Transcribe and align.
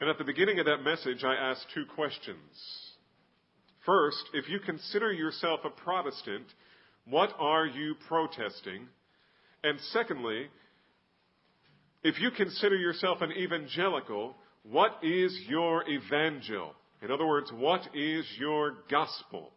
And 0.00 0.08
at 0.08 0.16
the 0.16 0.24
beginning 0.24 0.58
of 0.58 0.66
that 0.66 0.82
message, 0.82 1.24
I 1.24 1.34
asked 1.34 1.66
two 1.74 1.84
questions. 1.94 2.38
First, 3.84 4.24
if 4.32 4.48
you 4.48 4.58
consider 4.58 5.12
yourself 5.12 5.60
a 5.64 5.70
Protestant, 5.70 6.46
what 7.04 7.34
are 7.38 7.66
you 7.66 7.94
protesting? 8.08 8.88
And 9.62 9.78
secondly, 9.92 10.46
if 12.02 12.18
you 12.18 12.30
consider 12.30 12.76
yourself 12.76 13.20
an 13.20 13.32
evangelical, 13.32 14.36
what 14.62 14.98
is 15.02 15.38
your 15.46 15.84
evangel? 15.86 16.74
In 17.02 17.10
other 17.10 17.26
words, 17.26 17.50
what 17.52 17.82
is 17.94 18.24
your 18.38 18.76
gospel? 18.90 19.52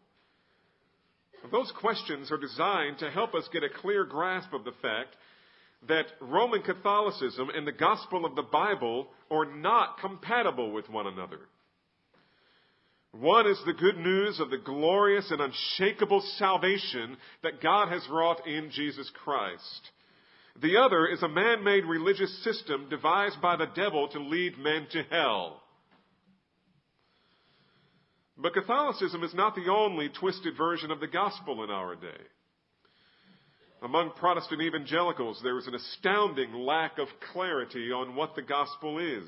Those 1.51 1.71
questions 1.79 2.31
are 2.31 2.37
designed 2.37 2.99
to 2.99 3.11
help 3.11 3.33
us 3.33 3.47
get 3.51 3.63
a 3.63 3.69
clear 3.81 4.05
grasp 4.05 4.53
of 4.53 4.63
the 4.65 4.71
fact 4.81 5.15
that 5.87 6.05
Roman 6.21 6.61
Catholicism 6.61 7.49
and 7.55 7.67
the 7.67 7.71
gospel 7.71 8.25
of 8.25 8.35
the 8.35 8.43
Bible 8.43 9.07
are 9.29 9.45
not 9.45 9.99
compatible 9.99 10.71
with 10.71 10.89
one 10.89 11.07
another. 11.07 11.39
One 13.11 13.45
is 13.45 13.61
the 13.65 13.73
good 13.73 13.97
news 13.97 14.39
of 14.39 14.49
the 14.49 14.57
glorious 14.57 15.29
and 15.29 15.39
unshakable 15.39 16.21
salvation 16.37 17.17
that 17.43 17.61
God 17.61 17.89
has 17.89 18.07
wrought 18.09 18.47
in 18.47 18.71
Jesus 18.71 19.09
Christ. 19.23 19.91
The 20.61 20.77
other 20.77 21.07
is 21.07 21.21
a 21.21 21.27
man 21.27 21.63
made 21.63 21.85
religious 21.85 22.43
system 22.43 22.87
devised 22.89 23.41
by 23.41 23.55
the 23.55 23.67
devil 23.75 24.07
to 24.09 24.19
lead 24.19 24.57
men 24.57 24.87
to 24.91 25.03
hell. 25.03 25.61
But 28.37 28.53
Catholicism 28.53 29.23
is 29.23 29.33
not 29.33 29.55
the 29.55 29.71
only 29.71 30.09
twisted 30.09 30.57
version 30.57 30.89
of 30.89 30.99
the 30.99 31.07
gospel 31.07 31.63
in 31.63 31.69
our 31.69 31.95
day. 31.95 32.21
Among 33.83 34.11
Protestant 34.11 34.61
evangelicals, 34.61 35.41
there 35.43 35.57
is 35.57 35.67
an 35.67 35.75
astounding 35.75 36.53
lack 36.53 36.99
of 36.99 37.09
clarity 37.33 37.91
on 37.91 38.15
what 38.15 38.33
the 38.33 38.41
gospel 38.41 38.97
is 38.97 39.27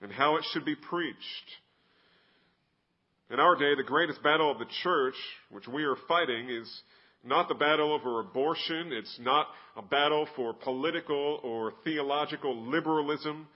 and 0.00 0.10
how 0.10 0.36
it 0.36 0.44
should 0.50 0.64
be 0.64 0.74
preached. 0.74 1.18
In 3.30 3.38
our 3.38 3.54
day, 3.54 3.74
the 3.76 3.82
greatest 3.82 4.22
battle 4.22 4.50
of 4.50 4.58
the 4.58 4.66
church, 4.82 5.14
which 5.50 5.68
we 5.68 5.84
are 5.84 5.96
fighting, 6.08 6.48
is 6.48 6.82
not 7.22 7.48
the 7.48 7.54
battle 7.54 7.92
over 7.92 8.20
abortion. 8.20 8.92
It's 8.92 9.18
not 9.20 9.46
a 9.76 9.82
battle 9.82 10.26
for 10.34 10.54
political 10.54 11.38
or 11.42 11.74
theological 11.84 12.66
liberalism 12.66 13.46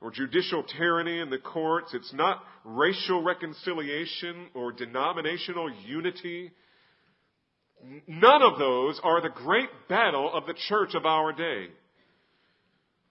or 0.00 0.10
judicial 0.10 0.62
tyranny 0.62 1.20
in 1.20 1.28
the 1.28 1.38
courts. 1.38 1.92
It's 1.92 2.14
not 2.14 2.42
racial 2.64 3.22
reconciliation 3.22 4.48
or 4.54 4.72
denominational 4.72 5.70
unity. 5.84 6.52
None 8.06 8.42
of 8.42 8.58
those 8.58 9.00
are 9.02 9.20
the 9.20 9.30
great 9.30 9.68
battle 9.88 10.32
of 10.32 10.46
the 10.46 10.54
church 10.68 10.94
of 10.94 11.06
our 11.06 11.32
day. 11.32 11.68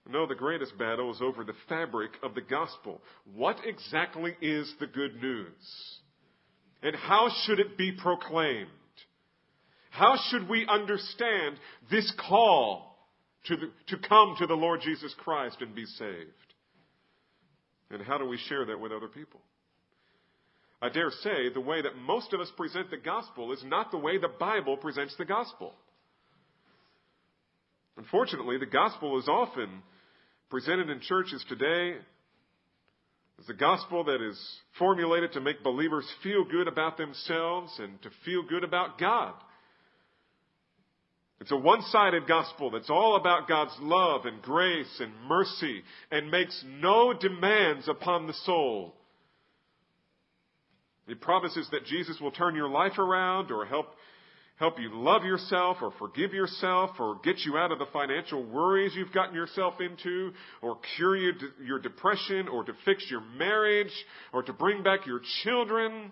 No, 0.08 0.26
the 0.26 0.36
greatest 0.36 0.78
battle 0.78 1.12
is 1.12 1.22
over 1.22 1.44
the 1.44 1.54
fabric 1.68 2.12
of 2.24 2.34
the 2.34 2.42
gospel. 2.42 3.02
What 3.36 3.58
exactly 3.64 4.36
is 4.42 4.74
the 4.80 4.88
good 4.88 5.22
news? 5.22 6.00
And 6.82 6.96
how 6.96 7.30
should 7.44 7.60
it 7.60 7.78
be 7.78 7.92
proclaimed? 7.92 8.70
How 9.92 10.18
should 10.30 10.50
we 10.50 10.66
understand 10.68 11.58
this 11.92 12.12
call 12.28 12.98
to, 13.46 13.56
the, 13.56 13.72
to 13.88 14.08
come 14.08 14.36
to 14.40 14.48
the 14.48 14.56
Lord 14.56 14.82
Jesus 14.82 15.14
Christ 15.18 15.58
and 15.62 15.76
be 15.76 15.86
saved? 15.86 16.32
And 17.92 18.02
how 18.02 18.18
do 18.18 18.26
we 18.26 18.38
share 18.38 18.66
that 18.66 18.80
with 18.80 18.92
other 18.92 19.08
people? 19.08 19.42
I 20.82 20.90
dare 20.90 21.12
say 21.24 21.50
the 21.54 21.60
way 21.60 21.82
that 21.82 21.98
most 21.98 22.32
of 22.34 22.40
us 22.40 22.52
present 22.56 22.90
the 22.90 22.98
gospel 22.98 23.52
is 23.52 23.64
not 23.66 23.92
the 23.92 23.98
way 23.98 24.18
the 24.18 24.30
Bible 24.30 24.78
presents 24.78 25.16
the 25.18 25.26
gospel. 25.26 25.74
Unfortunately, 27.98 28.58
the 28.58 28.66
gospel 28.66 29.20
is 29.20 29.28
often 29.28 29.84
presented 30.50 30.90
in 30.90 31.02
churches 31.02 31.44
today 31.50 31.98
as 33.40 33.50
a 33.50 33.54
gospel 33.54 34.06
that 34.06 34.26
is 34.26 34.40
formulated 34.78 35.34
to 35.34 35.42
make 35.42 35.64
believers 35.64 36.06
feel 36.24 36.46
good 36.46 36.68
about 36.68 36.98
themselves 36.98 37.74
and 37.80 38.02
to 38.02 38.10
feel 38.24 38.44
good 38.44 38.64
about 38.64 38.98
God. 38.98 39.34
It's 41.42 41.52
a 41.52 41.58
one 41.58 41.82
sided 41.84 42.28
gospel 42.28 42.72
that's 42.72 42.90
all 42.90 43.16
about 43.16 43.48
God's 43.48 43.76
love 43.80 44.26
and 44.26 44.42
grace 44.42 45.00
and 45.00 45.12
mercy 45.28 45.82
and 46.12 46.32
makes 46.32 46.64
no 46.68 47.14
demands 47.14 47.88
upon 47.88 48.28
the 48.28 48.34
soul. 48.46 48.94
It 51.10 51.22
promises 51.22 51.68
that 51.72 51.86
Jesus 51.86 52.20
will 52.22 52.32
turn 52.32 52.56
your 52.56 52.70
life 52.70 53.00
around 53.00 53.52
or 53.52 53.66
help, 53.66 53.88
help 54.58 54.80
you 54.80 54.90
love 54.94 55.24
yourself 55.24 55.78
or 55.82 55.92
forgive 55.98 56.34
yourself 56.34 56.92
or 57.00 57.20
get 57.24 57.40
you 57.40 57.58
out 57.58 57.72
of 57.72 57.80
the 57.80 57.88
financial 57.92 58.46
worries 58.46 58.94
you've 58.96 59.12
gotten 59.12 59.34
yourself 59.34 59.76
into 59.82 60.32
or 60.62 60.78
cure 60.96 61.18
your, 61.18 61.34
your 61.66 61.80
depression 61.80 62.48
or 62.48 62.64
to 62.64 62.74
fix 62.86 63.06
your 63.10 63.22
marriage 63.22 63.92
or 64.34 64.44
to 64.44 64.54
bring 64.54 64.84
back 64.84 65.08
your 65.08 65.22
children. 65.44 66.12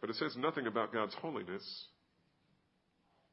But 0.00 0.10
it 0.10 0.16
says 0.16 0.34
nothing 0.36 0.66
about 0.66 0.92
God's 0.92 1.14
holiness. 1.14 1.62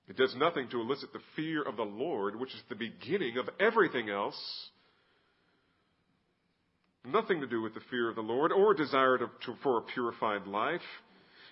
It 0.08 0.16
does 0.16 0.34
nothing 0.38 0.70
to 0.70 0.80
elicit 0.80 1.12
the 1.12 1.20
fear 1.36 1.62
of 1.62 1.76
the 1.76 1.84
Lord, 1.84 2.40
which 2.40 2.54
is 2.54 2.62
the 2.70 2.76
beginning 2.76 3.38
of 3.38 3.50
everything 3.60 4.10
else. 4.10 4.70
Nothing 7.08 7.40
to 7.42 7.48
do 7.48 7.62
with 7.62 7.74
the 7.74 7.82
fear 7.90 8.10
of 8.10 8.16
the 8.16 8.22
Lord 8.22 8.52
or 8.52 8.74
desire 8.74 9.18
to, 9.18 9.28
to, 9.46 9.56
for 9.64 9.78
a 9.78 9.82
purified 9.82 10.46
life. 10.46 10.82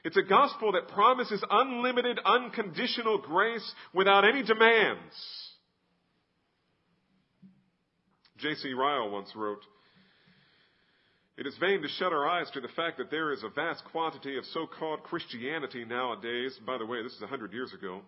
It's 0.03 0.17
a 0.17 0.21
gospel 0.21 0.73
that 0.73 0.89
promises 0.89 1.43
unlimited, 1.49 2.19
unconditional 2.23 3.17
grace 3.19 3.73
without 3.93 4.27
any 4.27 4.43
demands. 4.43 5.15
J.C. 8.37 8.73
Ryle 8.73 9.09
once 9.09 9.29
wrote, 9.35 9.61
It 11.37 11.47
is 11.47 11.55
vain 11.59 11.81
to 11.81 11.87
shut 11.87 12.11
our 12.11 12.27
eyes 12.27 12.47
to 12.53 12.59
the 12.61 12.67
fact 12.75 12.97
that 12.97 13.09
there 13.09 13.31
is 13.31 13.41
a 13.43 13.49
vast 13.49 13.83
quantity 13.85 14.37
of 14.37 14.43
so-called 14.53 15.03
Christianity 15.03 15.85
nowadays. 15.85 16.59
By 16.67 16.77
the 16.77 16.85
way, 16.85 17.01
this 17.01 17.13
is 17.13 17.21
a 17.21 17.27
hundred 17.27 17.53
years 17.53 17.73
ago 17.73 18.01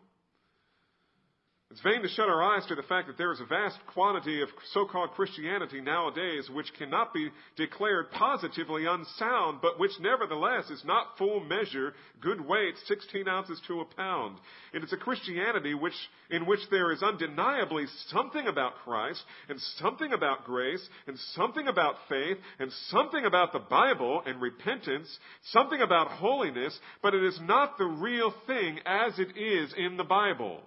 it's 1.77 1.83
vain 1.83 2.01
to 2.01 2.07
shut 2.07 2.27
our 2.27 2.41
eyes 2.41 2.65
to 2.65 2.73
the 2.73 2.81
fact 2.81 3.05
that 3.05 3.19
there 3.19 3.31
is 3.31 3.39
a 3.39 3.45
vast 3.45 3.77
quantity 3.93 4.41
of 4.41 4.49
so-called 4.73 5.11
Christianity 5.11 5.79
nowadays 5.79 6.49
which 6.49 6.73
cannot 6.75 7.13
be 7.13 7.29
declared 7.55 8.09
positively 8.09 8.87
unsound, 8.87 9.59
but 9.61 9.77
which 9.77 9.91
nevertheless 9.99 10.71
is 10.71 10.81
not 10.85 11.19
full 11.19 11.39
measure, 11.41 11.93
good 12.19 12.41
weight, 12.41 12.73
16 12.87 13.27
ounces 13.27 13.61
to 13.67 13.81
a 13.81 13.85
pound. 13.95 14.37
It 14.73 14.83
is 14.83 14.91
a 14.91 14.97
Christianity 14.97 15.75
which, 15.75 15.93
in 16.31 16.47
which 16.47 16.61
there 16.71 16.91
is 16.91 17.03
undeniably 17.03 17.85
something 18.07 18.47
about 18.47 18.73
Christ, 18.83 19.21
and 19.47 19.59
something 19.77 20.13
about 20.13 20.45
grace, 20.45 20.83
and 21.05 21.15
something 21.35 21.67
about 21.67 21.97
faith, 22.09 22.37
and 22.57 22.71
something 22.87 23.23
about 23.23 23.53
the 23.53 23.59
Bible 23.59 24.23
and 24.25 24.41
repentance, 24.41 25.15
something 25.51 25.81
about 25.81 26.07
holiness, 26.07 26.75
but 27.03 27.13
it 27.13 27.23
is 27.23 27.39
not 27.43 27.77
the 27.77 27.85
real 27.85 28.33
thing 28.47 28.79
as 28.83 29.19
it 29.19 29.37
is 29.37 29.75
in 29.77 29.97
the 29.97 30.03
Bible. 30.03 30.61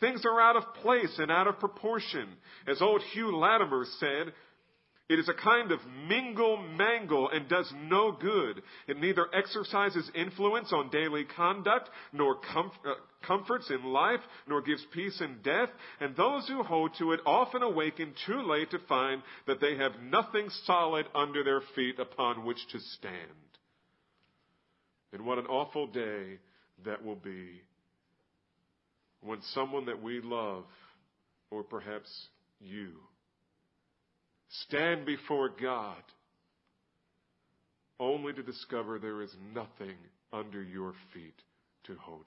Things 0.00 0.24
are 0.24 0.40
out 0.40 0.56
of 0.56 0.74
place 0.82 1.18
and 1.18 1.30
out 1.30 1.46
of 1.46 1.58
proportion. 1.58 2.28
As 2.66 2.80
old 2.80 3.02
Hugh 3.12 3.36
Latimer 3.36 3.84
said, 3.98 4.32
it 5.08 5.18
is 5.18 5.28
a 5.28 5.34
kind 5.34 5.72
of 5.72 5.80
mingle 6.06 6.58
mangle 6.58 7.30
and 7.30 7.48
does 7.48 7.72
no 7.84 8.12
good. 8.12 8.62
It 8.86 9.00
neither 9.00 9.26
exercises 9.34 10.10
influence 10.14 10.70
on 10.70 10.90
daily 10.90 11.24
conduct, 11.24 11.88
nor 12.12 12.36
comf- 12.36 12.86
uh, 12.86 12.94
comforts 13.26 13.70
in 13.70 13.84
life, 13.84 14.20
nor 14.46 14.60
gives 14.60 14.84
peace 14.92 15.18
in 15.22 15.38
death. 15.42 15.70
And 16.00 16.14
those 16.14 16.46
who 16.46 16.62
hold 16.62 16.90
to 16.98 17.12
it 17.12 17.20
often 17.24 17.62
awaken 17.62 18.12
too 18.26 18.42
late 18.42 18.70
to 18.72 18.78
find 18.80 19.22
that 19.46 19.62
they 19.62 19.76
have 19.78 19.92
nothing 20.02 20.50
solid 20.64 21.06
under 21.14 21.42
their 21.42 21.62
feet 21.74 21.98
upon 21.98 22.44
which 22.44 22.60
to 22.72 22.78
stand. 22.78 23.14
And 25.14 25.24
what 25.24 25.38
an 25.38 25.46
awful 25.46 25.86
day 25.86 26.38
that 26.84 27.02
will 27.02 27.16
be 27.16 27.62
when 29.22 29.40
someone 29.54 29.86
that 29.86 30.02
we 30.02 30.20
love, 30.20 30.64
or 31.50 31.62
perhaps 31.62 32.08
you, 32.60 32.90
stand 34.66 35.06
before 35.06 35.50
God 35.60 36.02
only 38.00 38.32
to 38.32 38.42
discover 38.42 38.98
there 38.98 39.22
is 39.22 39.34
nothing 39.54 39.96
under 40.32 40.62
your 40.62 40.92
feet 41.12 41.34
to 41.84 41.94
hold 42.00 42.24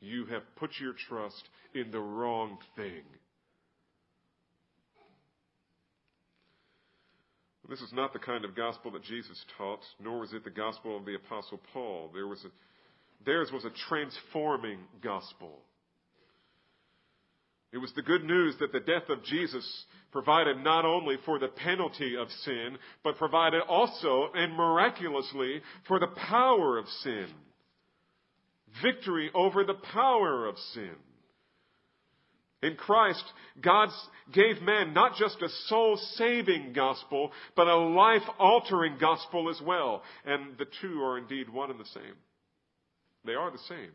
you. 0.00 0.08
You 0.08 0.26
have 0.26 0.42
put 0.56 0.70
your 0.80 0.94
trust 1.08 1.48
in 1.74 1.90
the 1.90 2.00
wrong 2.00 2.58
thing. 2.76 3.02
This 7.68 7.80
is 7.80 7.92
not 7.94 8.12
the 8.12 8.18
kind 8.18 8.44
of 8.44 8.54
gospel 8.54 8.90
that 8.90 9.02
Jesus 9.04 9.42
taught, 9.56 9.80
nor 9.98 10.20
was 10.20 10.34
it 10.34 10.44
the 10.44 10.50
gospel 10.50 10.98
of 10.98 11.06
the 11.06 11.14
Apostle 11.14 11.60
Paul. 11.72 12.10
There 12.12 12.26
was 12.26 12.44
a 12.44 12.50
Theirs 13.24 13.50
was 13.52 13.64
a 13.64 13.70
transforming 13.88 14.78
gospel. 15.02 15.60
It 17.72 17.78
was 17.78 17.92
the 17.96 18.02
good 18.02 18.22
news 18.22 18.54
that 18.60 18.72
the 18.72 18.80
death 18.80 19.08
of 19.08 19.24
Jesus 19.24 19.84
provided 20.12 20.62
not 20.62 20.84
only 20.84 21.16
for 21.24 21.40
the 21.40 21.48
penalty 21.48 22.16
of 22.16 22.30
sin, 22.44 22.78
but 23.02 23.18
provided 23.18 23.62
also 23.62 24.28
and 24.32 24.54
miraculously 24.54 25.60
for 25.88 25.98
the 25.98 26.06
power 26.06 26.78
of 26.78 26.86
sin. 27.02 27.26
Victory 28.80 29.30
over 29.34 29.64
the 29.64 29.74
power 29.92 30.46
of 30.46 30.56
sin. 30.72 30.94
In 32.62 32.76
Christ, 32.76 33.24
God 33.60 33.90
gave 34.32 34.62
man 34.62 34.94
not 34.94 35.16
just 35.16 35.42
a 35.42 35.48
soul 35.66 35.98
saving 36.14 36.72
gospel, 36.74 37.32
but 37.56 37.66
a 37.66 37.76
life 37.76 38.22
altering 38.38 38.96
gospel 38.98 39.50
as 39.50 39.60
well. 39.60 40.02
And 40.24 40.56
the 40.58 40.66
two 40.80 41.02
are 41.02 41.18
indeed 41.18 41.50
one 41.50 41.70
and 41.70 41.78
the 41.78 41.84
same. 41.86 42.14
They 43.24 43.34
are 43.34 43.50
the 43.50 43.58
same. 43.68 43.90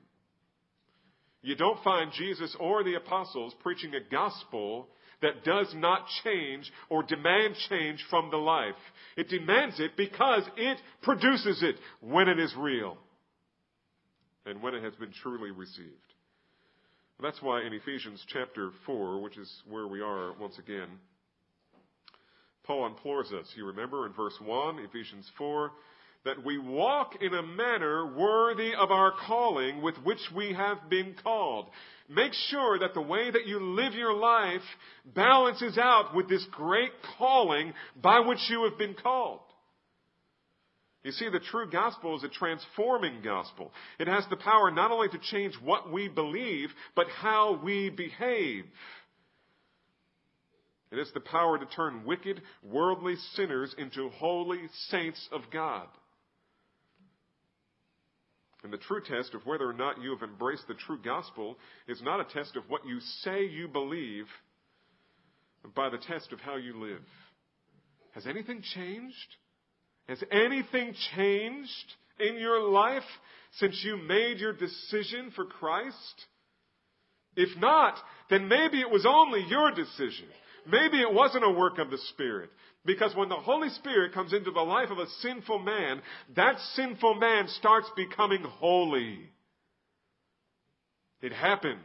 You 1.41 1.55
don't 1.55 1.83
find 1.83 2.11
Jesus 2.11 2.55
or 2.59 2.83
the 2.83 2.95
apostles 2.95 3.53
preaching 3.61 3.93
a 3.95 4.11
gospel 4.11 4.89
that 5.21 5.43
does 5.43 5.73
not 5.75 6.05
change 6.23 6.71
or 6.89 7.03
demand 7.03 7.55
change 7.69 8.03
from 8.09 8.29
the 8.31 8.37
life. 8.37 8.75
It 9.17 9.29
demands 9.29 9.79
it 9.79 9.91
because 9.97 10.43
it 10.57 10.77
produces 11.01 11.61
it 11.63 11.75
when 12.01 12.27
it 12.27 12.39
is 12.39 12.53
real 12.57 12.97
and 14.45 14.61
when 14.61 14.73
it 14.73 14.83
has 14.83 14.95
been 14.95 15.11
truly 15.21 15.51
received. 15.51 15.93
That's 17.21 17.41
why 17.41 17.63
in 17.63 17.73
Ephesians 17.73 18.23
chapter 18.29 18.71
4, 18.85 19.21
which 19.21 19.37
is 19.37 19.51
where 19.69 19.87
we 19.87 19.99
are 19.99 20.31
once 20.39 20.57
again, 20.57 20.87
Paul 22.63 22.85
implores 22.85 23.31
us, 23.33 23.45
you 23.57 23.65
remember 23.65 24.05
in 24.05 24.13
verse 24.13 24.35
1, 24.41 24.79
Ephesians 24.79 25.29
4, 25.37 25.71
that 26.25 26.43
we 26.43 26.57
walk 26.57 27.13
in 27.21 27.33
a 27.33 27.41
manner 27.41 28.13
worthy 28.15 28.73
of 28.75 28.91
our 28.91 29.13
calling 29.25 29.81
with 29.81 29.95
which 30.03 30.19
we 30.35 30.53
have 30.53 30.89
been 30.89 31.15
called. 31.23 31.67
Make 32.09 32.33
sure 32.49 32.79
that 32.79 32.93
the 32.93 33.01
way 33.01 33.31
that 33.31 33.47
you 33.47 33.59
live 33.59 33.93
your 33.93 34.13
life 34.13 34.61
balances 35.05 35.77
out 35.77 36.15
with 36.15 36.27
this 36.27 36.45
great 36.51 36.91
calling 37.17 37.73
by 38.01 38.19
which 38.19 38.39
you 38.49 38.67
have 38.69 38.77
been 38.77 38.95
called. 38.95 39.39
You 41.03 41.11
see, 41.13 41.29
the 41.29 41.39
true 41.39 41.69
gospel 41.69 42.17
is 42.17 42.23
a 42.25 42.29
transforming 42.29 43.21
gospel. 43.23 43.71
It 43.99 44.07
has 44.07 44.25
the 44.29 44.35
power 44.35 44.69
not 44.69 44.91
only 44.91 45.07
to 45.09 45.19
change 45.31 45.53
what 45.63 45.91
we 45.91 46.09
believe, 46.09 46.69
but 46.95 47.07
how 47.07 47.61
we 47.63 47.89
behave. 47.89 48.65
It 50.91 50.97
has 50.97 51.11
the 51.13 51.21
power 51.21 51.57
to 51.57 51.65
turn 51.67 52.03
wicked, 52.05 52.41
worldly 52.63 53.15
sinners 53.35 53.73
into 53.77 54.09
holy 54.09 54.61
saints 54.89 55.29
of 55.31 55.43
God. 55.53 55.87
And 58.63 58.73
the 58.73 58.77
true 58.77 59.01
test 59.01 59.33
of 59.33 59.45
whether 59.45 59.69
or 59.69 59.73
not 59.73 60.01
you 60.01 60.11
have 60.11 60.27
embraced 60.27 60.67
the 60.67 60.73
true 60.73 60.99
gospel 61.01 61.57
is 61.87 62.01
not 62.01 62.19
a 62.19 62.33
test 62.33 62.55
of 62.57 62.63
what 62.67 62.85
you 62.85 62.99
say 63.23 63.45
you 63.45 63.67
believe, 63.67 64.25
but 65.61 65.73
by 65.73 65.89
the 65.89 65.97
test 65.97 66.33
of 66.33 66.39
how 66.41 66.57
you 66.57 66.77
live. 66.77 67.01
Has 68.13 68.27
anything 68.27 68.61
changed? 68.61 69.15
Has 70.07 70.21
anything 70.31 70.93
changed 71.15 71.93
in 72.19 72.37
your 72.37 72.61
life 72.69 73.03
since 73.59 73.81
you 73.83 73.95
made 73.95 74.39
your 74.39 74.53
decision 74.53 75.31
for 75.35 75.45
Christ? 75.45 76.25
If 77.35 77.57
not, 77.59 77.95
then 78.29 78.49
maybe 78.49 78.81
it 78.81 78.89
was 78.89 79.05
only 79.07 79.45
your 79.47 79.71
decision. 79.71 80.25
Maybe 80.67 80.99
it 80.99 81.13
wasn't 81.13 81.45
a 81.45 81.49
work 81.49 81.77
of 81.77 81.89
the 81.89 81.97
Spirit. 82.09 82.49
Because 82.85 83.15
when 83.15 83.29
the 83.29 83.35
Holy 83.35 83.69
Spirit 83.69 84.13
comes 84.13 84.33
into 84.33 84.51
the 84.51 84.61
life 84.61 84.89
of 84.89 84.97
a 84.97 85.09
sinful 85.21 85.59
man, 85.59 86.01
that 86.35 86.59
sinful 86.75 87.15
man 87.15 87.47
starts 87.47 87.89
becoming 87.95 88.41
holy. 88.43 89.31
It 91.21 91.33
happens 91.33 91.75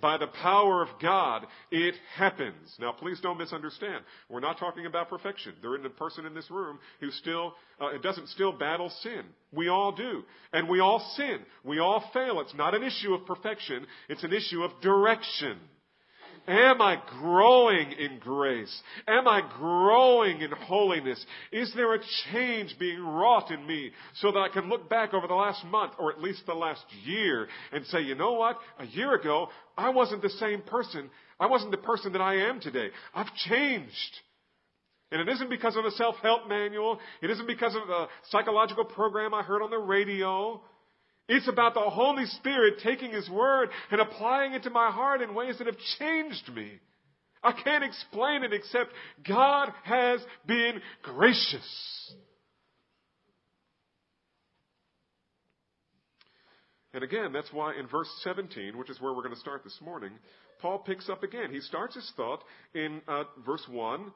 by 0.00 0.16
the 0.16 0.26
power 0.26 0.82
of 0.82 0.88
God, 1.00 1.46
it 1.70 1.94
happens. 2.16 2.74
Now, 2.78 2.92
please 2.92 3.20
don't 3.20 3.38
misunderstand. 3.38 4.04
We're 4.28 4.40
not 4.40 4.58
talking 4.58 4.86
about 4.86 5.10
perfection. 5.10 5.54
There 5.60 5.74
isn't 5.74 5.86
a 5.86 5.90
person 5.90 6.26
in 6.26 6.34
this 6.34 6.50
room 6.50 6.78
who 7.00 7.10
still 7.10 7.54
uh, 7.80 7.98
doesn't 8.02 8.28
still 8.28 8.52
battle 8.52 8.90
sin. 9.02 9.22
We 9.52 9.68
all 9.68 9.92
do, 9.92 10.24
and 10.52 10.68
we 10.68 10.80
all 10.80 11.00
sin. 11.16 11.40
We 11.64 11.78
all 11.78 12.02
fail. 12.12 12.40
It's 12.40 12.54
not 12.54 12.74
an 12.74 12.82
issue 12.82 13.14
of 13.14 13.26
perfection. 13.26 13.86
It's 14.08 14.24
an 14.24 14.32
issue 14.32 14.62
of 14.62 14.72
direction. 14.80 15.58
Am 16.50 16.82
I 16.82 17.00
growing 17.20 17.92
in 17.92 18.18
grace? 18.18 18.82
Am 19.06 19.28
I 19.28 19.40
growing 19.56 20.40
in 20.40 20.50
holiness? 20.50 21.24
Is 21.52 21.72
there 21.76 21.94
a 21.94 22.00
change 22.32 22.74
being 22.76 22.98
wrought 22.98 23.52
in 23.52 23.64
me 23.64 23.92
so 24.14 24.32
that 24.32 24.38
I 24.40 24.48
can 24.48 24.68
look 24.68 24.90
back 24.90 25.14
over 25.14 25.28
the 25.28 25.34
last 25.34 25.64
month 25.66 25.92
or 25.96 26.10
at 26.10 26.20
least 26.20 26.42
the 26.46 26.54
last 26.54 26.84
year 27.04 27.46
and 27.70 27.86
say, 27.86 28.00
you 28.00 28.16
know 28.16 28.32
what? 28.32 28.58
A 28.80 28.86
year 28.86 29.14
ago, 29.14 29.48
I 29.78 29.90
wasn't 29.90 30.22
the 30.22 30.30
same 30.30 30.62
person. 30.62 31.08
I 31.38 31.46
wasn't 31.46 31.70
the 31.70 31.76
person 31.76 32.12
that 32.14 32.20
I 32.20 32.48
am 32.48 32.58
today. 32.58 32.88
I've 33.14 33.32
changed. 33.48 34.16
And 35.12 35.20
it 35.20 35.32
isn't 35.32 35.50
because 35.50 35.76
of 35.76 35.84
a 35.84 35.92
self-help 35.92 36.48
manual. 36.48 36.98
It 37.22 37.30
isn't 37.30 37.46
because 37.46 37.76
of 37.76 37.88
a 37.88 38.08
psychological 38.30 38.86
program 38.86 39.34
I 39.34 39.42
heard 39.42 39.62
on 39.62 39.70
the 39.70 39.78
radio. 39.78 40.60
It's 41.32 41.46
about 41.46 41.74
the 41.74 41.80
Holy 41.80 42.26
Spirit 42.26 42.80
taking 42.82 43.12
His 43.12 43.30
Word 43.30 43.68
and 43.92 44.00
applying 44.00 44.52
it 44.54 44.64
to 44.64 44.70
my 44.70 44.90
heart 44.90 45.22
in 45.22 45.32
ways 45.32 45.58
that 45.58 45.68
have 45.68 45.76
changed 46.00 46.50
me. 46.52 46.72
I 47.40 47.52
can't 47.52 47.84
explain 47.84 48.42
it 48.42 48.52
except 48.52 48.90
God 49.26 49.72
has 49.84 50.20
been 50.44 50.82
gracious. 51.02 52.14
And 56.92 57.04
again, 57.04 57.32
that's 57.32 57.52
why 57.52 57.74
in 57.78 57.86
verse 57.86 58.10
17, 58.24 58.76
which 58.76 58.90
is 58.90 59.00
where 59.00 59.12
we're 59.12 59.22
going 59.22 59.32
to 59.32 59.40
start 59.40 59.62
this 59.62 59.78
morning, 59.80 60.10
Paul 60.60 60.80
picks 60.80 61.08
up 61.08 61.22
again. 61.22 61.52
He 61.52 61.60
starts 61.60 61.94
his 61.94 62.12
thought 62.16 62.42
in 62.74 63.02
uh, 63.06 63.22
verse 63.46 63.64
1 63.70 64.10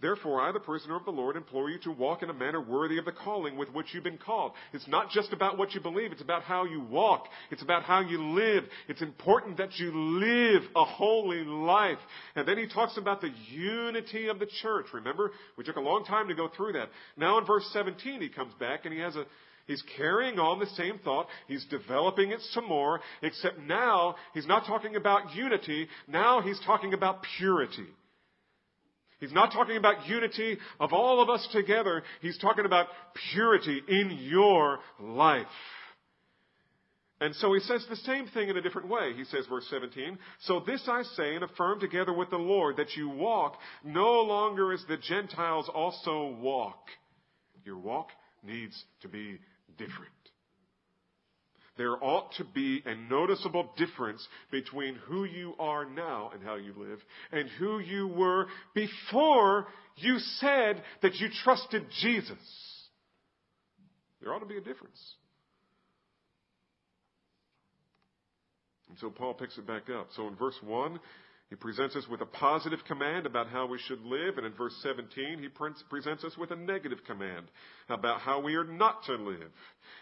Therefore, 0.00 0.40
I, 0.40 0.52
the 0.52 0.60
prisoner 0.60 0.94
of 0.94 1.04
the 1.04 1.10
Lord, 1.10 1.34
implore 1.34 1.70
you 1.70 1.78
to 1.80 1.90
walk 1.90 2.22
in 2.22 2.30
a 2.30 2.34
manner 2.34 2.60
worthy 2.60 2.98
of 2.98 3.04
the 3.04 3.12
calling 3.12 3.56
with 3.56 3.68
which 3.70 3.86
you've 3.92 4.04
been 4.04 4.16
called. 4.16 4.52
It's 4.72 4.86
not 4.86 5.10
just 5.10 5.32
about 5.32 5.58
what 5.58 5.74
you 5.74 5.80
believe, 5.80 6.12
it's 6.12 6.22
about 6.22 6.42
how 6.42 6.64
you 6.64 6.80
walk. 6.80 7.26
It's 7.50 7.62
about 7.62 7.82
how 7.82 8.00
you 8.00 8.22
live. 8.22 8.62
It's 8.88 9.02
important 9.02 9.56
that 9.56 9.76
you 9.76 9.90
live 9.92 10.62
a 10.76 10.84
holy 10.84 11.44
life. 11.44 11.98
And 12.36 12.46
then 12.46 12.58
he 12.58 12.68
talks 12.68 12.96
about 12.96 13.20
the 13.20 13.32
unity 13.50 14.28
of 14.28 14.38
the 14.38 14.48
church. 14.62 14.86
Remember? 14.92 15.32
We 15.56 15.64
took 15.64 15.76
a 15.76 15.80
long 15.80 16.04
time 16.04 16.28
to 16.28 16.34
go 16.34 16.48
through 16.56 16.74
that. 16.74 16.90
Now 17.16 17.38
in 17.38 17.44
verse 17.44 17.68
17, 17.72 18.20
he 18.20 18.28
comes 18.28 18.54
back 18.60 18.84
and 18.84 18.94
he 18.94 19.00
has 19.00 19.16
a, 19.16 19.24
He's 19.66 19.82
carrying 19.98 20.38
on 20.38 20.60
the 20.60 20.66
same 20.66 20.98
thought. 21.04 21.26
He's 21.46 21.64
developing 21.66 22.30
it 22.30 22.40
some 22.52 22.66
more, 22.66 23.00
except 23.20 23.58
now 23.60 24.16
he's 24.32 24.46
not 24.46 24.64
talking 24.64 24.96
about 24.96 25.34
unity. 25.34 25.88
Now 26.08 26.40
he's 26.40 26.58
talking 26.64 26.94
about 26.94 27.22
purity. 27.36 27.86
He's 29.20 29.32
not 29.32 29.52
talking 29.52 29.76
about 29.76 30.06
unity 30.06 30.58
of 30.78 30.92
all 30.92 31.20
of 31.20 31.28
us 31.28 31.46
together. 31.52 32.02
He's 32.20 32.38
talking 32.38 32.64
about 32.64 32.86
purity 33.32 33.82
in 33.88 34.18
your 34.20 34.78
life. 35.00 35.46
And 37.20 37.34
so 37.34 37.52
he 37.52 37.60
says 37.60 37.84
the 37.88 37.96
same 37.96 38.28
thing 38.28 38.48
in 38.48 38.56
a 38.56 38.62
different 38.62 38.88
way. 38.88 39.12
He 39.16 39.24
says, 39.24 39.44
verse 39.48 39.66
17, 39.70 40.18
So 40.42 40.62
this 40.64 40.88
I 40.88 41.02
say 41.02 41.34
and 41.34 41.42
affirm 41.42 41.80
together 41.80 42.12
with 42.12 42.30
the 42.30 42.36
Lord 42.36 42.76
that 42.76 42.94
you 42.96 43.08
walk 43.08 43.58
no 43.82 44.20
longer 44.22 44.72
as 44.72 44.84
the 44.88 44.98
Gentiles 44.98 45.68
also 45.74 46.36
walk. 46.40 46.78
Your 47.64 47.78
walk 47.78 48.10
needs 48.44 48.84
to 49.02 49.08
be 49.08 49.40
different 49.76 50.12
there 51.78 52.02
ought 52.02 52.32
to 52.32 52.44
be 52.44 52.82
a 52.84 52.94
noticeable 52.94 53.70
difference 53.76 54.26
between 54.50 54.96
who 55.06 55.24
you 55.24 55.54
are 55.58 55.88
now 55.88 56.30
and 56.34 56.42
how 56.42 56.56
you 56.56 56.74
live 56.76 56.98
and 57.32 57.48
who 57.58 57.78
you 57.78 58.08
were 58.08 58.46
before 58.74 59.68
you 59.96 60.18
said 60.18 60.82
that 61.02 61.14
you 61.14 61.28
trusted 61.44 61.84
Jesus. 62.02 62.38
There 64.20 64.34
ought 64.34 64.40
to 64.40 64.46
be 64.46 64.58
a 64.58 64.60
difference. 64.60 65.00
And 68.88 68.98
so 68.98 69.10
Paul 69.10 69.34
picks 69.34 69.56
it 69.56 69.66
back 69.66 69.88
up. 69.90 70.08
So 70.16 70.26
in 70.26 70.34
verse 70.34 70.56
1, 70.64 70.98
he 71.50 71.56
presents 71.56 71.96
us 71.96 72.06
with 72.10 72.20
a 72.20 72.26
positive 72.26 72.80
command 72.86 73.24
about 73.24 73.48
how 73.48 73.66
we 73.66 73.78
should 73.78 74.02
live, 74.02 74.36
and 74.36 74.46
in 74.46 74.52
verse 74.52 74.74
17, 74.82 75.38
he 75.38 75.48
presents 75.88 76.22
us 76.22 76.36
with 76.36 76.50
a 76.50 76.56
negative 76.56 76.98
command 77.06 77.46
about 77.88 78.20
how 78.20 78.40
we 78.40 78.54
are 78.54 78.64
not 78.64 79.02
to 79.04 79.14
live. 79.14 79.50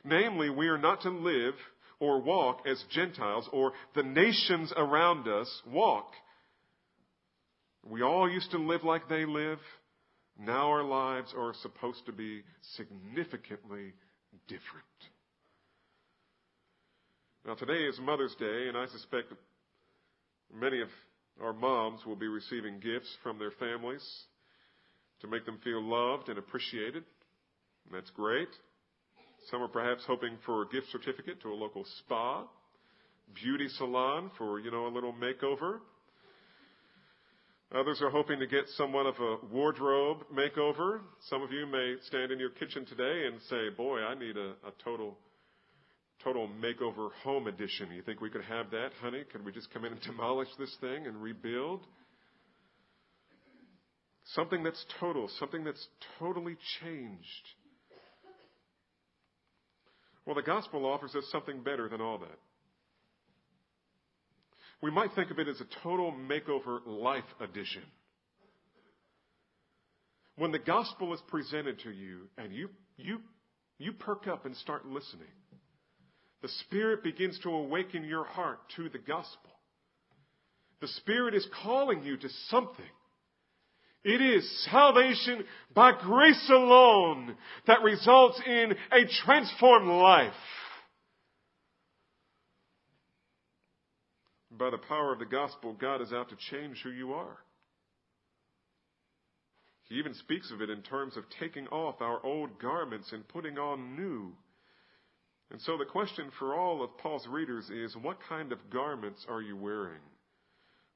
Namely, 0.05 0.51
we 0.51 0.67
are 0.67 0.79
not 0.79 1.03
to 1.03 1.11
live 1.11 1.55
or 2.01 2.21
walk 2.21 2.63
as 2.67 2.83
Gentiles 2.91 3.49
or 3.53 3.73
the 3.95 4.03
nations 4.03 4.73
around 4.77 5.29
us 5.29 5.63
walk. 5.67 6.11
We 7.89 8.03
all 8.03 8.29
used 8.29 8.51
to 8.51 8.59
live 8.59 8.83
like 8.83 9.09
they 9.09 9.25
live. 9.25 9.61
Now 10.39 10.69
our 10.71 10.83
lives 10.83 11.33
are 11.39 11.55
supposed 11.63 12.05
to 12.07 12.13
be 12.13 12.43
significantly 12.75 13.95
different. 14.49 14.85
Now, 17.47 17.55
today 17.55 17.85
is 17.85 18.01
Mother's 18.01 18.35
Day, 18.35 18.67
and 18.67 18.77
I 18.77 18.87
suspect 18.87 19.33
many 20.53 20.81
of 20.81 20.89
our 21.43 21.53
moms 21.53 22.05
will 22.07 22.17
be 22.17 22.29
receiving 22.29 22.81
gifts 22.81 23.15
from 23.23 23.39
their 23.39 23.51
families 23.53 24.05
to 25.21 25.29
make 25.29 25.45
them 25.45 25.59
feel 25.63 25.83
loved 25.83 26.29
and 26.29 26.39
appreciated. 26.39 27.05
And 27.85 27.95
that's 27.95 28.11
great. 28.11 28.49
Some 29.51 29.63
are 29.63 29.69
perhaps 29.69 30.03
hoping 30.07 30.37
for 30.45 30.63
a 30.63 30.69
gift 30.69 30.89
certificate 30.91 31.41
to 31.43 31.51
a 31.51 31.55
local 31.55 31.85
spa, 31.99 32.45
beauty 33.35 33.69
salon 33.69 34.31
for, 34.39 34.59
you 34.61 34.71
know, 34.71 34.87
a 34.87 34.93
little 34.93 35.13
makeover. 35.13 35.79
Others 37.75 38.01
are 38.01 38.11
hoping 38.11 38.39
to 38.39 38.47
get 38.47 38.65
somewhat 38.77 39.07
of 39.07 39.15
a 39.21 39.47
wardrobe 39.53 40.19
makeover. 40.33 41.01
Some 41.29 41.43
of 41.43 41.53
you 41.53 41.67
may 41.67 41.97
stand 42.07 42.31
in 42.31 42.39
your 42.39 42.51
kitchen 42.51 42.87
today 42.87 43.27
and 43.27 43.41
say, 43.51 43.69
boy, 43.77 44.01
I 44.01 44.15
need 44.15 44.37
a, 44.37 44.51
a 44.67 44.73
total 44.83 45.19
Total 46.27 46.49
Makeover 46.61 47.11
Home 47.23 47.47
Edition. 47.47 47.87
You 47.95 48.03
think 48.03 48.21
we 48.21 48.31
could 48.31 48.43
have 48.43 48.73
that, 48.73 48.89
honey? 49.01 49.23
Could 49.31 49.45
we 49.45 49.53
just 49.53 49.73
come 49.73 49.85
in 49.85 49.93
and 49.93 50.01
demolish 50.01 50.49
this 50.59 50.77
thing 50.81 51.07
and 51.07 51.23
rebuild? 51.23 51.87
Something 54.35 54.65
that's 54.65 54.85
total, 54.99 55.31
something 55.39 55.63
that's 55.63 55.87
totally 56.19 56.57
changed. 56.83 57.23
Well, 60.27 60.35
the 60.35 60.43
gospel 60.43 60.85
offers 60.85 61.15
us 61.15 61.23
something 61.31 61.63
better 61.63 61.89
than 61.89 62.01
all 62.01 62.19
that. 62.19 62.39
We 64.83 64.91
might 64.91 65.13
think 65.15 65.31
of 65.31 65.39
it 65.39 65.47
as 65.47 65.61
a 65.61 65.81
total 65.85 66.13
makeover 66.13 66.81
life 66.87 67.23
edition. 67.41 67.85
When 70.37 70.51
the 70.51 70.59
gospel 70.59 71.15
is 71.15 71.21
presented 71.29 71.79
to 71.85 71.91
you 71.93 72.23
and 72.37 72.53
you, 72.53 72.71
you, 72.97 73.21
you 73.79 73.93
perk 73.93 74.27
up 74.27 74.45
and 74.45 74.57
start 74.57 74.87
listening, 74.87 75.29
the 76.47 76.53
Spirit 76.65 77.03
begins 77.03 77.37
to 77.41 77.51
awaken 77.51 78.05
your 78.05 78.23
heart 78.23 78.61
to 78.77 78.89
the 78.89 78.99
gospel. 78.99 79.51
The 80.81 80.87
Spirit 80.87 81.35
is 81.35 81.45
calling 81.65 82.05
you 82.05 82.17
to 82.17 82.29
something. 82.51 82.85
It 84.05 84.21
is 84.21 84.65
salvation 84.71 85.43
by 85.75 85.91
grace 86.01 86.49
alone 86.49 87.35
that 87.67 87.83
results 87.83 88.41
in 88.47 88.77
a 88.93 89.07
transformed 89.25 89.89
life. 89.89 90.33
By 94.53 94.71
the 94.71 94.79
power 94.79 95.13
of 95.13 95.19
the 95.19 95.25
gospel, 95.25 95.73
God 95.73 96.01
is 96.01 96.13
out 96.13 96.29
to 96.29 96.37
change 96.53 96.81
who 96.85 96.91
you 96.91 97.15
are. 97.15 97.39
He 99.89 99.97
even 99.97 100.15
speaks 100.15 100.53
of 100.53 100.63
it 100.63 100.71
in 100.71 100.83
terms 100.83 101.17
of 101.17 101.25
taking 101.41 101.67
off 101.69 101.97
our 102.01 102.25
old 102.25 102.61
garments 102.61 103.11
and 103.11 103.27
putting 103.27 103.59
on 103.59 103.97
new. 103.97 104.37
And 105.51 105.61
so 105.61 105.79
the 105.79 105.85
question 105.85 106.31
for 106.39 106.55
all 106.55 106.83
of 106.83 106.99
Paul's 106.99 107.27
readers 107.29 107.71
is 107.71 107.97
what 107.97 108.19
kind 108.29 108.53
of 108.53 108.71
garments 108.71 109.25
are 109.29 109.41
you 109.41 109.57
wearing? 109.57 110.01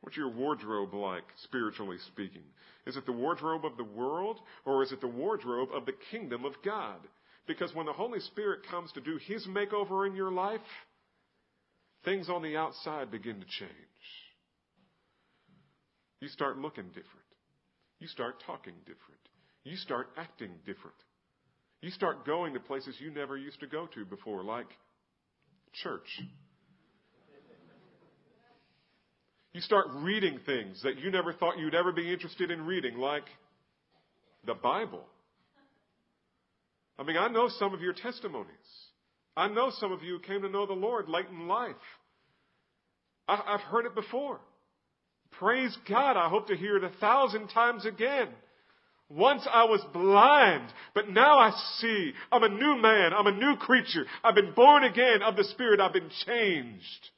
What's 0.00 0.16
your 0.16 0.30
wardrobe 0.30 0.94
like, 0.94 1.24
spiritually 1.44 1.98
speaking? 2.08 2.42
Is 2.86 2.96
it 2.96 3.06
the 3.06 3.12
wardrobe 3.12 3.64
of 3.64 3.76
the 3.76 3.84
world, 3.84 4.40
or 4.64 4.82
is 4.82 4.92
it 4.92 5.00
the 5.00 5.06
wardrobe 5.06 5.68
of 5.74 5.86
the 5.86 5.94
kingdom 6.10 6.44
of 6.44 6.54
God? 6.64 6.98
Because 7.46 7.74
when 7.74 7.86
the 7.86 7.92
Holy 7.92 8.20
Spirit 8.20 8.60
comes 8.70 8.90
to 8.92 9.00
do 9.00 9.18
His 9.26 9.46
makeover 9.46 10.06
in 10.06 10.16
your 10.16 10.32
life, 10.32 10.60
things 12.04 12.30
on 12.30 12.42
the 12.42 12.56
outside 12.56 13.10
begin 13.10 13.40
to 13.40 13.46
change. 13.46 13.70
You 16.20 16.28
start 16.28 16.58
looking 16.58 16.88
different. 16.88 17.06
You 17.98 18.08
start 18.08 18.42
talking 18.46 18.74
different. 18.80 19.20
You 19.64 19.76
start 19.76 20.08
acting 20.16 20.50
different. 20.64 20.96
You 21.80 21.90
start 21.90 22.26
going 22.26 22.54
to 22.54 22.60
places 22.60 22.94
you 22.98 23.10
never 23.10 23.36
used 23.36 23.60
to 23.60 23.66
go 23.66 23.86
to 23.94 24.04
before, 24.04 24.44
like 24.44 24.66
church. 25.82 26.20
You 29.52 29.60
start 29.60 29.86
reading 29.94 30.38
things 30.46 30.80
that 30.82 30.98
you 30.98 31.10
never 31.10 31.32
thought 31.32 31.58
you'd 31.58 31.74
ever 31.74 31.90
be 31.90 32.12
interested 32.12 32.50
in 32.50 32.66
reading, 32.66 32.98
like 32.98 33.24
the 34.46 34.54
Bible. 34.54 35.04
I 36.98 37.02
mean, 37.02 37.16
I 37.16 37.28
know 37.28 37.48
some 37.58 37.74
of 37.74 37.80
your 37.80 37.94
testimonies. 37.94 38.50
I 39.36 39.48
know 39.48 39.72
some 39.78 39.90
of 39.90 40.02
you 40.02 40.20
came 40.20 40.42
to 40.42 40.48
know 40.48 40.66
the 40.66 40.74
Lord 40.74 41.08
late 41.08 41.26
in 41.30 41.48
life. 41.48 41.74
I, 43.26 43.36
have 43.46 43.60
heard 43.60 43.86
it 43.86 43.94
before. 43.94 44.40
Praise 45.32 45.76
God. 45.88 46.16
I 46.16 46.28
hope 46.28 46.48
to 46.48 46.56
hear 46.56 46.76
it 46.76 46.84
a 46.84 46.90
thousand 47.00 47.48
times 47.48 47.86
again. 47.86 48.28
Once 49.10 49.44
I 49.50 49.64
was 49.64 49.84
blind, 49.92 50.72
but 50.94 51.08
now 51.08 51.36
I 51.36 51.50
see. 51.78 52.12
I'm 52.30 52.44
a 52.44 52.48
new 52.48 52.80
man. 52.80 53.12
I'm 53.12 53.26
a 53.26 53.32
new 53.32 53.56
creature. 53.56 54.06
I've 54.22 54.36
been 54.36 54.52
born 54.54 54.84
again 54.84 55.20
of 55.22 55.36
the 55.36 55.42
Spirit. 55.42 55.80
I've 55.80 55.92
been 55.92 56.10
changed. 56.26 57.10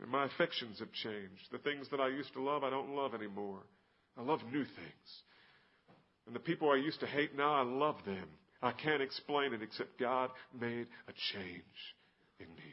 And 0.00 0.10
my 0.10 0.24
affections 0.24 0.78
have 0.78 0.90
changed. 0.92 1.46
The 1.52 1.58
things 1.58 1.88
that 1.90 2.00
I 2.00 2.08
used 2.08 2.32
to 2.32 2.42
love, 2.42 2.64
I 2.64 2.70
don't 2.70 2.96
love 2.96 3.14
anymore. 3.14 3.60
I 4.18 4.22
love 4.22 4.40
new 4.50 4.64
things. 4.64 5.22
And 6.26 6.34
the 6.34 6.40
people 6.40 6.70
I 6.70 6.76
used 6.76 7.00
to 7.00 7.06
hate, 7.06 7.36
now 7.36 7.52
I 7.52 7.62
love 7.62 7.96
them. 8.06 8.24
I 8.62 8.72
can't 8.72 9.02
explain 9.02 9.52
it 9.52 9.62
except 9.62 10.00
God 10.00 10.30
made 10.58 10.86
a 11.06 11.12
change 11.34 11.62
in 12.40 12.46
me. 12.46 12.72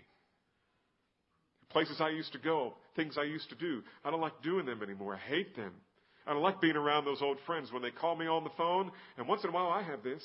Places 1.69 1.97
I 1.99 2.09
used 2.09 2.31
to 2.31 2.39
go, 2.39 2.75
things 2.95 3.17
I 3.17 3.23
used 3.23 3.49
to 3.49 3.55
do, 3.55 3.83
I 4.05 4.09
don't 4.09 4.21
like 4.21 4.41
doing 4.41 4.65
them 4.65 4.81
anymore. 4.81 5.15
I 5.15 5.29
hate 5.29 5.55
them. 5.55 5.73
I 6.29 6.33
don't 6.33 6.43
like 6.43 6.61
being 6.61 6.75
around 6.75 7.05
those 7.05 7.23
old 7.23 7.39
friends 7.47 7.71
when 7.71 7.81
they 7.81 7.89
call 7.89 8.15
me 8.15 8.27
on 8.27 8.43
the 8.43 8.51
phone. 8.55 8.91
And 9.17 9.27
once 9.27 9.43
in 9.43 9.49
a 9.49 9.53
while, 9.53 9.69
I 9.69 9.81
have 9.81 10.03
this. 10.03 10.23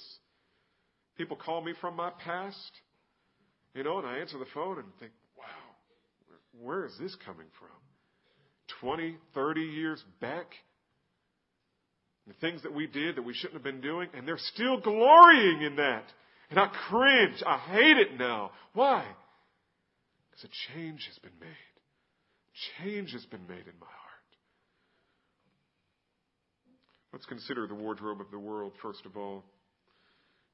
People 1.16 1.38
call 1.38 1.62
me 1.62 1.72
from 1.80 1.96
my 1.96 2.10
past, 2.10 2.70
you 3.74 3.84
know, 3.84 3.96
and 3.98 4.06
I 4.06 4.18
answer 4.18 4.38
the 4.38 4.44
phone 4.52 4.78
and 4.78 4.86
think, 5.00 5.12
wow, 5.38 5.44
where 6.60 6.84
is 6.84 6.92
this 7.00 7.16
coming 7.24 7.46
from? 7.58 7.70
20, 8.82 9.16
30 9.34 9.60
years 9.62 10.04
back? 10.20 10.46
The 12.26 12.34
things 12.34 12.62
that 12.64 12.74
we 12.74 12.86
did 12.86 13.16
that 13.16 13.22
we 13.22 13.32
shouldn't 13.32 13.54
have 13.54 13.64
been 13.64 13.80
doing, 13.80 14.08
and 14.12 14.28
they're 14.28 14.36
still 14.36 14.80
glorying 14.80 15.62
in 15.62 15.76
that. 15.76 16.04
And 16.50 16.60
I 16.60 16.66
cringe. 16.88 17.42
I 17.46 17.56
hate 17.58 17.96
it 17.96 18.18
now. 18.18 18.50
Why? 18.74 19.06
Because 20.30 20.50
a 20.50 20.72
change 20.74 21.06
has 21.06 21.18
been 21.20 21.38
made. 21.40 21.48
Change 22.82 23.12
has 23.12 23.24
been 23.24 23.46
made 23.46 23.66
in 23.66 23.78
my 23.80 23.86
heart. 23.86 24.03
Let's 27.14 27.26
consider 27.26 27.68
the 27.68 27.76
wardrobe 27.76 28.20
of 28.20 28.32
the 28.32 28.40
world, 28.40 28.72
first 28.82 29.06
of 29.06 29.16
all. 29.16 29.44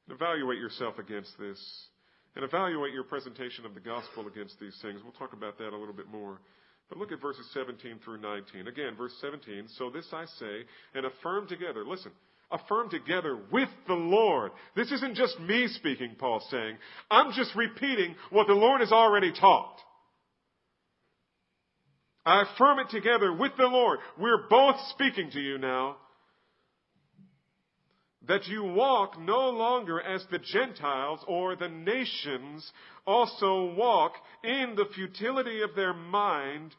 And 0.06 0.14
evaluate 0.14 0.58
yourself 0.58 0.98
against 0.98 1.30
this 1.38 1.58
and 2.36 2.44
evaluate 2.44 2.92
your 2.92 3.02
presentation 3.02 3.64
of 3.64 3.72
the 3.72 3.80
gospel 3.80 4.26
against 4.26 4.60
these 4.60 4.76
things. 4.82 5.00
We'll 5.02 5.14
talk 5.14 5.32
about 5.32 5.56
that 5.56 5.70
a 5.70 5.76
little 5.76 5.94
bit 5.94 6.08
more. 6.08 6.38
But 6.90 6.98
look 6.98 7.12
at 7.12 7.20
verses 7.22 7.48
17 7.54 8.00
through 8.04 8.20
19. 8.20 8.68
Again, 8.68 8.94
verse 8.94 9.14
17. 9.22 9.68
So 9.78 9.88
this 9.88 10.04
I 10.12 10.26
say, 10.38 10.64
and 10.94 11.06
affirm 11.06 11.48
together. 11.48 11.82
Listen. 11.82 12.12
Affirm 12.50 12.90
together 12.90 13.38
with 13.50 13.68
the 13.86 13.94
Lord. 13.94 14.50
This 14.76 14.92
isn't 14.92 15.16
just 15.16 15.40
me 15.40 15.66
speaking, 15.68 16.14
Paul's 16.18 16.46
saying. 16.50 16.76
I'm 17.10 17.32
just 17.32 17.54
repeating 17.56 18.16
what 18.28 18.48
the 18.48 18.54
Lord 18.54 18.80
has 18.80 18.92
already 18.92 19.32
taught. 19.32 19.78
I 22.26 22.42
affirm 22.42 22.80
it 22.80 22.90
together 22.90 23.32
with 23.32 23.52
the 23.56 23.66
Lord. 23.66 24.00
We're 24.18 24.46
both 24.50 24.76
speaking 24.90 25.30
to 25.30 25.40
you 25.40 25.56
now 25.56 25.96
that 28.30 28.46
you 28.46 28.62
walk 28.62 29.18
no 29.18 29.50
longer 29.50 30.00
as 30.00 30.24
the 30.30 30.38
Gentiles 30.38 31.18
or 31.26 31.56
the 31.56 31.68
nations 31.68 32.70
also 33.04 33.74
walk 33.74 34.12
in 34.44 34.74
the 34.76 34.84
futility 34.94 35.62
of 35.62 35.74
their 35.74 35.92
mind, 35.92 36.72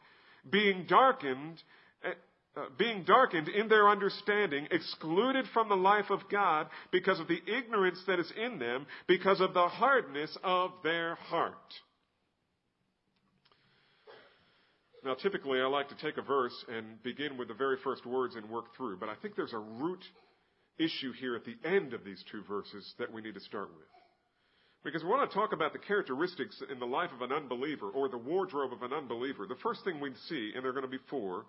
being 0.50 0.86
darkened, 0.88 1.62
uh, 2.06 2.62
being 2.78 3.04
darkened 3.04 3.50
in 3.50 3.68
their 3.68 3.90
understanding, 3.90 4.66
excluded 4.70 5.44
from 5.52 5.68
the 5.68 5.76
life 5.76 6.08
of 6.08 6.20
God 6.30 6.68
because 6.90 7.20
of 7.20 7.28
the 7.28 7.42
ignorance 7.46 8.02
that 8.06 8.18
is 8.18 8.32
in 8.42 8.58
them, 8.58 8.86
because 9.06 9.42
of 9.42 9.52
the 9.52 9.68
hardness 9.68 10.34
of 10.42 10.70
their 10.82 11.16
heart. 11.16 11.52
Now, 15.04 15.16
typically, 15.16 15.60
I 15.60 15.66
like 15.66 15.90
to 15.90 15.96
take 15.96 16.16
a 16.16 16.22
verse 16.22 16.64
and 16.74 17.02
begin 17.02 17.36
with 17.36 17.48
the 17.48 17.54
very 17.54 17.76
first 17.84 18.06
words 18.06 18.36
and 18.36 18.48
work 18.48 18.74
through, 18.74 18.96
but 18.96 19.10
I 19.10 19.16
think 19.20 19.36
there's 19.36 19.52
a 19.52 19.58
root 19.58 20.02
issue 20.78 21.12
here 21.12 21.36
at 21.36 21.44
the 21.44 21.56
end 21.64 21.92
of 21.92 22.04
these 22.04 22.22
two 22.30 22.42
verses 22.48 22.94
that 22.98 23.12
we 23.12 23.20
need 23.20 23.34
to 23.34 23.40
start 23.40 23.68
with. 23.70 23.86
Because 24.84 25.04
we 25.04 25.10
want 25.10 25.30
to 25.30 25.34
talk 25.34 25.52
about 25.52 25.72
the 25.72 25.78
characteristics 25.78 26.60
in 26.70 26.80
the 26.80 26.86
life 26.86 27.10
of 27.14 27.22
an 27.22 27.32
unbeliever 27.32 27.88
or 27.88 28.08
the 28.08 28.18
wardrobe 28.18 28.72
of 28.72 28.82
an 28.82 28.92
unbeliever. 28.92 29.46
The 29.46 29.54
first 29.62 29.84
thing 29.84 30.00
we 30.00 30.12
see, 30.28 30.52
and 30.54 30.64
there 30.64 30.70
are 30.70 30.74
going 30.74 30.84
to 30.84 30.90
be 30.90 31.04
four, 31.08 31.46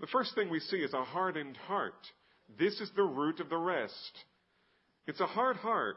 the 0.00 0.06
first 0.08 0.34
thing 0.34 0.50
we 0.50 0.60
see 0.60 0.78
is 0.78 0.92
a 0.92 1.04
hardened 1.04 1.56
heart. 1.56 1.94
This 2.58 2.80
is 2.80 2.90
the 2.94 3.02
root 3.02 3.40
of 3.40 3.48
the 3.48 3.56
rest. 3.56 3.92
It's 5.06 5.20
a 5.20 5.26
hard 5.26 5.56
heart. 5.56 5.96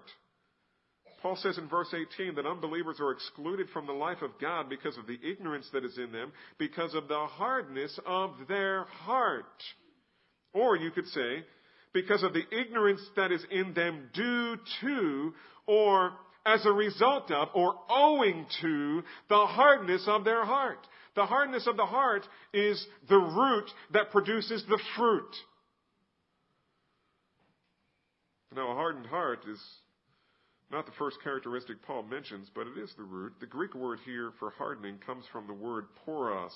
Paul 1.21 1.35
says 1.35 1.57
in 1.57 1.67
verse 1.67 1.93
18 1.93 2.35
that 2.35 2.45
unbelievers 2.45 2.97
are 2.99 3.11
excluded 3.11 3.67
from 3.73 3.87
the 3.87 3.93
life 3.93 4.21
of 4.21 4.31
God 4.39 4.69
because 4.69 4.97
of 4.97 5.07
the 5.07 5.19
ignorance 5.27 5.67
that 5.73 5.83
is 5.83 5.97
in 5.97 6.11
them, 6.11 6.31
because 6.57 6.93
of 6.93 7.07
the 7.07 7.25
hardness 7.25 7.99
of 8.05 8.31
their 8.47 8.83
heart. 8.83 9.45
Or 10.53 10.77
you 10.77 10.91
could 10.91 11.07
say, 11.07 11.43
because 11.97 12.21
of 12.21 12.31
the 12.31 12.43
ignorance 12.55 13.01
that 13.15 13.31
is 13.31 13.43
in 13.49 13.73
them 13.73 14.07
due 14.13 14.55
to 14.81 15.33
or 15.65 16.13
as 16.45 16.63
a 16.63 16.71
result 16.71 17.31
of 17.31 17.47
or 17.55 17.73
owing 17.89 18.45
to 18.61 19.01
the 19.29 19.45
hardness 19.47 20.03
of 20.05 20.23
their 20.23 20.45
heart. 20.45 20.77
The 21.15 21.25
hardness 21.25 21.65
of 21.65 21.75
the 21.75 21.87
heart 21.87 22.21
is 22.53 22.85
the 23.09 23.17
root 23.17 23.67
that 23.93 24.11
produces 24.11 24.63
the 24.69 24.79
fruit. 24.95 25.35
Now, 28.55 28.71
a 28.71 28.75
hardened 28.75 29.07
heart 29.07 29.39
is 29.49 29.59
not 30.71 30.85
the 30.85 30.91
first 30.99 31.17
characteristic 31.23 31.81
Paul 31.81 32.03
mentions, 32.03 32.51
but 32.53 32.67
it 32.67 32.77
is 32.77 32.93
the 32.95 33.03
root. 33.03 33.33
The 33.39 33.47
Greek 33.47 33.73
word 33.73 33.97
here 34.05 34.33
for 34.37 34.51
hardening 34.51 34.99
comes 35.03 35.25
from 35.31 35.47
the 35.47 35.53
word 35.53 35.85
poros, 36.07 36.51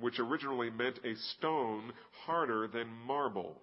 which 0.00 0.18
originally 0.18 0.70
meant 0.70 0.98
a 1.04 1.14
stone 1.36 1.92
harder 2.26 2.66
than 2.66 2.88
marble. 3.06 3.56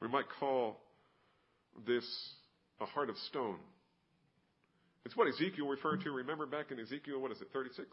We 0.00 0.08
might 0.08 0.26
call 0.38 0.80
this 1.86 2.04
a 2.80 2.86
heart 2.86 3.10
of 3.10 3.16
stone. 3.28 3.58
It's 5.04 5.16
what 5.16 5.28
Ezekiel 5.28 5.66
referred 5.66 6.02
to. 6.02 6.10
Remember 6.10 6.46
back 6.46 6.70
in 6.70 6.78
Ezekiel, 6.78 7.20
what 7.20 7.32
is 7.32 7.40
it, 7.40 7.48
36? 7.52 7.86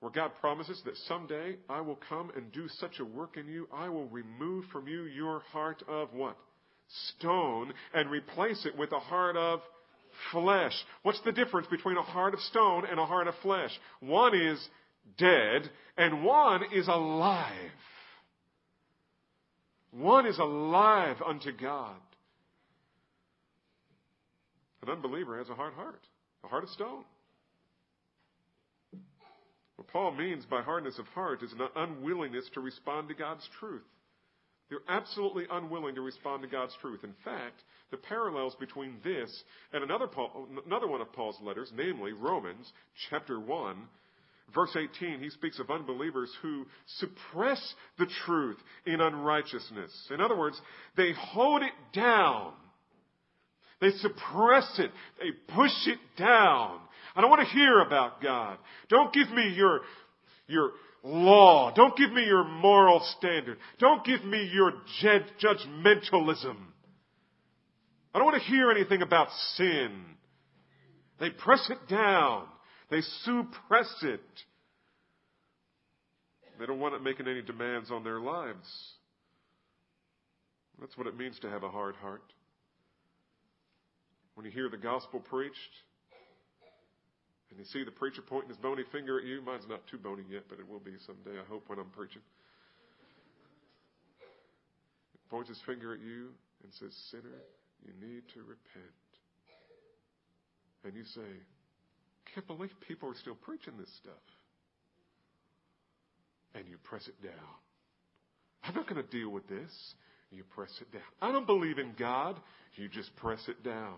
Where 0.00 0.12
God 0.12 0.32
promises 0.40 0.80
that 0.84 0.96
someday 1.08 1.56
I 1.68 1.80
will 1.80 1.98
come 2.08 2.30
and 2.36 2.52
do 2.52 2.68
such 2.68 3.00
a 3.00 3.04
work 3.04 3.36
in 3.36 3.48
you, 3.48 3.66
I 3.72 3.88
will 3.88 4.06
remove 4.06 4.66
from 4.72 4.86
you 4.86 5.04
your 5.04 5.40
heart 5.52 5.82
of 5.88 6.12
what? 6.12 6.36
Stone 7.18 7.72
and 7.94 8.10
replace 8.10 8.64
it 8.66 8.76
with 8.78 8.92
a 8.92 9.00
heart 9.00 9.36
of 9.36 9.60
flesh. 10.32 10.74
What's 11.02 11.20
the 11.22 11.32
difference 11.32 11.66
between 11.68 11.96
a 11.96 12.02
heart 12.02 12.34
of 12.34 12.40
stone 12.40 12.84
and 12.88 13.00
a 13.00 13.06
heart 13.06 13.26
of 13.26 13.34
flesh? 13.42 13.70
One 14.00 14.34
is 14.34 14.64
dead 15.18 15.68
and 15.96 16.24
one 16.24 16.62
is 16.72 16.86
alive. 16.88 17.72
One 19.98 20.26
is 20.26 20.38
alive 20.38 21.16
unto 21.26 21.52
God. 21.52 21.96
An 24.82 24.90
unbeliever 24.90 25.38
has 25.38 25.48
a 25.48 25.54
hard 25.54 25.72
heart, 25.74 26.02
a 26.44 26.48
heart 26.48 26.64
of 26.64 26.70
stone. 26.70 27.04
What 29.76 29.88
Paul 29.88 30.12
means 30.12 30.44
by 30.44 30.62
hardness 30.62 30.98
of 30.98 31.06
heart 31.08 31.42
is 31.42 31.52
an 31.52 31.60
unwillingness 31.74 32.48
to 32.54 32.60
respond 32.60 33.08
to 33.08 33.14
God's 33.14 33.48
truth. 33.58 33.82
They're 34.68 34.78
absolutely 34.88 35.44
unwilling 35.50 35.94
to 35.94 36.00
respond 36.02 36.42
to 36.42 36.48
God's 36.48 36.74
truth. 36.80 37.00
In 37.04 37.14
fact, 37.24 37.62
the 37.90 37.96
parallels 37.96 38.54
between 38.58 38.96
this 39.02 39.44
and 39.72 39.82
another, 39.82 40.08
Paul, 40.08 40.48
another 40.66 40.88
one 40.88 41.00
of 41.00 41.12
Paul's 41.12 41.40
letters, 41.40 41.70
namely 41.74 42.12
Romans 42.12 42.70
chapter 43.08 43.38
1, 43.38 43.76
verse 44.54 44.76
18, 44.76 45.20
he 45.20 45.30
speaks 45.30 45.58
of 45.58 45.70
unbelievers 45.70 46.30
who 46.42 46.66
suppress 46.98 47.74
the 47.98 48.06
truth 48.24 48.56
in 48.86 49.00
unrighteousness. 49.00 49.92
In 50.10 50.20
other 50.20 50.36
words, 50.36 50.60
they 50.96 51.12
hold 51.12 51.62
it 51.62 51.72
down. 51.92 52.52
They 53.80 53.90
suppress 53.90 54.78
it. 54.78 54.90
They 55.20 55.30
push 55.54 55.72
it 55.86 55.98
down. 56.16 56.80
I 57.14 57.20
don't 57.20 57.30
want 57.30 57.46
to 57.46 57.54
hear 57.54 57.80
about 57.80 58.22
God. 58.22 58.58
Don't 58.88 59.12
give 59.12 59.30
me 59.30 59.54
your, 59.54 59.80
your 60.46 60.72
law. 61.02 61.72
Don't 61.74 61.96
give 61.96 62.12
me 62.12 62.24
your 62.24 62.44
moral 62.44 63.00
standard. 63.18 63.58
Don't 63.78 64.04
give 64.04 64.24
me 64.24 64.50
your 64.52 64.72
judgmentalism. 65.02 66.56
I 68.14 68.18
don't 68.18 68.24
want 68.24 68.42
to 68.42 68.48
hear 68.48 68.70
anything 68.70 69.02
about 69.02 69.28
sin. 69.56 70.04
They 71.20 71.30
press 71.30 71.68
it 71.70 71.88
down. 71.88 72.46
They 72.90 73.00
suppress 73.24 73.92
it. 74.02 74.20
They 76.58 76.66
don't 76.66 76.80
want 76.80 76.94
it 76.94 77.02
making 77.02 77.26
any 77.28 77.42
demands 77.42 77.90
on 77.90 78.04
their 78.04 78.20
lives. 78.20 78.68
That's 80.80 80.96
what 80.96 81.06
it 81.06 81.16
means 81.16 81.38
to 81.40 81.50
have 81.50 81.62
a 81.62 81.68
hard 81.68 81.96
heart. 81.96 82.22
When 84.34 84.44
you 84.44 84.52
hear 84.52 84.68
the 84.68 84.76
gospel 84.76 85.20
preached, 85.20 85.56
and 87.50 87.58
you 87.58 87.64
see 87.64 87.84
the 87.84 87.90
preacher 87.90 88.22
pointing 88.22 88.50
his 88.50 88.58
bony 88.58 88.82
finger 88.92 89.18
at 89.18 89.24
you, 89.24 89.40
mine's 89.40 89.66
not 89.68 89.86
too 89.90 89.98
bony 89.98 90.24
yet, 90.30 90.44
but 90.48 90.58
it 90.58 90.68
will 90.68 90.80
be 90.80 90.92
someday, 91.06 91.38
I 91.40 91.48
hope, 91.48 91.64
when 91.68 91.78
I'm 91.78 91.90
preaching. 91.90 92.22
He 95.12 95.18
points 95.30 95.48
his 95.48 95.60
finger 95.64 95.94
at 95.94 96.00
you 96.00 96.28
and 96.62 96.72
says, 96.74 96.92
Sinner, 97.10 97.40
you 97.84 97.92
need 98.06 98.22
to 98.34 98.40
repent. 98.40 99.06
And 100.84 100.94
you 100.94 101.04
say, 101.04 101.40
can't 102.34 102.46
believe 102.46 102.70
people 102.86 103.08
are 103.08 103.14
still 103.14 103.34
preaching 103.34 103.74
this 103.78 103.90
stuff. 104.02 104.14
And 106.54 106.66
you 106.68 106.76
press 106.84 107.06
it 107.06 107.22
down. 107.22 107.32
I'm 108.64 108.74
not 108.74 108.88
going 108.88 109.02
to 109.02 109.08
deal 109.10 109.30
with 109.30 109.46
this. 109.48 109.70
You 110.30 110.42
press 110.54 110.70
it 110.80 110.90
down. 110.92 111.02
I 111.22 111.30
don't 111.32 111.46
believe 111.46 111.78
in 111.78 111.92
God. 111.98 112.38
You 112.74 112.88
just 112.88 113.14
press 113.16 113.40
it 113.48 113.62
down. 113.62 113.94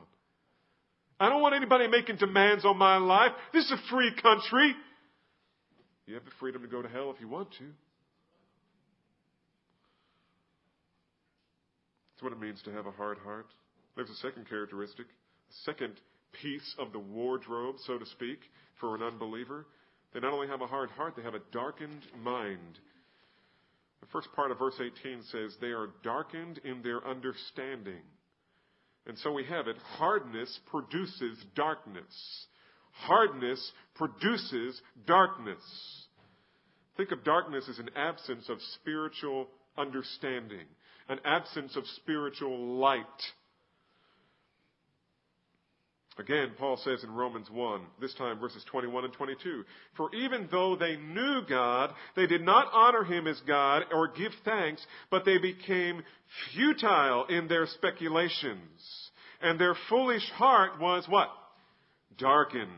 I 1.20 1.28
don't 1.28 1.40
want 1.40 1.54
anybody 1.54 1.88
making 1.88 2.16
demands 2.16 2.64
on 2.64 2.76
my 2.76 2.98
life. 2.98 3.32
This 3.52 3.64
is 3.64 3.72
a 3.72 3.90
free 3.90 4.12
country. 4.22 4.74
You 6.06 6.14
have 6.14 6.24
the 6.24 6.30
freedom 6.38 6.62
to 6.62 6.68
go 6.68 6.80
to 6.80 6.88
hell 6.88 7.12
if 7.14 7.20
you 7.20 7.28
want 7.28 7.50
to. 7.52 7.64
That's 12.14 12.22
what 12.22 12.32
it 12.32 12.40
means 12.40 12.60
to 12.62 12.72
have 12.72 12.86
a 12.86 12.92
hard 12.92 13.18
heart. 13.18 13.46
There's 13.96 14.10
a 14.10 14.14
second 14.16 14.48
characteristic, 14.48 15.06
a 15.06 15.54
second 15.64 15.94
piece 16.42 16.74
of 16.78 16.92
the 16.92 16.98
wardrobe, 16.98 17.76
so 17.86 17.98
to 17.98 18.06
speak, 18.06 18.38
for 18.80 18.94
an 18.94 19.02
unbeliever. 19.02 19.66
They 20.12 20.20
not 20.20 20.32
only 20.32 20.48
have 20.48 20.62
a 20.62 20.66
hard 20.66 20.90
heart, 20.90 21.14
they 21.16 21.22
have 21.22 21.34
a 21.34 21.42
darkened 21.52 22.02
mind. 22.22 22.78
The 24.00 24.06
first 24.12 24.28
part 24.34 24.50
of 24.50 24.58
verse 24.58 24.80
18 24.80 25.22
says, 25.30 25.56
They 25.60 25.68
are 25.68 25.90
darkened 26.02 26.60
in 26.64 26.82
their 26.82 27.06
understanding. 27.06 28.02
And 29.06 29.18
so 29.18 29.32
we 29.32 29.44
have 29.44 29.68
it 29.68 29.76
hardness 29.96 30.60
produces 30.70 31.38
darkness. 31.54 32.46
Hardness 32.92 33.72
produces 33.94 34.80
darkness. 35.06 35.62
Think 36.96 37.12
of 37.12 37.24
darkness 37.24 37.68
as 37.68 37.78
an 37.78 37.90
absence 37.96 38.48
of 38.48 38.58
spiritual 38.74 39.48
understanding, 39.76 40.66
an 41.08 41.20
absence 41.24 41.76
of 41.76 41.84
spiritual 41.96 42.78
light. 42.78 43.04
Again, 46.18 46.50
Paul 46.58 46.76
says 46.78 47.04
in 47.04 47.14
Romans 47.14 47.48
1, 47.48 47.80
this 48.00 48.12
time 48.14 48.40
verses 48.40 48.64
21 48.70 49.04
and 49.04 49.12
22, 49.12 49.64
For 49.96 50.12
even 50.14 50.48
though 50.50 50.74
they 50.74 50.96
knew 50.96 51.42
God, 51.48 51.92
they 52.16 52.26
did 52.26 52.42
not 52.42 52.66
honor 52.72 53.04
him 53.04 53.28
as 53.28 53.40
God 53.46 53.84
or 53.92 54.08
give 54.08 54.32
thanks, 54.44 54.84
but 55.12 55.24
they 55.24 55.38
became 55.38 56.02
futile 56.52 57.26
in 57.26 57.46
their 57.46 57.66
speculations. 57.66 59.10
And 59.40 59.60
their 59.60 59.76
foolish 59.88 60.28
heart 60.30 60.80
was 60.80 61.04
what? 61.08 61.28
Darkened. 62.18 62.68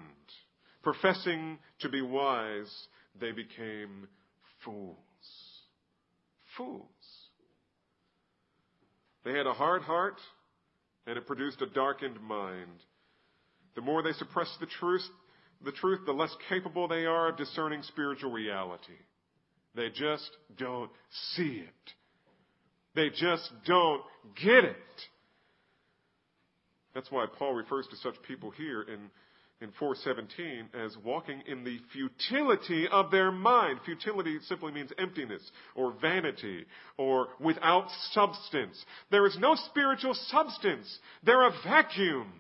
Professing 0.82 1.58
to 1.80 1.88
be 1.88 2.02
wise, 2.02 2.70
they 3.18 3.32
became 3.32 4.06
fools. 4.62 4.96
Fools. 6.58 6.84
They 9.24 9.32
had 9.32 9.46
a 9.46 9.54
hard 9.54 9.80
heart, 9.80 10.20
and 11.06 11.16
it 11.16 11.26
produced 11.26 11.62
a 11.62 11.66
darkened 11.66 12.20
mind. 12.20 12.82
The 13.80 13.86
more 13.86 14.02
they 14.02 14.12
suppress 14.12 14.54
the 14.60 14.66
truth, 14.66 15.08
the 15.64 15.72
truth, 15.72 16.00
the 16.04 16.12
less 16.12 16.36
capable 16.50 16.86
they 16.86 17.06
are 17.06 17.30
of 17.30 17.38
discerning 17.38 17.82
spiritual 17.84 18.30
reality. 18.30 18.92
They 19.74 19.88
just 19.88 20.30
don't 20.58 20.90
see 21.34 21.64
it. 21.66 21.92
They 22.94 23.08
just 23.08 23.50
don't 23.64 24.02
get 24.36 24.64
it. 24.64 24.76
That's 26.94 27.10
why 27.10 27.24
Paul 27.38 27.54
refers 27.54 27.86
to 27.86 27.96
such 27.96 28.16
people 28.28 28.50
here 28.50 28.82
in, 28.82 29.08
in 29.62 29.72
417 29.78 30.78
as 30.78 30.94
walking 31.02 31.42
in 31.46 31.64
the 31.64 31.78
futility 31.90 32.86
of 32.86 33.10
their 33.10 33.32
mind. 33.32 33.80
Futility 33.86 34.40
simply 34.46 34.72
means 34.72 34.90
emptiness 34.98 35.50
or 35.74 35.94
vanity 36.02 36.66
or 36.98 37.28
without 37.40 37.86
substance. 38.12 38.84
There 39.10 39.24
is 39.24 39.38
no 39.40 39.54
spiritual 39.70 40.12
substance. 40.12 40.98
They're 41.24 41.48
a 41.48 41.54
vacuum 41.64 42.30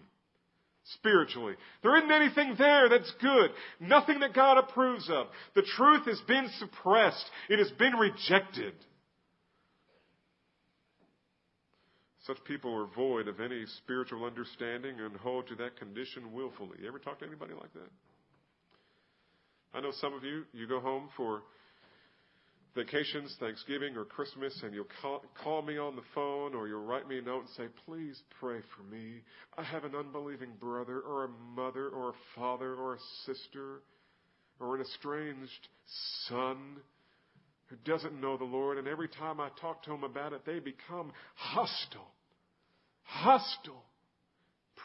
spiritually. 0.94 1.54
There 1.82 1.96
isn't 1.96 2.10
anything 2.10 2.54
there 2.58 2.88
that's 2.88 3.12
good. 3.20 3.50
Nothing 3.80 4.20
that 4.20 4.34
God 4.34 4.58
approves 4.58 5.08
of. 5.10 5.26
The 5.54 5.62
truth 5.76 6.06
has 6.06 6.20
been 6.26 6.48
suppressed. 6.58 7.24
It 7.48 7.58
has 7.58 7.70
been 7.72 7.94
rejected. 7.94 8.74
Such 12.26 12.42
people 12.44 12.74
are 12.74 12.86
void 12.94 13.28
of 13.28 13.40
any 13.40 13.64
spiritual 13.78 14.24
understanding 14.24 15.00
and 15.00 15.16
hold 15.16 15.48
to 15.48 15.54
that 15.56 15.78
condition 15.78 16.32
willfully. 16.32 16.76
You 16.80 16.88
ever 16.88 16.98
talk 16.98 17.18
to 17.20 17.26
anybody 17.26 17.54
like 17.54 17.72
that? 17.72 17.90
I 19.72 19.80
know 19.80 19.92
some 20.00 20.14
of 20.14 20.24
you, 20.24 20.44
you 20.52 20.66
go 20.66 20.80
home 20.80 21.08
for 21.16 21.42
vacations, 22.74 23.34
Thanksgiving 23.40 23.96
or 23.96 24.04
Christmas, 24.04 24.58
and 24.62 24.74
you'll 24.74 24.86
call, 25.02 25.22
call, 25.42 25.62
me 25.62 25.78
on 25.78 25.96
the 25.96 26.02
phone 26.14 26.54
or 26.54 26.68
you'll 26.68 26.84
write 26.84 27.08
me 27.08 27.18
a 27.18 27.22
note 27.22 27.40
and 27.40 27.48
say, 27.56 27.64
please 27.84 28.20
pray 28.38 28.60
for 28.76 28.82
me. 28.94 29.22
I 29.56 29.62
have 29.62 29.84
an 29.84 29.94
unbelieving 29.94 30.50
brother 30.60 31.00
or 31.00 31.24
a 31.24 31.28
mother 31.28 31.88
or 31.88 32.10
a 32.10 32.14
father 32.36 32.74
or 32.74 32.94
a 32.94 32.98
sister 33.26 33.82
or 34.60 34.76
an 34.76 34.82
estranged 34.82 35.68
son 36.28 36.76
who 37.66 37.76
doesn't 37.84 38.20
know 38.20 38.36
the 38.36 38.44
Lord, 38.44 38.78
and 38.78 38.88
every 38.88 39.08
time 39.08 39.40
I 39.40 39.48
talk 39.60 39.84
to 39.84 39.90
them 39.90 40.02
about 40.02 40.32
it, 40.32 40.44
they 40.44 40.58
become 40.58 41.12
hostile. 41.36 42.12
Hostile. 43.02 43.84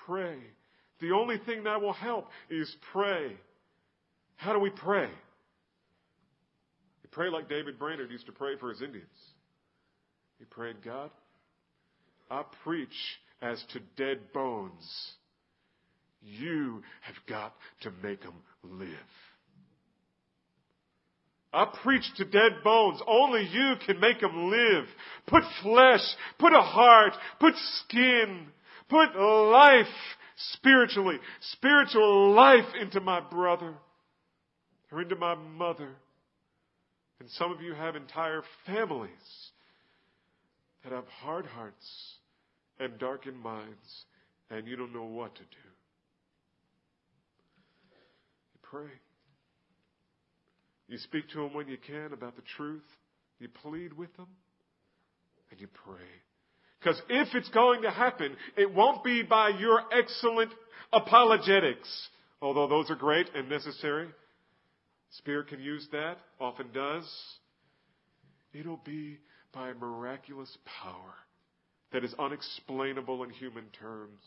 Pray. 0.05 0.37
The 1.01 1.11
only 1.11 1.37
thing 1.45 1.63
that 1.63 1.81
will 1.81 1.93
help 1.93 2.27
is 2.49 2.73
pray. 2.93 3.35
How 4.35 4.53
do 4.53 4.59
we 4.59 4.69
pray? 4.69 5.09
Pray 7.15 7.29
like 7.29 7.49
David 7.49 7.79
Brainerd 7.79 8.11
used 8.11 8.27
to 8.27 8.31
pray 8.31 8.57
for 8.59 8.69
his 8.69 8.81
Indians. 8.83 9.07
He 10.37 10.45
prayed, 10.45 10.83
God, 10.83 11.09
I 12.29 12.43
preach 12.63 12.89
as 13.41 13.63
to 13.73 13.79
dead 13.97 14.19
bones. 14.33 15.13
You 16.21 16.83
have 17.01 17.15
got 17.27 17.55
to 17.81 17.91
make 18.03 18.21
them 18.21 18.35
live. 18.63 18.89
I 21.51 21.65
preach 21.83 22.03
to 22.17 22.25
dead 22.25 22.63
bones. 22.63 22.99
Only 23.07 23.47
you 23.49 23.75
can 23.85 23.99
make 23.99 24.19
them 24.19 24.51
live. 24.51 24.85
Put 25.25 25.43
flesh, 25.63 26.01
put 26.37 26.53
a 26.53 26.61
heart, 26.61 27.13
put 27.39 27.53
skin, 27.79 28.47
Put 28.89 29.15
life 29.15 29.87
spiritually, 30.53 31.17
spiritual 31.53 32.33
life 32.33 32.75
into 32.79 33.01
my 33.01 33.19
brother 33.19 33.73
or 34.91 35.01
into 35.01 35.15
my 35.15 35.33
mother. 35.33 35.95
And 37.19 37.29
some 37.31 37.51
of 37.51 37.61
you 37.61 37.73
have 37.73 37.95
entire 37.95 38.43
families 38.65 39.09
that 40.83 40.91
have 40.91 41.07
hard 41.07 41.45
hearts 41.45 42.15
and 42.79 42.97
darkened 42.99 43.39
minds, 43.39 44.05
and 44.49 44.67
you 44.67 44.75
don't 44.75 44.93
know 44.93 45.05
what 45.05 45.33
to 45.35 45.41
do. 45.41 45.67
You 48.53 48.59
pray. 48.61 48.91
You 50.87 50.97
speak 50.97 51.29
to 51.29 51.39
them 51.39 51.53
when 51.53 51.67
you 51.67 51.77
can 51.77 52.13
about 52.13 52.35
the 52.35 52.43
truth. 52.57 52.83
You 53.39 53.47
plead 53.47 53.93
with 53.93 54.15
them, 54.17 54.27
and 55.51 55.59
you 55.59 55.67
pray. 55.67 56.05
Because 56.79 57.01
if 57.09 57.33
it's 57.33 57.49
going 57.49 57.81
to 57.81 57.91
happen, 57.91 58.35
it 58.55 58.73
won't 58.73 59.03
be 59.03 59.23
by 59.23 59.49
your 59.49 59.81
excellent 59.91 60.51
apologetics, 60.93 62.09
although 62.41 62.67
those 62.67 62.91
are 62.91 62.95
great 62.95 63.27
and 63.33 63.49
necessary. 63.49 64.07
Spirit 65.11 65.47
can 65.47 65.59
use 65.59 65.87
that, 65.91 66.17
often 66.39 66.67
does. 66.73 67.05
It'll 68.53 68.81
be 68.85 69.19
by 69.53 69.73
miraculous 69.73 70.55
power 70.81 71.13
that 71.93 72.03
is 72.03 72.13
unexplainable 72.19 73.23
in 73.23 73.29
human 73.29 73.65
terms. 73.79 74.19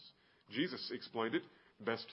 Jesus 0.50 0.90
explained 0.92 1.34
it 1.34 1.42
best 1.84 2.06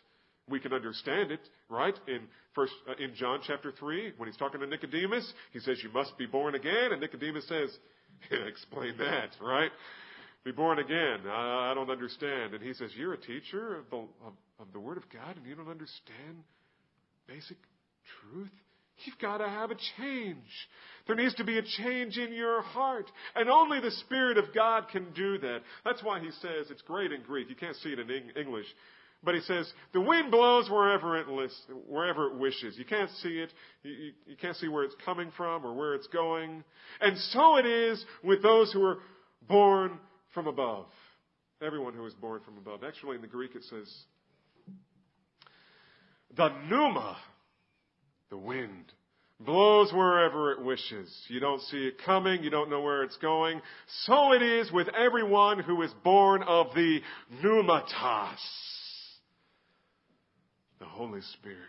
we 0.47 0.59
can 0.59 0.73
understand 0.73 1.31
it, 1.31 1.39
right? 1.69 1.95
In 2.07 2.19
first 2.53 2.73
uh, 2.87 2.93
in 3.03 3.15
John 3.15 3.39
chapter 3.45 3.71
3, 3.71 4.13
when 4.17 4.29
he's 4.29 4.37
talking 4.37 4.59
to 4.59 4.67
Nicodemus, 4.67 5.33
he 5.51 5.59
says 5.59 5.79
you 5.81 5.91
must 5.91 6.17
be 6.17 6.25
born 6.25 6.55
again 6.55 6.91
and 6.91 7.01
Nicodemus 7.01 7.47
says, 7.47 7.75
"Explain 8.47 8.97
that," 8.97 9.29
right? 9.41 9.71
Be 10.43 10.51
born 10.51 10.77
again. 10.77 11.21
I, 11.27 11.71
I 11.71 11.73
don't 11.73 11.89
understand. 11.89 12.53
And 12.53 12.63
he 12.63 12.73
says, 12.73 12.91
"You're 12.95 13.13
a 13.13 13.17
teacher 13.17 13.77
of 13.77 13.89
the 13.89 13.97
of, 13.97 14.33
of 14.59 14.67
the 14.73 14.79
word 14.79 14.97
of 14.97 15.09
God 15.09 15.35
and 15.35 15.45
you 15.45 15.55
don't 15.55 15.69
understand 15.69 16.43
basic 17.27 17.57
truth?" 18.21 18.51
You've 19.03 19.19
got 19.19 19.39
to 19.39 19.49
have 19.49 19.71
a 19.71 19.75
change. 19.97 20.37
There 21.05 21.17
needs 21.17 21.35
to 21.35 21.43
be 21.43 21.57
a 21.57 21.61
change 21.61 22.17
in 22.17 22.31
your 22.31 22.61
heart. 22.61 23.11
And 23.35 23.49
only 23.49 23.81
the 23.81 23.91
Spirit 23.91 24.37
of 24.37 24.53
God 24.55 24.87
can 24.89 25.11
do 25.13 25.37
that. 25.39 25.63
That's 25.83 26.01
why 26.01 26.21
he 26.21 26.31
says, 26.31 26.71
it's 26.71 26.81
great 26.81 27.11
in 27.11 27.21
Greek. 27.21 27.49
You 27.49 27.55
can't 27.55 27.75
see 27.75 27.89
it 27.89 27.99
in 27.99 28.09
English. 28.09 28.65
But 29.21 29.35
he 29.35 29.41
says, 29.41 29.71
the 29.91 29.99
wind 29.99 30.31
blows 30.31 30.69
wherever 30.69 31.17
it, 31.17 31.27
lists, 31.27 31.59
wherever 31.87 32.27
it 32.27 32.37
wishes. 32.37 32.77
You 32.77 32.85
can't 32.85 33.09
see 33.21 33.39
it. 33.39 33.51
You, 33.83 33.91
you, 33.91 34.11
you 34.27 34.35
can't 34.37 34.55
see 34.55 34.69
where 34.69 34.85
it's 34.85 34.95
coming 35.03 35.29
from 35.35 35.65
or 35.65 35.73
where 35.73 35.93
it's 35.93 36.07
going. 36.07 36.63
And 37.01 37.17
so 37.17 37.57
it 37.57 37.65
is 37.65 38.03
with 38.23 38.41
those 38.41 38.71
who 38.71 38.83
are 38.85 38.99
born 39.47 39.99
from 40.33 40.47
above. 40.47 40.85
Everyone 41.61 41.93
who 41.93 42.05
is 42.05 42.13
born 42.13 42.41
from 42.45 42.57
above. 42.57 42.83
Actually, 42.83 43.15
in 43.17 43.21
the 43.21 43.27
Greek 43.27 43.55
it 43.55 43.63
says, 43.63 43.93
the 46.37 46.49
pneuma 46.69 47.17
the 48.29 48.37
wind 48.37 48.93
blows 49.39 49.91
wherever 49.91 50.51
it 50.51 50.61
wishes. 50.61 51.13
You 51.27 51.39
don't 51.39 51.61
see 51.61 51.87
it 51.87 51.95
coming. 52.05 52.43
You 52.43 52.49
don't 52.49 52.69
know 52.69 52.81
where 52.81 53.03
it's 53.03 53.17
going. 53.17 53.61
So 54.05 54.33
it 54.33 54.41
is 54.41 54.71
with 54.71 54.87
everyone 54.89 55.59
who 55.59 55.81
is 55.81 55.91
born 56.03 56.43
of 56.43 56.67
the 56.73 56.99
pneumatos, 57.43 58.39
the 60.79 60.85
Holy 60.85 61.21
Spirit. 61.33 61.59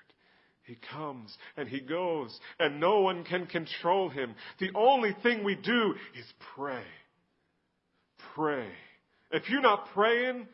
He 0.63 0.77
comes 0.93 1.37
and 1.57 1.69
he 1.69 1.81
goes 1.81 2.39
and 2.59 2.81
no 2.81 3.01
one 3.01 3.25
can 3.25 3.47
control 3.47 4.09
him. 4.09 4.35
The 4.59 4.71
only 4.75 5.15
thing 5.23 5.45
we 5.45 5.55
do 5.55 5.95
is 6.19 6.25
pray. 6.57 6.83
Pray. 8.35 8.67
If 9.31 9.49
you're 9.49 9.61
not 9.61 9.89
praying, 9.95 10.49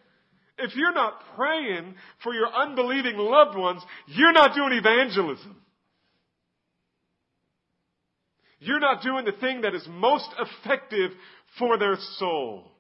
if 0.59 0.77
you're 0.77 0.93
not 0.93 1.23
praying 1.35 1.95
for 2.23 2.35
your 2.35 2.49
unbelieving 2.53 3.17
loved 3.17 3.57
ones, 3.57 3.83
you're 4.07 4.33
not 4.33 4.55
doing 4.55 4.73
evangelism. 4.73 5.62
You're 8.65 8.79
not 8.79 9.03
doing 9.03 9.25
the 9.25 9.33
thing 9.33 9.63
that 9.63 9.75
is 9.75 9.85
most 9.91 10.29
effective 10.39 11.11
for 11.59 11.79
their 11.79 11.97
soul. 12.19 12.71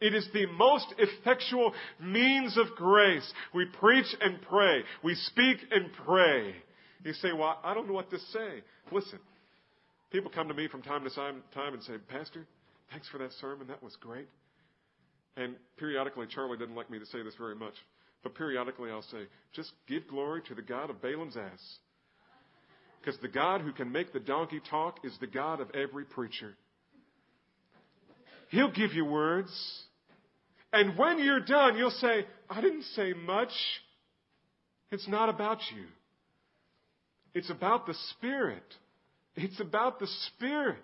It 0.00 0.14
is 0.14 0.28
the 0.32 0.46
most 0.46 0.86
effectual 0.98 1.72
means 2.00 2.56
of 2.56 2.76
grace. 2.76 3.28
We 3.52 3.64
preach 3.80 4.06
and 4.20 4.40
pray. 4.42 4.82
We 5.02 5.16
speak 5.16 5.56
and 5.72 5.90
pray. 6.04 6.54
You 7.04 7.12
say, 7.14 7.32
well, 7.32 7.58
I 7.64 7.74
don't 7.74 7.88
know 7.88 7.94
what 7.94 8.10
to 8.10 8.18
say. 8.18 8.62
Listen, 8.92 9.18
people 10.12 10.30
come 10.30 10.46
to 10.46 10.54
me 10.54 10.68
from 10.68 10.82
time 10.82 11.02
to 11.02 11.10
time 11.10 11.42
and 11.56 11.82
say, 11.82 11.94
Pastor, 12.08 12.46
thanks 12.92 13.08
for 13.08 13.18
that 13.18 13.32
sermon. 13.40 13.66
That 13.66 13.82
was 13.82 13.96
great. 14.00 14.28
And 15.36 15.56
periodically, 15.76 16.26
Charlie 16.32 16.56
doesn't 16.56 16.76
like 16.76 16.88
me 16.88 17.00
to 17.00 17.06
say 17.06 17.20
this 17.24 17.34
very 17.36 17.56
much, 17.56 17.74
but 18.22 18.36
periodically 18.36 18.92
I'll 18.92 19.02
say, 19.02 19.26
just 19.52 19.72
give 19.88 20.06
glory 20.06 20.42
to 20.46 20.54
the 20.54 20.62
God 20.62 20.88
of 20.88 21.02
Balaam's 21.02 21.36
ass. 21.36 21.78
Because 23.00 23.20
the 23.20 23.28
God 23.28 23.60
who 23.60 23.72
can 23.72 23.92
make 23.92 24.12
the 24.12 24.20
donkey 24.20 24.60
talk 24.68 24.98
is 25.04 25.16
the 25.20 25.26
God 25.26 25.60
of 25.60 25.70
every 25.70 26.04
preacher. 26.04 26.54
He'll 28.48 28.72
give 28.72 28.92
you 28.92 29.04
words. 29.04 29.50
And 30.72 30.98
when 30.98 31.22
you're 31.22 31.40
done, 31.40 31.76
you'll 31.76 31.90
say, 31.90 32.26
I 32.50 32.60
didn't 32.60 32.84
say 32.94 33.12
much. 33.12 33.52
It's 34.90 35.08
not 35.08 35.28
about 35.28 35.58
you. 35.74 35.84
It's 37.34 37.50
about 37.50 37.86
the 37.86 37.94
Spirit. 38.10 38.62
It's 39.34 39.60
about 39.60 39.98
the 40.00 40.06
Spirit. 40.06 40.78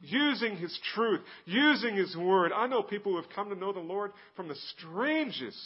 Using 0.00 0.56
His 0.56 0.78
truth, 0.94 1.20
using 1.46 1.96
His 1.96 2.14
Word. 2.16 2.52
I 2.52 2.66
know 2.66 2.82
people 2.82 3.12
who 3.12 3.20
have 3.20 3.30
come 3.34 3.48
to 3.48 3.54
know 3.54 3.72
the 3.72 3.80
Lord 3.80 4.12
from 4.36 4.48
the 4.48 4.56
strangest, 4.76 5.58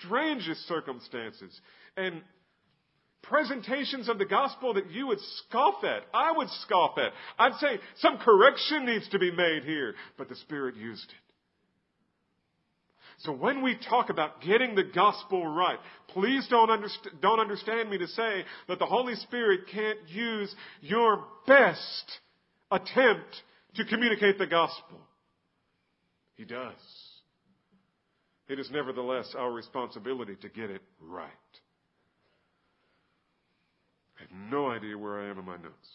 strangest 0.00 0.68
circumstances. 0.68 1.60
And 1.96 2.22
presentations 3.28 4.08
of 4.08 4.18
the 4.18 4.24
gospel 4.24 4.74
that 4.74 4.90
you 4.90 5.08
would 5.08 5.20
scoff 5.20 5.84
at. 5.84 6.02
I 6.12 6.32
would 6.32 6.48
scoff 6.62 6.98
at. 6.98 7.12
I'd 7.38 7.58
say 7.58 7.78
some 7.98 8.18
correction 8.18 8.86
needs 8.86 9.08
to 9.10 9.18
be 9.18 9.30
made 9.30 9.64
here, 9.64 9.94
but 10.16 10.28
the 10.28 10.36
Spirit 10.36 10.76
used 10.76 11.08
it. 11.08 11.26
So 13.18 13.32
when 13.32 13.62
we 13.62 13.78
talk 13.88 14.10
about 14.10 14.42
getting 14.42 14.74
the 14.74 14.84
gospel 14.84 15.46
right, 15.46 15.78
please 16.08 16.46
don't, 16.50 16.68
underst- 16.68 17.20
don't 17.22 17.40
understand 17.40 17.88
me 17.88 17.98
to 17.98 18.06
say 18.08 18.44
that 18.68 18.78
the 18.78 18.86
Holy 18.86 19.14
Spirit 19.14 19.60
can't 19.72 19.98
use 20.08 20.54
your 20.82 21.24
best 21.46 22.20
attempt 22.70 23.42
to 23.76 23.84
communicate 23.86 24.38
the 24.38 24.46
gospel. 24.46 25.00
He 26.34 26.44
does. 26.44 26.74
It 28.48 28.60
is 28.60 28.70
nevertheless 28.70 29.34
our 29.36 29.50
responsibility 29.50 30.36
to 30.42 30.48
get 30.48 30.70
it 30.70 30.82
right. 31.00 31.30
I 34.18 34.22
have 34.22 34.50
no 34.50 34.70
idea 34.70 34.96
where 34.96 35.20
I 35.20 35.30
am 35.30 35.38
in 35.38 35.44
my 35.44 35.56
notes. 35.56 35.88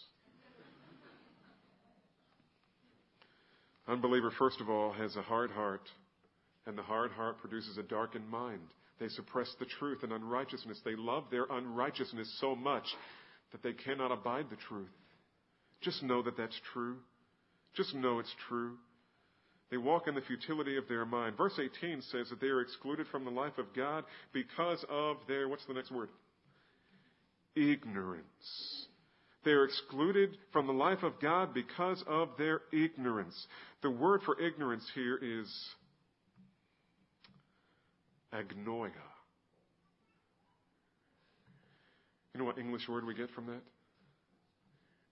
Unbeliever, 3.88 4.30
first 4.38 4.60
of 4.60 4.70
all, 4.70 4.92
has 4.92 5.16
a 5.16 5.22
hard 5.22 5.50
heart, 5.50 5.88
and 6.66 6.78
the 6.78 6.82
hard 6.82 7.10
heart 7.12 7.38
produces 7.38 7.78
a 7.78 7.82
darkened 7.82 8.28
mind. 8.28 8.60
They 9.00 9.08
suppress 9.08 9.52
the 9.58 9.66
truth 9.66 10.04
and 10.04 10.12
unrighteousness. 10.12 10.80
They 10.84 10.94
love 10.94 11.24
their 11.30 11.46
unrighteousness 11.50 12.38
so 12.40 12.54
much 12.54 12.84
that 13.50 13.62
they 13.62 13.72
cannot 13.72 14.12
abide 14.12 14.46
the 14.50 14.56
truth. 14.68 14.88
Just 15.80 16.02
know 16.02 16.22
that 16.22 16.36
that's 16.36 16.58
true. 16.72 16.96
Just 17.74 17.94
know 17.94 18.20
it's 18.20 18.34
true. 18.48 18.76
They 19.70 19.78
walk 19.78 20.06
in 20.06 20.14
the 20.14 20.20
futility 20.20 20.76
of 20.76 20.86
their 20.86 21.04
mind. 21.04 21.36
Verse 21.36 21.58
18 21.58 22.02
says 22.02 22.28
that 22.28 22.40
they 22.40 22.48
are 22.48 22.60
excluded 22.60 23.06
from 23.10 23.24
the 23.24 23.30
life 23.30 23.58
of 23.58 23.74
God 23.74 24.04
because 24.32 24.84
of 24.88 25.16
their, 25.26 25.48
what's 25.48 25.66
the 25.66 25.74
next 25.74 25.90
word? 25.90 26.10
Ignorance. 27.54 28.86
They 29.44 29.50
are 29.50 29.64
excluded 29.64 30.36
from 30.52 30.66
the 30.66 30.72
life 30.72 31.02
of 31.02 31.20
God 31.20 31.52
because 31.52 32.02
of 32.06 32.30
their 32.38 32.60
ignorance. 32.72 33.46
The 33.82 33.90
word 33.90 34.22
for 34.24 34.40
ignorance 34.40 34.88
here 34.94 35.18
is 35.20 35.52
agnoia. 38.32 38.90
You 42.32 42.38
know 42.38 42.44
what 42.44 42.58
English 42.58 42.88
word 42.88 43.04
we 43.04 43.14
get 43.14 43.30
from 43.30 43.46
that? 43.46 43.62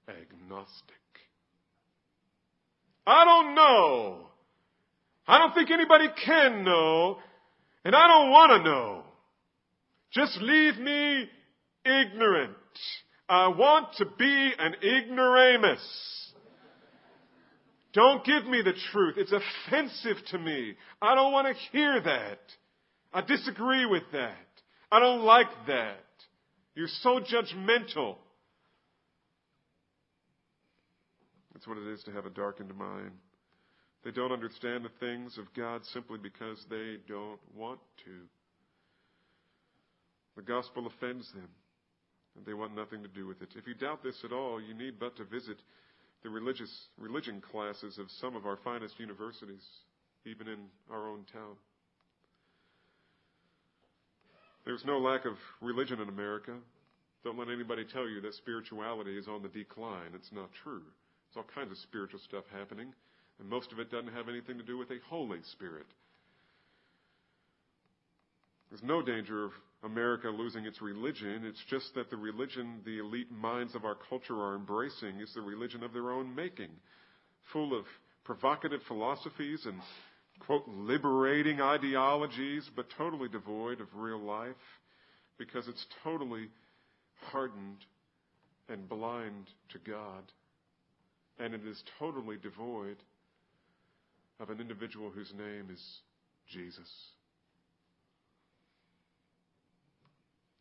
Agnostic. 0.09 0.97
I 3.07 3.25
don't 3.25 3.55
know. 3.55 4.27
I 5.27 5.39
don't 5.39 5.55
think 5.55 5.71
anybody 5.71 6.07
can 6.25 6.65
know, 6.65 7.19
and 7.85 7.95
I 7.95 8.07
don't 8.07 8.31
want 8.31 8.53
to 8.53 8.71
know. 8.71 9.03
Just 10.13 10.39
leave 10.41 10.79
me 10.79 11.29
ignorant. 11.85 12.57
I 13.29 13.49
want 13.49 13.95
to 13.99 14.07
be 14.19 14.53
an 14.59 14.75
ignoramus. 14.83 15.81
Don't 17.93 18.25
give 18.25 18.47
me 18.47 18.63
the 18.63 18.75
truth. 18.93 19.15
It's 19.17 19.33
offensive 19.33 20.17
to 20.31 20.39
me. 20.39 20.75
I 21.03 21.15
don't 21.15 21.33
want 21.33 21.49
to 21.49 21.55
hear 21.73 22.01
that. 22.01 22.39
I 23.13 23.21
disagree 23.23 23.87
with 23.87 24.05
that. 24.13 24.35
I 24.93 25.01
don't 25.01 25.23
like 25.23 25.49
that. 25.67 26.05
You're 26.75 26.89
so 26.89 27.21
judgmental. 27.21 28.17
That's 31.53 31.67
what 31.67 31.79
it 31.79 31.87
is 31.93 32.03
to 32.05 32.13
have 32.13 32.27
a 32.27 32.31
darkened 32.31 32.75
mind. 32.77 33.11
They 34.05 34.13
don't 34.13 34.33
understand 34.33 34.85
the 34.85 35.07
things 35.07 35.37
of 35.37 35.53
God 35.55 35.85
simply 35.93 36.19
because 36.19 36.65
they 36.71 36.97
don't 37.07 37.41
want 37.55 37.81
to. 38.05 38.13
The 40.37 40.43
gospel 40.43 40.87
offends 40.87 41.31
them, 41.33 41.49
and 42.41 42.47
they 42.47 42.55
want 42.55 42.75
nothing 42.75 43.03
to 43.03 43.09
do 43.09 43.27
with 43.27 43.43
it. 43.43 43.51
If 43.55 43.67
you 43.67 43.75
doubt 43.75 44.03
this 44.03 44.17
at 44.25 44.33
all, 44.33 44.61
you 44.61 44.73
need 44.73 44.99
but 44.99 45.15
to 45.17 45.25
visit 45.25 45.59
the 46.23 46.31
religious 46.31 46.71
religion 46.99 47.41
classes 47.41 47.99
of 47.99 48.07
some 48.19 48.35
of 48.35 48.47
our 48.47 48.57
finest 48.65 48.99
universities, 48.99 49.63
even 50.25 50.49
in 50.49 50.59
our 50.91 51.09
own 51.09 51.25
town. 51.33 51.57
There's 54.65 54.85
no 54.87 54.99
lack 54.99 55.25
of 55.25 55.35
religion 55.61 56.01
in 56.01 56.09
America. 56.09 56.55
Don't 57.25 57.39
let 57.39 57.49
anybody 57.49 57.85
tell 57.85 58.09
you 58.09 58.21
that 58.23 58.35
spirituality 58.35 59.17
is 59.19 59.29
on 59.29 59.43
the 59.43 59.49
decline. 59.49 60.13
It's 60.15 60.33
not 60.33 60.49
true. 60.63 60.83
There's 60.83 61.45
all 61.45 61.55
kinds 61.55 61.73
of 61.73 61.79
spiritual 61.79 62.21
stuff 62.21 62.45
happening, 62.53 62.93
and 63.39 63.49
most 63.49 63.73
of 63.73 63.79
it 63.79 63.91
doesn't 63.91 64.13
have 64.13 64.29
anything 64.29 64.57
to 64.57 64.65
do 64.65 64.79
with 64.79 64.91
a 64.91 64.99
Holy 65.09 65.41
Spirit. 65.53 65.87
There's 68.71 68.83
no 68.83 69.03
danger 69.03 69.45
of 69.45 69.53
America 69.83 70.29
losing 70.29 70.67
its 70.67 70.83
religion. 70.83 71.45
It's 71.45 71.63
just 71.69 71.95
that 71.95 72.11
the 72.11 72.17
religion 72.17 72.81
the 72.85 72.99
elite 72.99 73.33
minds 73.33 73.75
of 73.75 73.85
our 73.85 73.97
culture 74.09 74.37
are 74.37 74.57
embracing 74.57 75.21
is 75.21 75.33
the 75.35 75.41
religion 75.41 75.83
of 75.83 75.93
their 75.93 76.11
own 76.11 76.35
making, 76.35 76.71
full 77.53 77.77
of 77.79 77.85
provocative 78.25 78.81
philosophies 78.87 79.65
and, 79.65 79.81
quote, 80.41 80.65
liberating 80.69 81.61
ideologies, 81.61 82.69
but 82.77 82.87
totally 82.97 83.29
devoid 83.29 83.81
of 83.81 83.89
real 83.95 84.21
life 84.21 84.55
because 85.39 85.67
it's 85.67 85.87
totally 86.05 86.49
hardened 87.33 87.79
and 88.69 88.89
blind 88.89 89.49
to 89.71 89.79
God. 89.79 90.23
And 91.39 91.55
it 91.55 91.67
is 91.67 91.83
totally 91.99 92.37
devoid 92.37 92.99
of 94.39 94.51
an 94.51 94.61
individual 94.61 95.11
whose 95.11 95.33
name 95.37 95.69
is 95.73 95.83
Jesus. 96.49 96.89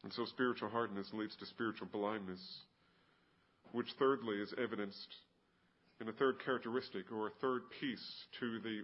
And 0.04 0.14
so 0.14 0.26
spiritual 0.26 0.70
hardness 0.70 1.08
leads 1.14 1.36
to 1.38 1.46
spiritual 1.46 1.88
blindness, 1.92 2.42
which 3.72 3.88
thirdly 4.00 4.38
is 4.38 4.54
evidenced 4.62 5.16
in 6.00 6.08
a 6.08 6.14
third 6.14 6.44
characteristic 6.44 7.12
or 7.12 7.28
a 7.28 7.32
third 7.42 7.64
piece 7.80 8.26
to 8.40 8.60
the 8.60 8.82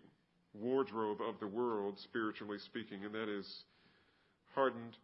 wardrobe 0.54 1.20
of 1.22 1.40
the 1.40 1.48
world, 1.48 1.98
spiritually 2.00 2.58
speaking, 2.66 3.06
and 3.06 3.14
that 3.14 3.30
is 3.30 3.48
hardened 4.54 4.98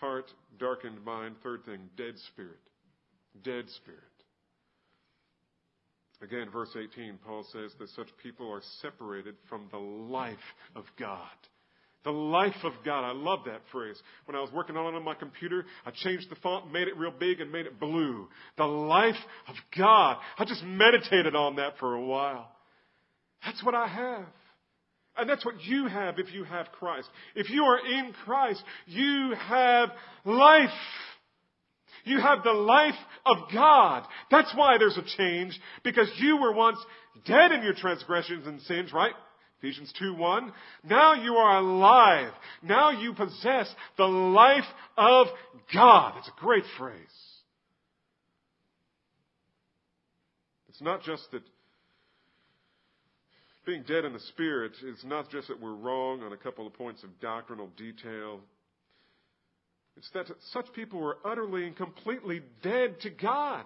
heart, 0.00 0.32
darkened 0.58 1.04
mind. 1.04 1.36
Third 1.42 1.64
thing, 1.64 1.80
dead 1.96 2.14
spirit. 2.32 2.60
Dead 3.42 3.64
spirit. 3.70 4.00
Again, 6.22 6.48
verse 6.50 6.74
18, 6.74 7.18
Paul 7.24 7.44
says 7.52 7.72
that 7.78 7.90
such 7.90 8.08
people 8.22 8.50
are 8.50 8.62
separated 8.80 9.34
from 9.48 9.68
the 9.70 9.78
life 9.78 10.38
of 10.74 10.84
God. 10.98 11.18
The 12.06 12.12
life 12.12 12.54
of 12.62 12.72
God. 12.84 13.04
I 13.04 13.12
love 13.12 13.40
that 13.46 13.62
phrase. 13.72 14.00
When 14.26 14.36
I 14.36 14.40
was 14.40 14.52
working 14.52 14.76
on 14.76 14.94
it 14.94 14.96
on 14.96 15.02
my 15.02 15.14
computer, 15.14 15.66
I 15.84 15.90
changed 15.90 16.30
the 16.30 16.36
font, 16.36 16.72
made 16.72 16.86
it 16.86 16.96
real 16.96 17.10
big, 17.10 17.40
and 17.40 17.50
made 17.50 17.66
it 17.66 17.80
blue. 17.80 18.28
The 18.56 18.64
life 18.64 19.16
of 19.48 19.56
God. 19.76 20.16
I 20.38 20.44
just 20.44 20.62
meditated 20.62 21.34
on 21.34 21.56
that 21.56 21.78
for 21.80 21.94
a 21.94 22.00
while. 22.00 22.48
That's 23.44 23.62
what 23.64 23.74
I 23.74 23.88
have. 23.88 24.26
And 25.16 25.28
that's 25.28 25.44
what 25.44 25.60
you 25.64 25.88
have 25.88 26.20
if 26.20 26.32
you 26.32 26.44
have 26.44 26.70
Christ. 26.78 27.08
If 27.34 27.50
you 27.50 27.64
are 27.64 27.78
in 27.84 28.12
Christ, 28.24 28.62
you 28.86 29.34
have 29.36 29.88
life. 30.24 30.68
You 32.04 32.20
have 32.20 32.44
the 32.44 32.52
life 32.52 32.94
of 33.24 33.36
God. 33.52 34.06
That's 34.30 34.52
why 34.54 34.78
there's 34.78 34.96
a 34.96 35.16
change, 35.16 35.58
because 35.82 36.08
you 36.18 36.36
were 36.36 36.52
once 36.52 36.78
dead 37.24 37.50
in 37.50 37.64
your 37.64 37.74
transgressions 37.74 38.46
and 38.46 38.60
sins, 38.62 38.92
right? 38.92 39.14
Ephesians 39.58 39.92
2 39.98 40.14
1. 40.14 40.52
Now 40.84 41.14
you 41.14 41.34
are 41.34 41.58
alive. 41.58 42.32
Now 42.62 42.90
you 42.90 43.14
possess 43.14 43.72
the 43.96 44.04
life 44.04 44.64
of 44.96 45.28
God. 45.72 46.14
It's 46.18 46.28
a 46.28 46.40
great 46.40 46.64
phrase. 46.78 46.96
It's 50.68 50.82
not 50.82 51.02
just 51.02 51.30
that 51.32 51.42
being 53.64 53.82
dead 53.82 54.04
in 54.04 54.12
the 54.12 54.20
spirit 54.20 54.72
is 54.84 55.02
not 55.04 55.30
just 55.30 55.48
that 55.48 55.60
we're 55.60 55.74
wrong 55.74 56.22
on 56.22 56.32
a 56.32 56.36
couple 56.36 56.66
of 56.66 56.74
points 56.74 57.02
of 57.02 57.18
doctrinal 57.20 57.68
detail. 57.76 58.40
It's 59.96 60.10
that 60.12 60.26
such 60.52 60.66
people 60.74 61.00
were 61.00 61.16
utterly 61.24 61.66
and 61.66 61.74
completely 61.74 62.42
dead 62.62 63.00
to 63.00 63.10
God. 63.10 63.64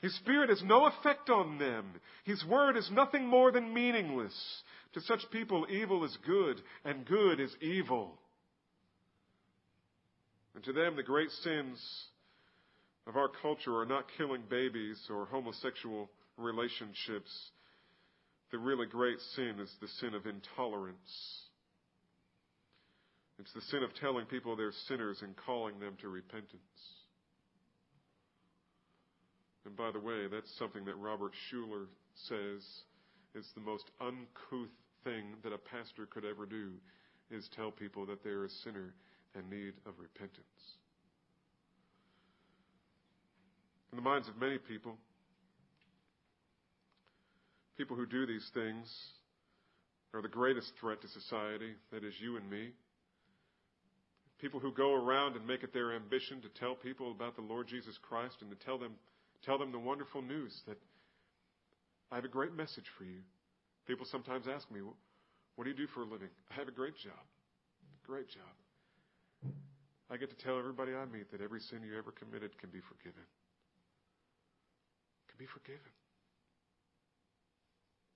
His 0.00 0.14
Spirit 0.16 0.48
has 0.48 0.62
no 0.62 0.86
effect 0.86 1.28
on 1.28 1.58
them. 1.58 2.00
His 2.24 2.44
Word 2.44 2.76
is 2.76 2.90
nothing 2.90 3.26
more 3.26 3.52
than 3.52 3.74
meaningless. 3.74 4.34
To 4.94 5.00
such 5.02 5.30
people, 5.30 5.66
evil 5.70 6.04
is 6.04 6.16
good, 6.26 6.60
and 6.84 7.06
good 7.06 7.38
is 7.38 7.54
evil. 7.60 8.18
And 10.54 10.64
to 10.64 10.72
them, 10.72 10.96
the 10.96 11.02
great 11.02 11.30
sins 11.42 11.78
of 13.06 13.16
our 13.16 13.28
culture 13.42 13.76
are 13.78 13.86
not 13.86 14.06
killing 14.16 14.42
babies 14.48 14.98
or 15.10 15.26
homosexual 15.26 16.10
relationships. 16.36 17.30
The 18.50 18.58
really 18.58 18.86
great 18.86 19.20
sin 19.36 19.56
is 19.60 19.70
the 19.80 19.88
sin 20.00 20.14
of 20.14 20.26
intolerance. 20.26 21.42
It's 23.38 23.52
the 23.52 23.60
sin 23.62 23.82
of 23.82 23.94
telling 23.94 24.26
people 24.26 24.56
they're 24.56 24.72
sinners 24.88 25.18
and 25.22 25.34
calling 25.46 25.78
them 25.78 25.96
to 26.00 26.08
repentance. 26.08 26.60
And 29.66 29.76
by 29.76 29.90
the 29.90 30.00
way, 30.00 30.26
that's 30.30 30.50
something 30.58 30.84
that 30.86 30.96
Robert 30.96 31.32
Schuller 31.50 31.86
says 32.28 32.62
is 33.34 33.46
the 33.54 33.60
most 33.60 33.90
uncouth 34.00 34.70
thing 35.04 35.34
that 35.42 35.52
a 35.52 35.58
pastor 35.58 36.06
could 36.06 36.24
ever 36.24 36.46
do 36.46 36.72
is 37.30 37.48
tell 37.54 37.70
people 37.70 38.06
that 38.06 38.24
they're 38.24 38.44
a 38.44 38.50
sinner 38.64 38.94
and 39.34 39.48
need 39.48 39.74
of 39.86 39.94
repentance. 39.98 40.44
In 43.92 43.96
the 43.96 44.02
minds 44.02 44.28
of 44.28 44.36
many 44.40 44.58
people, 44.58 44.96
people 47.76 47.96
who 47.96 48.06
do 48.06 48.26
these 48.26 48.48
things 48.54 48.88
are 50.14 50.22
the 50.22 50.28
greatest 50.28 50.72
threat 50.80 51.00
to 51.02 51.08
society, 51.08 51.72
that 51.92 52.04
is, 52.04 52.14
you 52.20 52.36
and 52.36 52.48
me. 52.50 52.70
People 54.40 54.58
who 54.58 54.72
go 54.72 54.94
around 54.94 55.36
and 55.36 55.46
make 55.46 55.62
it 55.62 55.72
their 55.72 55.94
ambition 55.94 56.40
to 56.40 56.48
tell 56.60 56.74
people 56.74 57.10
about 57.12 57.36
the 57.36 57.42
Lord 57.42 57.68
Jesus 57.68 57.96
Christ 58.02 58.36
and 58.40 58.50
to 58.50 58.56
tell 58.64 58.78
them 58.78 58.92
Tell 59.44 59.58
them 59.58 59.72
the 59.72 59.78
wonderful 59.78 60.22
news 60.22 60.52
that 60.66 60.78
I 62.10 62.16
have 62.16 62.24
a 62.24 62.28
great 62.28 62.54
message 62.54 62.86
for 62.98 63.04
you. 63.04 63.20
People 63.86 64.06
sometimes 64.10 64.46
ask 64.46 64.70
me, 64.70 64.80
What 65.56 65.64
do 65.64 65.70
you 65.70 65.76
do 65.76 65.86
for 65.94 66.02
a 66.02 66.04
living? 66.04 66.28
I 66.50 66.54
have 66.54 66.68
a 66.68 66.72
great 66.72 66.96
job. 66.96 67.24
Great 68.06 68.28
job. 68.28 69.52
I 70.10 70.16
get 70.16 70.30
to 70.30 70.44
tell 70.44 70.58
everybody 70.58 70.92
I 70.92 71.06
meet 71.06 71.30
that 71.30 71.40
every 71.40 71.60
sin 71.60 71.82
you 71.86 71.96
ever 71.96 72.10
committed 72.10 72.58
can 72.58 72.70
be 72.70 72.80
forgiven. 72.80 73.22
Can 75.30 75.38
be 75.38 75.46
forgiven. 75.46 75.94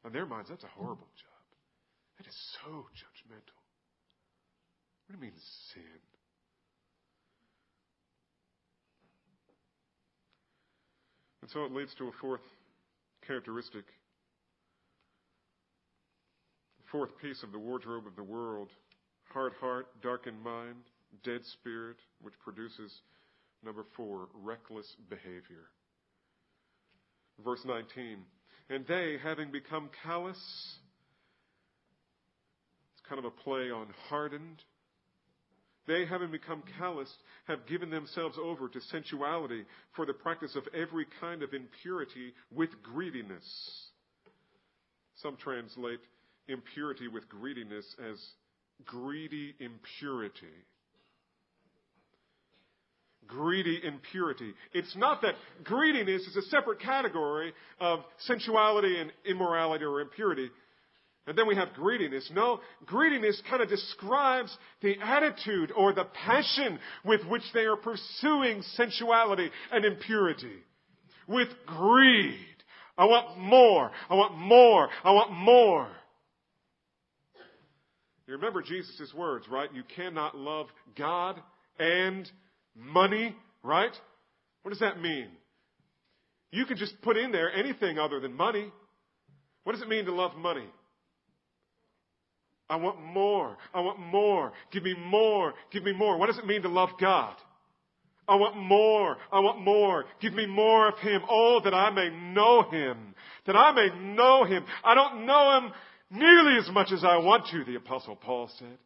In 0.04 0.12
their 0.12 0.26
minds, 0.26 0.50
that's 0.50 0.64
a 0.64 0.74
horrible 0.74 1.08
job. 1.14 1.44
That 2.18 2.26
is 2.26 2.36
so 2.60 2.90
judgmental. 2.92 3.62
What 5.06 5.14
do 5.14 5.14
you 5.14 5.22
mean 5.22 5.38
sin? 5.72 6.02
And 11.44 11.50
so 11.50 11.66
it 11.66 11.72
leads 11.72 11.94
to 11.96 12.04
a 12.04 12.12
fourth 12.22 12.40
characteristic. 13.26 13.84
The 16.78 16.84
fourth 16.90 17.10
piece 17.20 17.42
of 17.42 17.52
the 17.52 17.58
wardrobe 17.58 18.06
of 18.06 18.16
the 18.16 18.24
world 18.24 18.70
hard 19.30 19.52
heart, 19.60 19.88
darkened 20.00 20.42
mind, 20.42 20.76
dead 21.22 21.40
spirit, 21.52 21.98
which 22.22 22.32
produces, 22.42 22.90
number 23.62 23.84
four, 23.94 24.28
reckless 24.32 24.86
behavior. 25.10 25.68
Verse 27.44 27.60
19. 27.66 28.20
And 28.70 28.86
they, 28.86 29.18
having 29.22 29.52
become 29.52 29.90
callous, 30.02 30.38
it's 32.94 33.06
kind 33.06 33.18
of 33.18 33.26
a 33.26 33.30
play 33.30 33.70
on 33.70 33.88
hardened, 34.08 34.62
they, 35.86 36.06
having 36.06 36.30
become 36.30 36.62
calloused, 36.78 37.16
have 37.46 37.66
given 37.66 37.90
themselves 37.90 38.36
over 38.42 38.68
to 38.68 38.80
sensuality 38.80 39.64
for 39.94 40.06
the 40.06 40.12
practice 40.12 40.56
of 40.56 40.64
every 40.74 41.06
kind 41.20 41.42
of 41.42 41.52
impurity 41.52 42.32
with 42.50 42.70
greediness. 42.82 43.44
Some 45.16 45.36
translate 45.36 46.00
impurity 46.48 47.08
with 47.08 47.28
greediness 47.28 47.84
as 48.10 48.16
greedy 48.84 49.54
impurity. 49.60 50.46
Greedy 53.26 53.80
impurity. 53.82 54.52
It's 54.72 54.94
not 54.96 55.22
that 55.22 55.34
greediness 55.62 56.22
is 56.22 56.36
a 56.36 56.42
separate 56.50 56.80
category 56.80 57.52
of 57.80 58.00
sensuality 58.18 59.00
and 59.00 59.10
immorality 59.24 59.84
or 59.84 60.00
impurity. 60.00 60.50
And 61.26 61.38
then 61.38 61.46
we 61.46 61.56
have 61.56 61.72
greediness. 61.72 62.30
No, 62.34 62.60
greediness 62.84 63.40
kind 63.48 63.62
of 63.62 63.68
describes 63.68 64.54
the 64.82 64.96
attitude 65.02 65.72
or 65.74 65.94
the 65.94 66.04
passion 66.04 66.78
with 67.04 67.24
which 67.26 67.44
they 67.54 67.64
are 67.64 67.76
pursuing 67.76 68.62
sensuality 68.74 69.50
and 69.72 69.84
impurity. 69.84 70.58
With 71.26 71.48
greed. 71.66 72.36
I 72.98 73.06
want 73.06 73.38
more. 73.38 73.90
I 74.10 74.14
want 74.14 74.36
more. 74.36 74.88
I 75.02 75.12
want 75.12 75.32
more. 75.32 75.88
You 78.26 78.34
remember 78.34 78.62
Jesus' 78.62 79.12
words, 79.14 79.46
right? 79.50 79.68
You 79.74 79.82
cannot 79.96 80.36
love 80.36 80.66
God 80.96 81.40
and 81.78 82.30
money, 82.74 83.34
right? 83.62 83.92
What 84.62 84.70
does 84.70 84.80
that 84.80 85.00
mean? 85.00 85.28
You 86.50 86.66
can 86.66 86.76
just 86.76 87.00
put 87.02 87.16
in 87.16 87.32
there 87.32 87.52
anything 87.52 87.98
other 87.98 88.20
than 88.20 88.34
money. 88.34 88.70
What 89.64 89.72
does 89.72 89.82
it 89.82 89.88
mean 89.88 90.04
to 90.04 90.14
love 90.14 90.36
money? 90.36 90.66
I 92.68 92.76
want 92.76 93.00
more. 93.02 93.56
I 93.74 93.80
want 93.80 94.00
more. 94.00 94.52
Give 94.72 94.82
me 94.82 94.94
more. 94.94 95.54
Give 95.70 95.84
me 95.84 95.92
more. 95.92 96.18
What 96.18 96.26
does 96.26 96.38
it 96.38 96.46
mean 96.46 96.62
to 96.62 96.68
love 96.68 96.90
God? 97.00 97.36
I 98.26 98.36
want 98.36 98.56
more. 98.56 99.18
I 99.30 99.40
want 99.40 99.60
more. 99.60 100.04
Give 100.20 100.32
me 100.32 100.46
more 100.46 100.88
of 100.88 100.98
Him. 100.98 101.22
Oh, 101.28 101.60
that 101.62 101.74
I 101.74 101.90
may 101.90 102.08
know 102.08 102.62
Him. 102.70 103.14
That 103.46 103.56
I 103.56 103.72
may 103.72 103.88
know 104.14 104.44
Him. 104.44 104.64
I 104.82 104.94
don't 104.94 105.26
know 105.26 105.58
Him 105.58 105.72
nearly 106.10 106.58
as 106.58 106.70
much 106.72 106.90
as 106.90 107.04
I 107.04 107.18
want 107.18 107.46
to, 107.48 107.64
the 107.64 107.76
Apostle 107.76 108.16
Paul 108.16 108.50
said. 108.58 108.78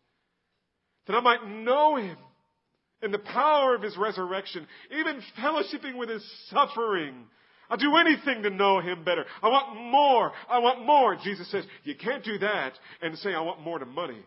That 1.07 1.15
I 1.15 1.21
might 1.21 1.47
know 1.47 1.97
Him 1.97 2.17
in 3.01 3.13
the 3.13 3.19
power 3.21 3.77
of 3.77 3.83
His 3.83 3.97
resurrection, 3.97 4.67
even 4.91 5.23
fellowshipping 5.41 5.97
with 5.97 6.09
His 6.09 6.29
suffering. 6.51 7.15
I'll 7.71 7.77
do 7.77 7.97
anything 7.97 8.43
to 8.43 8.51
know 8.51 8.81
Him 8.81 9.05
better. 9.05 9.25
I 9.43 9.49
want 9.49 9.81
more. 9.81 10.33
I 10.49 10.59
want 10.59 10.85
more. 10.87 11.17
Jesus 11.17 11.51
says, 11.51 11.65
you 11.85 11.95
can't 11.95 12.25
do 12.25 12.39
that 12.39 12.73
and 13.03 13.17
say, 13.19 13.35
I 13.35 13.41
want 13.41 13.61
more 13.61 13.79
to 13.79 13.87
money. 13.87 14.25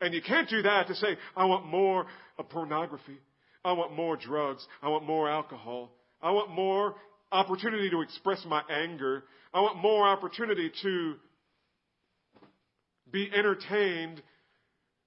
And 0.00 0.12
you 0.12 0.20
can't 0.20 0.48
do 0.48 0.62
that 0.62 0.88
to 0.88 0.94
say, 0.96 1.16
I 1.36 1.44
want 1.44 1.66
more 1.66 2.06
of 2.38 2.48
pornography. 2.48 3.18
I 3.64 3.72
want 3.72 3.94
more 3.94 4.16
drugs. 4.16 4.66
I 4.82 4.88
want 4.88 5.06
more 5.06 5.30
alcohol. 5.30 5.92
I 6.20 6.32
want 6.32 6.50
more 6.50 6.96
opportunity 7.30 7.88
to 7.90 8.00
express 8.00 8.44
my 8.46 8.62
anger. 8.68 9.22
I 9.54 9.60
want 9.60 9.78
more 9.78 10.06
opportunity 10.06 10.72
to 10.82 11.14
be 13.12 13.30
entertained 13.32 14.22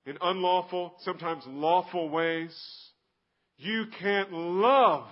in 0.05 0.17
unlawful, 0.21 0.93
sometimes 0.99 1.43
lawful 1.47 2.09
ways. 2.09 2.55
You 3.57 3.85
can't 3.99 4.31
love 4.31 5.07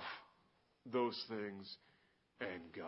those 0.92 1.18
things 1.28 1.76
and 2.40 2.60
God. 2.76 2.86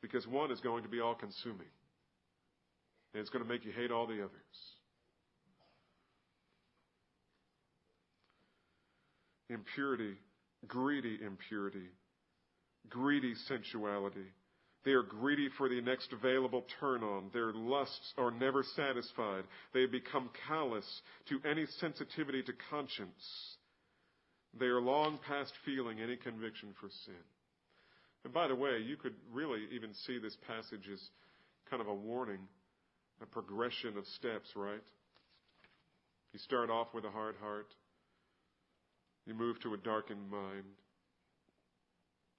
Because 0.00 0.26
one 0.26 0.50
is 0.50 0.60
going 0.60 0.84
to 0.84 0.88
be 0.88 1.00
all 1.00 1.14
consuming. 1.14 1.66
And 3.14 3.20
it's 3.20 3.30
going 3.30 3.44
to 3.44 3.50
make 3.50 3.64
you 3.64 3.72
hate 3.72 3.90
all 3.90 4.06
the 4.06 4.14
others. 4.14 4.30
impurity, 9.50 10.14
greedy 10.66 11.18
impurity, 11.24 11.88
greedy 12.88 13.34
sensuality. 13.46 14.26
They 14.84 14.92
are 14.92 15.02
greedy 15.02 15.48
for 15.58 15.68
the 15.68 15.80
next 15.80 16.12
available 16.12 16.64
turn 16.80 17.02
on. 17.02 17.30
Their 17.32 17.52
lusts 17.52 18.14
are 18.16 18.30
never 18.30 18.62
satisfied. 18.76 19.44
They 19.74 19.86
become 19.86 20.30
callous 20.46 20.86
to 21.28 21.40
any 21.48 21.66
sensitivity 21.78 22.42
to 22.44 22.52
conscience. 22.70 23.56
They 24.58 24.66
are 24.66 24.80
long 24.80 25.18
past 25.26 25.52
feeling 25.64 26.00
any 26.00 26.16
conviction 26.16 26.74
for 26.80 26.88
sin. 27.04 27.14
And 28.24 28.32
by 28.32 28.48
the 28.48 28.54
way, 28.54 28.78
you 28.84 28.96
could 28.96 29.14
really 29.32 29.66
even 29.72 29.94
see 30.06 30.18
this 30.18 30.36
passage 30.46 30.88
as 30.92 31.00
kind 31.70 31.80
of 31.80 31.88
a 31.88 31.94
warning, 31.94 32.40
a 33.22 33.26
progression 33.26 33.96
of 33.96 34.06
steps, 34.06 34.48
right? 34.56 34.82
You 36.32 36.38
start 36.38 36.70
off 36.70 36.88
with 36.94 37.04
a 37.04 37.10
hard 37.10 37.36
heart. 37.40 37.68
You 39.26 39.34
move 39.34 39.60
to 39.60 39.74
a 39.74 39.76
darkened 39.76 40.30
mind. 40.30 40.64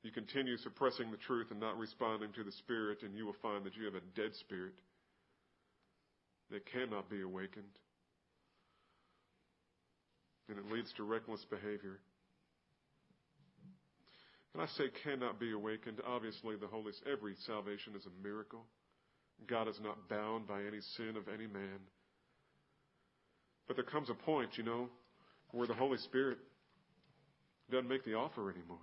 You 0.04 0.12
continue 0.12 0.58
suppressing 0.58 1.12
the 1.12 1.17
truth 1.17 1.48
and 1.52 1.60
not 1.60 1.78
responding 1.78 2.32
to 2.34 2.43
the 2.43 2.52
Spirit, 2.54 3.00
and 3.04 3.15
you 3.15 3.26
will 3.26 3.36
find 3.41 3.65
that 3.65 3.76
you 3.76 3.86
have 3.86 3.95
a 3.95 4.02
dead 4.15 4.34
spirit 4.36 4.74
that 6.52 6.65
cannot 6.65 7.10
be 7.10 7.22
awakened. 7.22 7.65
And 10.49 10.57
it 10.57 10.71
leads 10.71 10.91
to 10.93 11.03
reckless 11.03 11.45
behavior. 11.49 11.99
And 14.53 14.63
I 14.63 14.65
say 14.77 14.85
cannot 15.03 15.39
be 15.39 15.51
awakened. 15.51 16.01
Obviously, 16.07 16.55
the 16.55 16.67
Holy 16.67 16.91
every 17.12 17.35
salvation 17.45 17.93
is 17.95 18.05
a 18.05 18.23
miracle. 18.23 18.65
God 19.47 19.67
is 19.67 19.79
not 19.81 20.09
bound 20.09 20.47
by 20.47 20.62
any 20.62 20.81
sin 20.97 21.15
of 21.15 21.27
any 21.27 21.47
man. 21.47 21.79
But 23.67 23.75
there 23.75 23.85
comes 23.85 24.09
a 24.09 24.15
point, 24.15 24.57
you 24.57 24.63
know, 24.63 24.89
where 25.51 25.67
the 25.67 25.75
Holy 25.75 25.97
Spirit 25.99 26.39
doesn't 27.69 27.88
make 27.88 28.03
the 28.03 28.15
offer 28.15 28.49
anymore. 28.49 28.79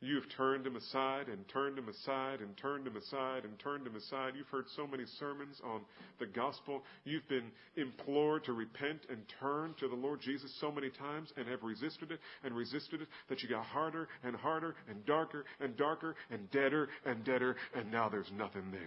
You've 0.00 0.28
turned 0.36 0.66
him 0.66 0.76
aside 0.76 1.28
and 1.28 1.48
turned 1.48 1.78
him 1.78 1.88
aside 1.88 2.40
and 2.40 2.54
turned 2.58 2.86
him 2.86 2.96
aside 2.96 3.44
and 3.44 3.58
turned 3.58 3.86
him 3.86 3.96
aside. 3.96 4.34
You've 4.36 4.48
heard 4.48 4.66
so 4.76 4.86
many 4.86 5.04
sermons 5.18 5.58
on 5.64 5.80
the 6.18 6.26
gospel. 6.26 6.84
You've 7.04 7.26
been 7.28 7.50
implored 7.76 8.44
to 8.44 8.52
repent 8.52 9.00
and 9.08 9.20
turn 9.40 9.74
to 9.80 9.88
the 9.88 9.94
Lord 9.94 10.20
Jesus 10.20 10.54
so 10.60 10.70
many 10.70 10.90
times 10.90 11.32
and 11.38 11.48
have 11.48 11.62
resisted 11.62 12.10
it 12.10 12.20
and 12.44 12.54
resisted 12.54 13.00
it 13.00 13.08
that 13.30 13.42
you 13.42 13.48
got 13.48 13.64
harder 13.64 14.08
and 14.22 14.36
harder 14.36 14.74
and 14.88 15.04
darker 15.06 15.46
and 15.60 15.74
darker 15.78 16.14
and 16.30 16.50
deader 16.50 16.88
and 17.06 17.24
deader, 17.24 17.56
and 17.74 17.90
now 17.90 18.10
there's 18.10 18.30
nothing 18.36 18.70
there. 18.70 18.80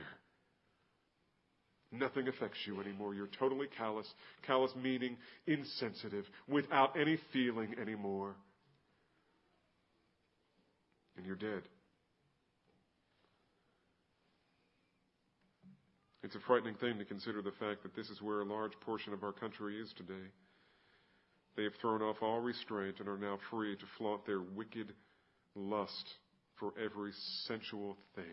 Nothing 1.92 2.28
affects 2.28 2.60
you 2.68 2.80
anymore. 2.82 3.16
You're 3.16 3.30
totally 3.40 3.66
callous. 3.76 4.06
Callous 4.46 4.72
meaning 4.76 5.18
insensitive, 5.48 6.26
without 6.48 6.96
any 7.00 7.18
feeling 7.34 7.74
anymore 7.82 8.36
and 11.20 11.28
you're 11.28 11.36
dead. 11.36 11.64
It's 16.24 16.36
a 16.36 16.40
frightening 16.48 16.76
thing 16.76 16.98
to 16.98 17.06
consider 17.06 17.42
the 17.42 17.52
fact 17.60 17.84
that 17.84 17.94
this 17.96 18.10
is 18.10 18.22
where 18.22 18.40
a 18.40 18.46
large 18.46 18.72
portion 18.82 19.12
of 19.12 19.24
our 19.24 19.34
country 19.34 19.80
is 19.80 19.92
today. 19.98 20.30
They 21.58 21.64
have 21.64 21.76
thrown 21.82 22.02
off 22.02 22.18
all 22.22 22.40
restraint 22.40 23.00
and 23.00 23.10
are 23.10 23.18
now 23.18 23.38
free 23.50 23.76
to 23.76 23.86
flaunt 23.98 24.26
their 24.26 24.40
wicked 24.40 24.94
lust 25.56 26.10
for 26.58 26.72
every 26.82 27.12
sensual 27.48 27.98
thing. 28.16 28.24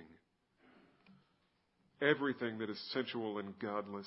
Everything 2.01 2.59
that 2.59 2.71
is 2.71 2.79
sensual 2.93 3.39
and 3.39 3.59
godless. 3.59 4.07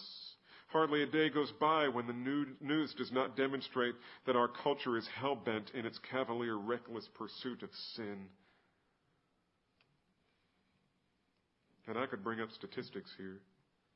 Hardly 0.67 1.01
a 1.03 1.07
day 1.07 1.29
goes 1.29 1.51
by 1.59 1.87
when 1.87 2.05
the 2.05 2.47
news 2.61 2.93
does 2.97 3.11
not 3.11 3.35
demonstrate 3.35 3.95
that 4.25 4.35
our 4.35 4.47
culture 4.47 4.97
is 4.97 5.07
hell 5.19 5.35
bent 5.35 5.71
in 5.73 5.85
its 5.85 5.99
cavalier, 6.11 6.57
reckless 6.57 7.09
pursuit 7.17 7.63
of 7.63 7.69
sin. 7.95 8.27
And 11.89 11.97
I 11.97 12.05
could 12.05 12.23
bring 12.23 12.39
up 12.39 12.51
statistics 12.51 13.09
here. 13.17 13.39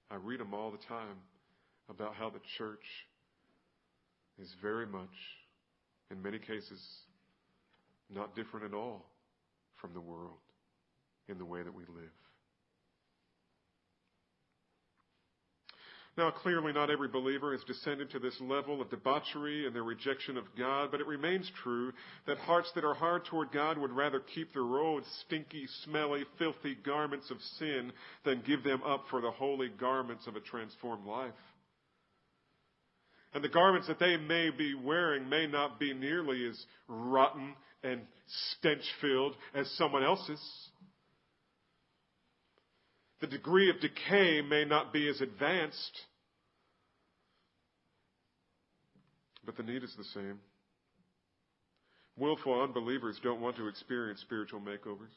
I 0.10 0.16
read 0.16 0.40
them 0.40 0.52
all 0.52 0.72
the 0.72 0.80
time 0.80 1.18
about 1.90 2.16
how 2.16 2.28
the 2.28 2.40
church 2.58 3.06
is 4.42 4.52
very 4.64 4.88
much, 4.88 5.14
in 6.10 6.20
many 6.20 6.40
cases, 6.40 6.82
not 8.10 8.36
different 8.36 8.66
at 8.66 8.74
all 8.74 9.06
from 9.76 9.94
the 9.94 10.02
world 10.02 10.40
in 11.30 11.38
the 11.38 11.46
way 11.46 11.62
that 11.62 11.74
we 11.74 11.84
live. 11.84 12.23
Now, 16.16 16.30
clearly, 16.30 16.74
not 16.74 16.92
every 16.92 17.08
believer 17.08 17.54
has 17.54 17.64
descended 17.64 18.12
to 18.12 18.20
this 18.20 18.40
level 18.40 18.82
of 18.82 18.92
debauchery 18.92 19.66
and 19.66 19.76
their 19.76 19.84
rejection 19.84 20.38
of 20.38 20.44
God, 20.56 20.92
but 20.92 21.02
it 21.02 21.08
remains 21.08 21.52
true 21.64 21.92
that 22.28 22.38
hearts 22.38 22.72
that 22.76 22.86
are 22.86 22.94
hard 22.94 23.26
toward 23.26 23.52
God 23.52 23.80
would 23.80 23.92
rather 23.92 24.20
keep 24.20 24.54
their 24.54 24.62
old 24.62 25.04
stinky, 25.22 25.68
smelly, 25.84 26.24
filthy 26.38 26.76
garments 26.86 27.32
of 27.32 27.38
sin 27.58 27.92
than 28.26 28.44
give 28.46 28.64
them 28.64 28.84
up 28.84 29.06
for 29.10 29.22
the 29.22 29.32
holy 29.32 29.70
garments 29.70 30.28
of 30.28 30.36
a 30.36 30.40
transformed 30.40 31.08
life. 31.08 31.34
And 33.34 33.44
the 33.44 33.50
garments 33.50 33.88
that 33.88 33.98
they 33.98 34.16
may 34.18 34.52
be 34.52 34.76
wearing 34.76 35.28
may 35.28 35.48
not 35.48 35.80
be 35.80 35.96
nearly 35.96 36.48
as 36.48 36.64
rotten 36.88 37.56
and 37.84 38.02
stench 38.52 38.84
filled 39.02 39.36
as 39.56 39.68
someone 39.72 40.04
else's. 40.04 40.70
The 43.20 43.28
degree 43.28 43.70
of 43.70 43.80
decay 43.80 44.42
may 44.42 44.66
not 44.66 44.92
be 44.92 45.08
as 45.08 45.22
advanced, 45.22 46.02
but 49.46 49.58
the 49.58 49.64
need 49.64 49.84
is 49.84 49.94
the 49.98 50.04
same. 50.06 50.40
Willful 52.18 52.62
unbelievers 52.62 53.20
don't 53.24 53.42
want 53.42 53.58
to 53.58 53.68
experience 53.68 54.22
spiritual 54.22 54.60
makeovers. 54.60 55.16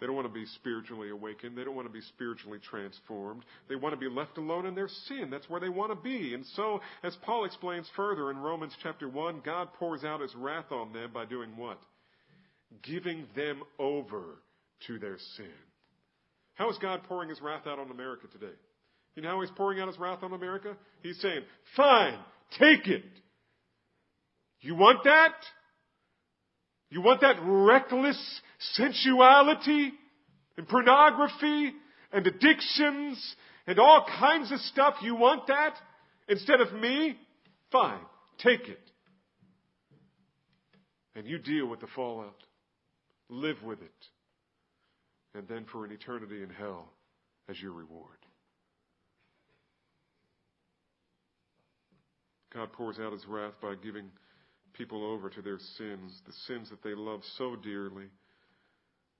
They 0.00 0.06
don't 0.06 0.16
want 0.16 0.28
to 0.28 0.32
be 0.32 0.46
spiritually 0.46 1.10
awakened. 1.10 1.58
They 1.58 1.64
don't 1.64 1.76
want 1.76 1.86
to 1.86 1.92
be 1.92 2.00
spiritually 2.00 2.58
transformed. 2.70 3.44
They 3.68 3.74
want 3.74 3.92
to 3.92 4.00
be 4.00 4.08
left 4.08 4.38
alone 4.38 4.64
in 4.64 4.74
their 4.74 4.88
sin. 4.88 5.28
That's 5.30 5.48
where 5.50 5.60
they 5.60 5.68
want 5.68 5.90
to 5.90 5.96
be. 5.96 6.32
And 6.32 6.44
so, 6.56 6.80
as 7.02 7.14
Paul 7.22 7.44
explains 7.44 7.86
further 7.94 8.30
in 8.30 8.38
Romans 8.38 8.72
chapter 8.82 9.08
1, 9.08 9.42
God 9.44 9.68
pours 9.74 10.02
out 10.02 10.22
his 10.22 10.34
wrath 10.34 10.72
on 10.72 10.94
them 10.94 11.10
by 11.12 11.26
doing 11.26 11.54
what? 11.56 11.78
Giving 12.82 13.26
them 13.36 13.62
over 13.78 14.38
to 14.86 14.98
their 14.98 15.18
sin. 15.36 15.52
How 16.54 16.70
is 16.70 16.78
God 16.78 17.02
pouring 17.04 17.28
his 17.28 17.42
wrath 17.42 17.66
out 17.66 17.78
on 17.78 17.90
America 17.90 18.26
today? 18.32 18.54
You 19.16 19.22
know 19.22 19.30
how 19.30 19.40
he's 19.42 19.50
pouring 19.50 19.80
out 19.80 19.88
his 19.88 19.98
wrath 19.98 20.22
on 20.22 20.32
America? 20.32 20.76
He's 21.02 21.20
saying, 21.20 21.42
fine, 21.76 22.18
take 22.58 22.86
it. 22.86 23.04
You 24.60 24.74
want 24.74 25.04
that? 25.04 25.34
You 26.90 27.02
want 27.02 27.20
that 27.20 27.36
reckless 27.42 28.40
sensuality 28.74 29.92
and 30.56 30.68
pornography 30.68 31.72
and 32.12 32.26
addictions 32.26 33.36
and 33.66 33.78
all 33.78 34.04
kinds 34.18 34.50
of 34.52 34.58
stuff? 34.60 34.94
You 35.02 35.14
want 35.14 35.46
that 35.46 35.74
instead 36.28 36.60
of 36.60 36.72
me? 36.74 37.16
Fine. 37.70 38.00
Take 38.38 38.68
it. 38.68 38.80
And 41.14 41.26
you 41.26 41.38
deal 41.38 41.66
with 41.66 41.80
the 41.80 41.86
fallout. 41.94 42.42
Live 43.28 43.62
with 43.62 43.80
it. 43.80 43.90
And 45.34 45.46
then 45.46 45.66
for 45.70 45.84
an 45.84 45.92
eternity 45.92 46.42
in 46.42 46.50
hell 46.50 46.88
as 47.48 47.60
your 47.60 47.72
reward. 47.72 48.19
God 52.54 52.72
pours 52.72 52.98
out 52.98 53.12
his 53.12 53.26
wrath 53.26 53.54
by 53.62 53.74
giving 53.82 54.06
people 54.72 55.04
over 55.04 55.30
to 55.30 55.42
their 55.42 55.58
sins, 55.76 56.20
the 56.26 56.32
sins 56.46 56.70
that 56.70 56.82
they 56.82 56.94
love 56.94 57.20
so 57.36 57.56
dearly, 57.56 58.06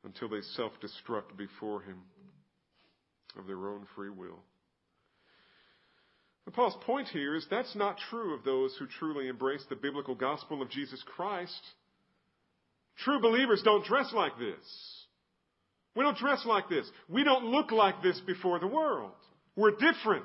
until 0.04 0.28
they 0.28 0.40
self 0.56 0.72
destruct 0.80 1.36
before 1.36 1.82
him 1.82 1.98
of 3.38 3.46
their 3.46 3.68
own 3.68 3.86
free 3.94 4.10
will. 4.10 4.40
And 6.46 6.54
Paul's 6.54 6.76
point 6.84 7.08
here 7.08 7.36
is 7.36 7.46
that's 7.50 7.76
not 7.76 7.98
true 8.10 8.34
of 8.34 8.44
those 8.44 8.74
who 8.78 8.86
truly 8.86 9.28
embrace 9.28 9.64
the 9.68 9.76
biblical 9.76 10.14
gospel 10.14 10.62
of 10.62 10.70
Jesus 10.70 11.02
Christ. 11.14 11.60
True 13.04 13.20
believers 13.20 13.62
don't 13.64 13.84
dress 13.84 14.10
like 14.12 14.36
this. 14.38 15.06
We 15.94 16.02
don't 16.02 16.18
dress 16.18 16.44
like 16.46 16.68
this. 16.68 16.90
We 17.08 17.24
don't 17.24 17.46
look 17.46 17.70
like 17.72 18.02
this 18.02 18.20
before 18.26 18.58
the 18.58 18.66
world. 18.66 19.12
We're 19.56 19.72
different. 19.72 20.24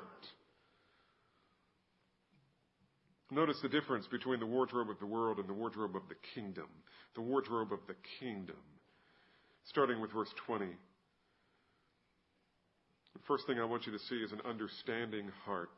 Notice 3.30 3.58
the 3.60 3.68
difference 3.68 4.06
between 4.06 4.38
the 4.38 4.46
wardrobe 4.46 4.88
of 4.88 5.00
the 5.00 5.06
world 5.06 5.38
and 5.38 5.48
the 5.48 5.52
wardrobe 5.52 5.96
of 5.96 6.02
the 6.08 6.14
kingdom. 6.34 6.68
The 7.14 7.22
wardrobe 7.22 7.72
of 7.72 7.80
the 7.88 7.96
kingdom. 8.20 8.56
Starting 9.64 10.00
with 10.00 10.12
verse 10.12 10.32
20. 10.46 10.66
The 10.66 10.72
first 13.26 13.46
thing 13.46 13.58
I 13.58 13.64
want 13.64 13.86
you 13.86 13.92
to 13.92 13.98
see 13.98 14.16
is 14.16 14.30
an 14.30 14.42
understanding 14.48 15.30
heart. 15.44 15.70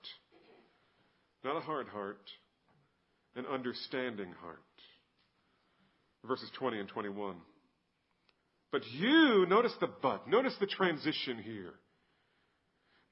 Not 1.42 1.57
a 1.57 1.61
hard 1.61 1.88
heart, 1.88 2.20
an 3.36 3.46
understanding 3.46 4.34
heart. 4.42 4.59
Verses 6.26 6.51
20 6.59 6.80
and 6.80 6.88
21. 6.88 7.36
But 8.70 8.82
you, 8.92 9.46
notice 9.49 9.72
the 9.80 9.88
but, 10.03 10.28
notice 10.28 10.55
the 10.61 10.66
transition 10.66 11.38
here. 11.42 11.72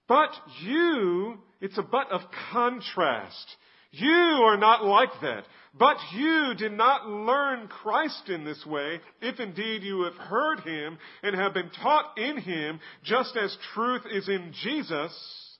But 0.09 0.31
you, 0.63 1.39
it's 1.61 1.79
a 1.79 1.83
but 1.83 2.11
of 2.11 2.21
contrast. 2.53 3.57
You 3.99 4.45
are 4.45 4.57
not 4.57 4.85
like 4.85 5.11
that. 5.23 5.45
But 5.79 5.97
you 6.15 6.55
did 6.57 6.73
not 6.73 7.07
learn 7.07 7.69
Christ 7.69 8.29
in 8.29 8.45
this 8.45 8.65
way, 8.65 9.01
if 9.21 9.39
indeed 9.39 9.83
you 9.83 10.03
have 10.05 10.15
heard 10.15 10.61
him 10.61 10.97
and 11.23 11.37
have 11.37 11.53
been 11.53 11.71
taught 11.83 12.17
in 12.17 12.39
him, 12.39 12.81
just 13.05 13.37
as 13.37 13.57
truth 13.75 14.03
is 14.11 14.27
in 14.29 14.55
Jesus. 14.63 15.59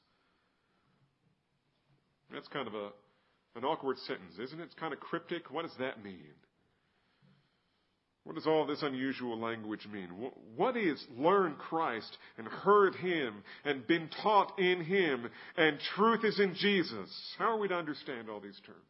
That's 2.33 2.49
kind 2.49 2.67
of 2.67 2.75
a, 2.75 2.89
an 3.57 3.65
awkward 3.65 3.99
sentence, 4.07 4.39
isn't 4.39 4.59
it? 4.59 4.65
It's 4.65 4.75
kind 4.75 4.95
of 4.95 5.01
cryptic. 5.01 5.51
What 5.51 5.63
does 5.63 5.77
that 5.79 6.03
mean? 6.03 6.33
What 8.27 8.35
does 8.35 8.49
all 8.49 8.67
this 8.67 8.83
unusual 8.83 9.39
language 9.39 9.87
mean? 9.93 10.09
What 10.57 10.77
is 10.77 11.01
learn 11.17 11.55
Christ 11.55 12.19
and 12.37 12.49
heard 12.49 12.97
Him 12.97 13.45
and 13.65 13.87
been 13.87 14.11
taught 14.21 14.59
in 14.59 14.83
Him 14.83 15.31
and 15.57 15.79
truth 15.95 16.25
is 16.25 16.41
in 16.41 16.57
Jesus? 16.57 17.09
How 17.39 17.53
are 17.53 17.59
we 17.59 17.69
to 17.69 17.77
understand 17.77 18.29
all 18.29 18.41
these 18.41 18.61
terms? 18.67 18.81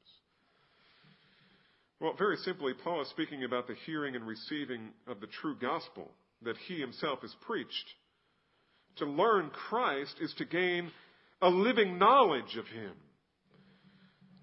Well, 2.00 2.14
very 2.16 2.38
simply, 2.38 2.72
Paul 2.72 3.02
is 3.02 3.10
speaking 3.10 3.44
about 3.44 3.66
the 3.66 3.76
hearing 3.84 4.16
and 4.16 4.26
receiving 4.26 4.88
of 5.06 5.20
the 5.20 5.26
true 5.26 5.56
gospel 5.60 6.10
that 6.40 6.56
he 6.66 6.80
himself 6.80 7.20
has 7.20 7.34
preached. 7.46 7.90
To 8.96 9.04
learn 9.04 9.50
Christ 9.50 10.16
is 10.18 10.32
to 10.38 10.46
gain 10.46 10.90
a 11.42 11.50
living 11.50 11.98
knowledge 11.98 12.56
of 12.58 12.66
Him. 12.68 12.92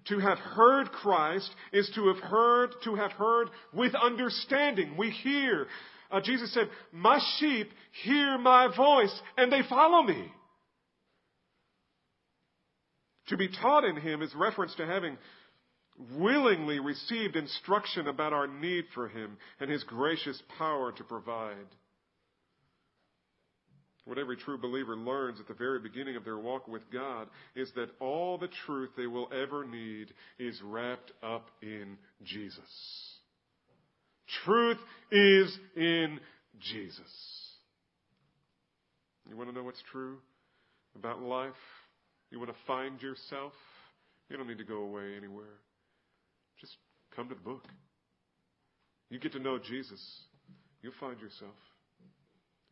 To 0.08 0.18
have 0.18 0.38
heard 0.38 0.90
Christ 0.90 1.50
is 1.72 1.90
to 1.94 2.08
have 2.08 2.18
heard, 2.18 2.70
to 2.84 2.94
have 2.94 3.12
heard 3.12 3.48
with 3.72 3.94
understanding. 3.94 4.96
We 4.96 5.10
hear. 5.10 5.66
Uh, 6.10 6.20
Jesus 6.20 6.52
said, 6.52 6.68
My 6.92 7.18
sheep 7.38 7.70
hear 8.02 8.36
my 8.38 8.68
voice 8.74 9.18
and 9.36 9.50
they 9.50 9.62
follow 9.68 10.02
me. 10.02 10.30
To 13.28 13.36
be 13.38 13.48
taught 13.48 13.84
in 13.84 13.96
him 13.96 14.20
is 14.20 14.34
reference 14.34 14.74
to 14.74 14.86
having 14.86 15.16
willingly 16.12 16.78
received 16.80 17.36
instruction 17.36 18.08
about 18.08 18.32
our 18.32 18.46
need 18.46 18.84
for 18.94 19.08
him 19.08 19.38
and 19.60 19.70
his 19.70 19.84
gracious 19.84 20.42
power 20.58 20.92
to 20.92 21.04
provide. 21.04 21.66
What 24.04 24.18
every 24.18 24.36
true 24.36 24.58
believer 24.58 24.96
learns 24.96 25.40
at 25.40 25.48
the 25.48 25.54
very 25.54 25.78
beginning 25.78 26.16
of 26.16 26.24
their 26.24 26.36
walk 26.36 26.68
with 26.68 26.82
God 26.92 27.28
is 27.56 27.70
that 27.74 27.88
all 28.00 28.36
the 28.36 28.50
truth 28.66 28.90
they 28.96 29.06
will 29.06 29.28
ever 29.32 29.64
need 29.64 30.12
is 30.38 30.60
wrapped 30.62 31.10
up 31.22 31.50
in 31.62 31.96
Jesus. 32.22 32.60
Truth 34.44 34.78
is 35.10 35.58
in 35.74 36.20
Jesus. 36.60 37.00
You 39.28 39.36
want 39.36 39.48
to 39.48 39.56
know 39.56 39.62
what's 39.62 39.82
true 39.90 40.18
about 40.96 41.22
life? 41.22 41.52
You 42.30 42.38
want 42.38 42.50
to 42.50 42.56
find 42.66 43.00
yourself? 43.00 43.52
You 44.28 44.36
don't 44.36 44.48
need 44.48 44.58
to 44.58 44.64
go 44.64 44.82
away 44.82 45.14
anywhere. 45.16 45.60
Just 46.60 46.76
come 47.16 47.28
to 47.30 47.34
the 47.34 47.40
book. 47.40 47.64
You 49.08 49.18
get 49.18 49.32
to 49.32 49.38
know 49.38 49.58
Jesus, 49.58 50.00
you'll 50.82 50.92
find 51.00 51.20
yourself. 51.20 51.54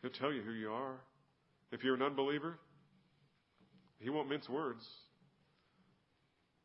He'll 0.02 0.10
tell 0.10 0.32
you 0.32 0.42
who 0.42 0.52
you 0.52 0.70
are. 0.70 0.96
If 1.72 1.82
you're 1.82 1.94
an 1.94 2.02
unbeliever, 2.02 2.58
He 3.98 4.10
won't 4.10 4.28
mince 4.28 4.48
words. 4.48 4.86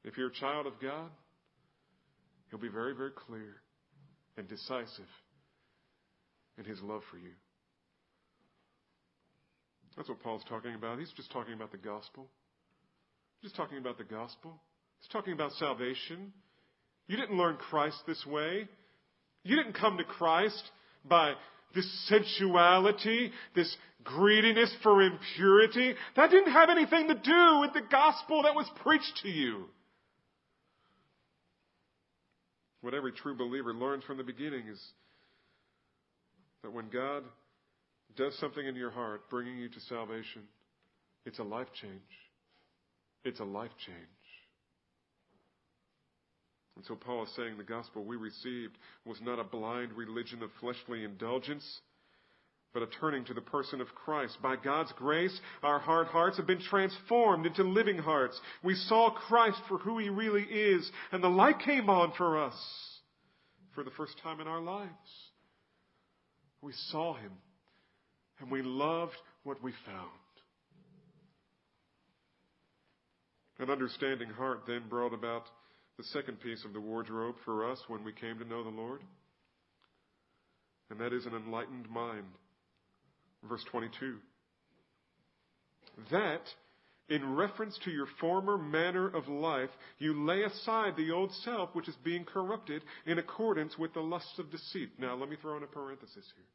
If 0.03 0.17
you're 0.17 0.27
a 0.27 0.33
child 0.33 0.67
of 0.67 0.73
God, 0.81 1.09
He'll 2.49 2.59
be 2.59 2.69
very, 2.69 2.93
very 2.93 3.11
clear 3.11 3.55
and 4.37 4.47
decisive 4.47 5.09
in 6.57 6.65
His 6.65 6.81
love 6.81 7.01
for 7.09 7.17
you. 7.17 7.31
That's 9.95 10.09
what 10.09 10.21
Paul's 10.21 10.43
talking 10.47 10.75
about. 10.75 10.99
He's 10.99 11.11
just 11.13 11.31
talking 11.31 11.53
about 11.53 11.71
the 11.71 11.77
gospel. 11.77 12.27
Just 13.41 13.55
talking 13.55 13.79
about 13.79 13.97
the 13.97 14.03
gospel. 14.03 14.53
He's 14.99 15.09
talking 15.09 15.33
about 15.33 15.51
salvation. 15.53 16.31
You 17.07 17.17
didn't 17.17 17.37
learn 17.37 17.55
Christ 17.55 17.97
this 18.05 18.23
way. 18.25 18.67
You 19.43 19.55
didn't 19.55 19.73
come 19.73 19.97
to 19.97 20.03
Christ 20.03 20.61
by 21.03 21.33
this 21.75 22.07
sensuality, 22.07 23.31
this 23.55 23.75
greediness 24.03 24.73
for 24.83 25.01
impurity, 25.01 25.93
that 26.15 26.31
didn't 26.31 26.51
have 26.51 26.69
anything 26.69 27.07
to 27.07 27.15
do 27.15 27.59
with 27.59 27.73
the 27.73 27.81
gospel 27.91 28.43
that 28.43 28.55
was 28.55 28.69
preached 28.81 29.19
to 29.23 29.29
you. 29.29 29.65
What 32.81 32.93
every 32.93 33.11
true 33.11 33.35
believer 33.35 33.73
learns 33.73 34.03
from 34.03 34.17
the 34.17 34.23
beginning 34.23 34.67
is 34.67 34.81
that 36.63 36.71
when 36.71 36.89
God 36.89 37.23
does 38.15 38.37
something 38.39 38.65
in 38.65 38.75
your 38.75 38.91
heart, 38.91 39.29
bringing 39.29 39.57
you 39.57 39.69
to 39.69 39.79
salvation, 39.81 40.43
it's 41.25 41.39
a 41.39 41.43
life 41.43 41.67
change. 41.81 42.01
It's 43.23 43.39
a 43.39 43.45
life 43.45 43.71
change. 43.85 43.97
And 46.77 46.85
so 46.85 46.93
Paul 46.93 47.23
is 47.23 47.35
saying 47.35 47.57
the 47.57 47.63
gospel 47.63 48.03
we 48.03 48.17
received 48.17 48.77
was 49.03 49.17
not 49.19 49.39
a 49.39 49.43
blind 49.43 49.93
religion 49.93 50.43
of 50.43 50.51
fleshly 50.59 51.03
indulgence, 51.03 51.65
but 52.71 52.83
a 52.83 52.87
turning 53.01 53.25
to 53.25 53.33
the 53.33 53.41
person 53.41 53.81
of 53.81 53.87
Christ. 53.95 54.37
By 54.43 54.57
God's 54.57 54.91
grace, 54.91 55.37
our 55.63 55.79
hard 55.79 56.05
hearts 56.05 56.37
have 56.37 56.45
been 56.45 56.61
transformed 56.61 57.47
into 57.47 57.63
living 57.63 57.97
hearts. 57.97 58.39
We 58.63 58.75
saw 58.75 59.09
Christ 59.09 59.57
for 59.67 59.79
who 59.79 59.97
he 59.97 60.09
really 60.09 60.43
is, 60.43 60.87
and 61.11 61.23
the 61.23 61.29
light 61.29 61.57
came 61.65 61.89
on 61.89 62.13
for 62.15 62.39
us 62.39 62.55
for 63.73 63.83
the 63.83 63.91
first 63.91 64.13
time 64.21 64.39
in 64.39 64.47
our 64.47 64.61
lives. 64.61 64.91
We 66.61 66.73
saw 66.91 67.15
him, 67.15 67.31
and 68.39 68.51
we 68.51 68.61
loved 68.61 69.17
what 69.41 69.63
we 69.63 69.71
found. 69.83 70.11
An 73.57 73.71
understanding 73.71 74.29
heart 74.29 74.65
then 74.67 74.83
brought 74.87 75.15
about 75.15 75.45
the 75.97 76.03
second 76.03 76.39
piece 76.39 76.63
of 76.63 76.73
the 76.73 76.79
wardrobe 76.79 77.35
for 77.43 77.69
us 77.69 77.79
when 77.87 78.03
we 78.03 78.13
came 78.13 78.37
to 78.37 78.47
know 78.47 78.63
the 78.63 78.69
Lord, 78.69 79.01
and 80.89 80.99
that 80.99 81.13
is 81.13 81.25
an 81.25 81.33
enlightened 81.33 81.89
mind. 81.89 82.25
Verse 83.47 83.63
22. 83.71 84.17
That, 86.11 86.41
in 87.09 87.35
reference 87.35 87.79
to 87.83 87.91
your 87.91 88.07
former 88.19 88.57
manner 88.57 89.07
of 89.07 89.27
life, 89.27 89.69
you 89.97 90.25
lay 90.25 90.43
aside 90.43 90.95
the 90.95 91.11
old 91.11 91.31
self 91.43 91.69
which 91.73 91.87
is 91.87 91.95
being 92.03 92.25
corrupted 92.25 92.83
in 93.05 93.17
accordance 93.17 93.77
with 93.77 93.93
the 93.93 94.01
lusts 94.01 94.37
of 94.37 94.51
deceit. 94.51 94.91
Now, 94.99 95.15
let 95.15 95.29
me 95.29 95.37
throw 95.41 95.57
in 95.57 95.63
a 95.63 95.67
parenthesis 95.67 96.25
here. 96.35 96.45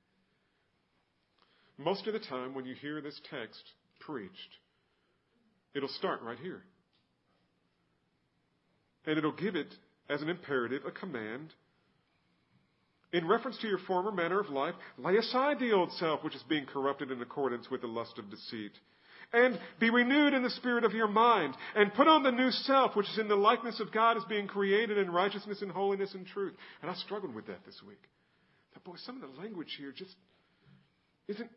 Most 1.78 2.06
of 2.06 2.12
the 2.12 2.20
time, 2.20 2.54
when 2.54 2.66
you 2.66 2.74
hear 2.74 3.00
this 3.00 3.20
text 3.28 3.62
preached, 3.98 4.30
it'll 5.74 5.88
start 5.88 6.22
right 6.22 6.38
here. 6.38 6.62
And 9.06 9.18
it'll 9.18 9.32
give 9.32 9.56
it 9.56 9.74
as 10.08 10.22
an 10.22 10.28
imperative, 10.28 10.82
a 10.86 10.90
command. 10.90 11.52
in 13.12 13.28
reference 13.28 13.58
to 13.58 13.68
your 13.68 13.78
former 13.78 14.10
manner 14.10 14.40
of 14.40 14.48
life, 14.48 14.74
lay 14.98 15.16
aside 15.16 15.58
the 15.58 15.72
old 15.72 15.92
self 15.92 16.24
which 16.24 16.34
is 16.34 16.42
being 16.48 16.64
corrupted 16.64 17.10
in 17.10 17.20
accordance 17.20 17.70
with 17.70 17.82
the 17.82 17.86
lust 17.86 18.18
of 18.18 18.30
deceit. 18.30 18.72
And 19.34 19.58
be 19.80 19.90
renewed 19.90 20.34
in 20.34 20.42
the 20.42 20.50
spirit 20.50 20.84
of 20.84 20.92
your 20.92 21.08
mind, 21.08 21.54
and 21.74 21.94
put 21.94 22.06
on 22.06 22.22
the 22.22 22.30
new 22.30 22.50
self, 22.50 22.94
which 22.94 23.08
is 23.08 23.18
in 23.18 23.28
the 23.28 23.36
likeness 23.36 23.80
of 23.80 23.92
God, 23.92 24.18
as 24.18 24.24
being 24.24 24.46
created 24.46 24.98
in 24.98 25.10
righteousness 25.10 25.62
and 25.62 25.70
holiness 25.70 26.12
and 26.14 26.26
truth. 26.26 26.54
And 26.82 26.90
I 26.90 26.94
struggled 26.94 27.34
with 27.34 27.46
that 27.46 27.64
this 27.64 27.80
week. 27.86 28.00
But 28.74 28.84
boy, 28.84 28.96
some 29.06 29.22
of 29.22 29.22
the 29.22 29.40
language 29.40 29.74
here 29.78 29.92
just 29.94 30.14
isn't 31.28 31.50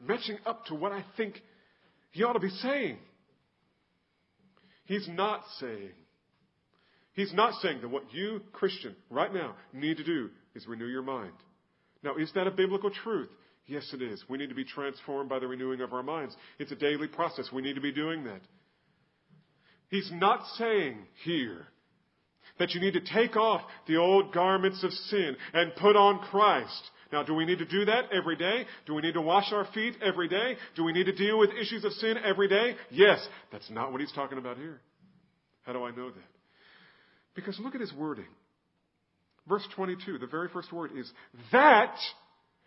matching 0.00 0.38
up 0.44 0.66
to 0.66 0.74
what 0.74 0.90
I 0.90 1.04
think 1.16 1.40
he 2.10 2.24
ought 2.24 2.32
to 2.32 2.40
be 2.40 2.50
saying. 2.50 2.98
He's 4.86 5.08
not 5.08 5.42
saying, 5.60 5.92
he's 7.14 7.32
not 7.32 7.54
saying 7.60 7.80
that 7.80 7.88
what 7.88 8.12
you, 8.12 8.40
Christian, 8.52 8.94
right 9.10 9.32
now 9.32 9.54
need 9.72 9.96
to 9.98 10.04
do 10.04 10.30
is 10.54 10.66
renew 10.66 10.86
your 10.86 11.02
mind. 11.02 11.32
Now, 12.02 12.16
is 12.16 12.32
that 12.34 12.46
a 12.46 12.50
biblical 12.50 12.90
truth? 12.90 13.30
Yes, 13.66 13.88
it 13.92 14.02
is. 14.02 14.22
We 14.28 14.38
need 14.38 14.48
to 14.48 14.54
be 14.54 14.64
transformed 14.64 15.28
by 15.28 15.38
the 15.38 15.46
renewing 15.46 15.80
of 15.80 15.92
our 15.92 16.02
minds. 16.02 16.36
It's 16.58 16.72
a 16.72 16.76
daily 16.76 17.06
process. 17.08 17.50
We 17.52 17.62
need 17.62 17.74
to 17.74 17.80
be 17.80 17.92
doing 17.92 18.24
that. 18.24 18.40
He's 19.88 20.10
not 20.12 20.44
saying 20.56 20.98
here 21.24 21.66
that 22.58 22.70
you 22.70 22.80
need 22.80 22.94
to 22.94 23.00
take 23.00 23.36
off 23.36 23.62
the 23.86 23.96
old 23.96 24.32
garments 24.32 24.82
of 24.82 24.92
sin 24.92 25.36
and 25.52 25.74
put 25.76 25.96
on 25.96 26.18
Christ. 26.18 26.82
Now, 27.12 27.22
do 27.22 27.34
we 27.34 27.44
need 27.44 27.58
to 27.58 27.66
do 27.66 27.84
that 27.84 28.06
every 28.10 28.36
day? 28.36 28.64
Do 28.86 28.94
we 28.94 29.02
need 29.02 29.14
to 29.14 29.20
wash 29.20 29.52
our 29.52 29.66
feet 29.74 29.94
every 30.02 30.28
day? 30.28 30.56
Do 30.76 30.82
we 30.82 30.92
need 30.92 31.04
to 31.06 31.14
deal 31.14 31.38
with 31.38 31.50
issues 31.50 31.84
of 31.84 31.92
sin 31.92 32.16
every 32.24 32.48
day? 32.48 32.74
Yes. 32.90 33.26
That's 33.52 33.70
not 33.70 33.92
what 33.92 34.00
he's 34.00 34.12
talking 34.12 34.38
about 34.38 34.56
here. 34.56 34.80
How 35.62 35.74
do 35.74 35.84
I 35.84 35.90
know 35.90 36.10
that? 36.10 36.41
Because 37.34 37.58
look 37.58 37.74
at 37.74 37.80
his 37.80 37.92
wording. 37.92 38.26
Verse 39.48 39.66
22, 39.74 40.18
the 40.18 40.26
very 40.26 40.48
first 40.48 40.72
word 40.72 40.92
is 40.96 41.10
that. 41.50 41.94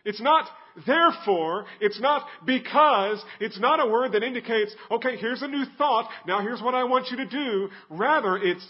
It's 0.04 0.22
not 0.22 0.46
therefore. 0.86 1.66
It's 1.82 2.00
not 2.00 2.28
because. 2.46 3.24
It's 3.40 3.60
not 3.60 3.80
a 3.80 3.90
word 3.90 4.12
that 4.12 4.24
indicates, 4.24 4.76
okay, 4.92 5.18
here's 5.18 5.42
a 5.42 5.48
new 5.48 5.64
thought. 5.78 6.10
Now 6.28 6.42
here's 6.42 6.62
what 6.62 6.76
I 6.76 6.84
want 6.84 7.08
you 7.10 7.18
to 7.18 7.26
do. 7.26 7.70
Rather, 7.90 8.38
it's 8.38 8.66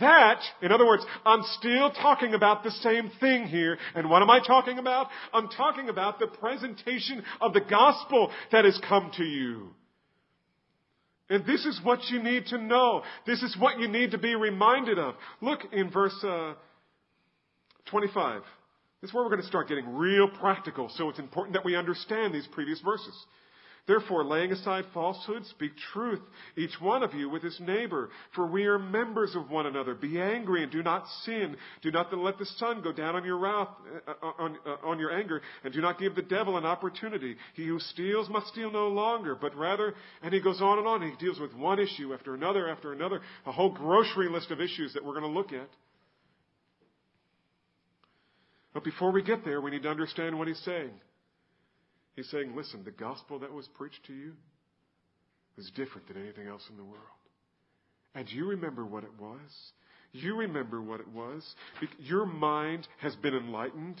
that, 0.00 0.40
in 0.62 0.72
other 0.72 0.86
words, 0.86 1.04
I'm 1.24 1.42
still 1.58 1.90
talking 1.90 2.34
about 2.34 2.62
the 2.62 2.70
same 2.70 3.10
thing 3.20 3.46
here. 3.46 3.78
And 3.94 4.10
what 4.10 4.22
am 4.22 4.30
I 4.30 4.40
talking 4.44 4.78
about? 4.78 5.08
I'm 5.32 5.48
talking 5.48 5.88
about 5.88 6.18
the 6.18 6.26
presentation 6.26 7.22
of 7.40 7.52
the 7.52 7.60
gospel 7.60 8.30
that 8.52 8.64
has 8.64 8.80
come 8.88 9.10
to 9.16 9.24
you. 9.24 9.68
And 11.28 11.44
this 11.44 11.64
is 11.64 11.80
what 11.82 12.04
you 12.10 12.22
need 12.22 12.46
to 12.46 12.58
know. 12.58 13.02
This 13.26 13.42
is 13.42 13.56
what 13.58 13.80
you 13.80 13.88
need 13.88 14.12
to 14.12 14.18
be 14.18 14.34
reminded 14.34 14.98
of. 14.98 15.14
Look 15.40 15.60
in 15.72 15.90
verse 15.90 16.16
uh, 16.22 16.54
25. 17.90 18.42
This 19.00 19.10
is 19.10 19.14
where 19.14 19.24
we're 19.24 19.30
going 19.30 19.42
to 19.42 19.46
start 19.46 19.68
getting 19.68 19.96
real 19.96 20.28
practical, 20.28 20.88
so 20.94 21.08
it's 21.10 21.18
important 21.18 21.54
that 21.54 21.64
we 21.64 21.76
understand 21.76 22.32
these 22.32 22.46
previous 22.52 22.80
verses. 22.80 23.14
Therefore, 23.86 24.24
laying 24.24 24.50
aside 24.50 24.84
falsehood, 24.92 25.46
speak 25.46 25.70
truth, 25.92 26.20
each 26.56 26.72
one 26.80 27.04
of 27.04 27.14
you 27.14 27.30
with 27.30 27.44
his 27.44 27.56
neighbor, 27.60 28.10
for 28.34 28.44
we 28.44 28.64
are 28.64 28.80
members 28.80 29.36
of 29.36 29.48
one 29.48 29.66
another. 29.66 29.94
Be 29.94 30.20
angry 30.20 30.64
and 30.64 30.72
do 30.72 30.82
not 30.82 31.04
sin. 31.24 31.56
Do 31.82 31.92
not 31.92 32.12
let 32.16 32.36
the 32.36 32.46
sun 32.46 32.82
go 32.82 32.90
down 32.90 33.14
on 33.14 33.24
your 33.24 33.38
wrath, 33.38 33.68
uh, 34.08 34.10
uh, 34.10 34.42
on, 34.42 34.58
uh, 34.66 34.76
on 34.84 34.98
your 34.98 35.16
anger, 35.16 35.40
and 35.62 35.72
do 35.72 35.80
not 35.80 36.00
give 36.00 36.16
the 36.16 36.22
devil 36.22 36.56
an 36.56 36.66
opportunity. 36.66 37.36
He 37.54 37.66
who 37.68 37.78
steals 37.78 38.28
must 38.28 38.48
steal 38.48 38.72
no 38.72 38.88
longer, 38.88 39.36
but 39.36 39.54
rather, 39.54 39.94
and 40.20 40.34
he 40.34 40.40
goes 40.40 40.60
on 40.60 40.78
and 40.78 40.88
on. 40.88 41.02
He 41.02 41.12
deals 41.24 41.38
with 41.38 41.54
one 41.54 41.78
issue 41.78 42.12
after 42.12 42.34
another 42.34 42.68
after 42.68 42.92
another, 42.92 43.20
a 43.46 43.52
whole 43.52 43.70
grocery 43.70 44.28
list 44.28 44.50
of 44.50 44.60
issues 44.60 44.94
that 44.94 45.04
we're 45.04 45.18
going 45.18 45.32
to 45.32 45.38
look 45.38 45.52
at. 45.52 45.68
But 48.74 48.82
before 48.82 49.12
we 49.12 49.22
get 49.22 49.44
there, 49.44 49.60
we 49.60 49.70
need 49.70 49.84
to 49.84 49.90
understand 49.90 50.36
what 50.36 50.48
he's 50.48 50.62
saying. 50.64 50.90
He's 52.16 52.28
saying, 52.30 52.56
listen, 52.56 52.82
the 52.82 52.90
gospel 52.90 53.38
that 53.40 53.52
was 53.52 53.68
preached 53.74 54.04
to 54.06 54.14
you 54.14 54.32
is 55.58 55.70
different 55.76 56.08
than 56.08 56.16
anything 56.16 56.48
else 56.48 56.62
in 56.70 56.76
the 56.76 56.84
world. 56.84 57.02
And 58.14 58.28
you 58.30 58.46
remember 58.46 58.84
what 58.84 59.04
it 59.04 59.10
was. 59.20 59.38
You 60.12 60.34
remember 60.36 60.80
what 60.80 61.00
it 61.00 61.08
was. 61.08 61.44
Your 61.98 62.24
mind 62.24 62.88
has 62.98 63.14
been 63.16 63.34
enlightened. 63.34 64.00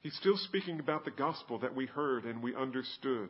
He's 0.00 0.16
still 0.16 0.38
speaking 0.38 0.80
about 0.80 1.04
the 1.04 1.10
gospel 1.10 1.58
that 1.58 1.76
we 1.76 1.84
heard 1.84 2.24
and 2.24 2.42
we 2.42 2.54
understood. 2.54 3.28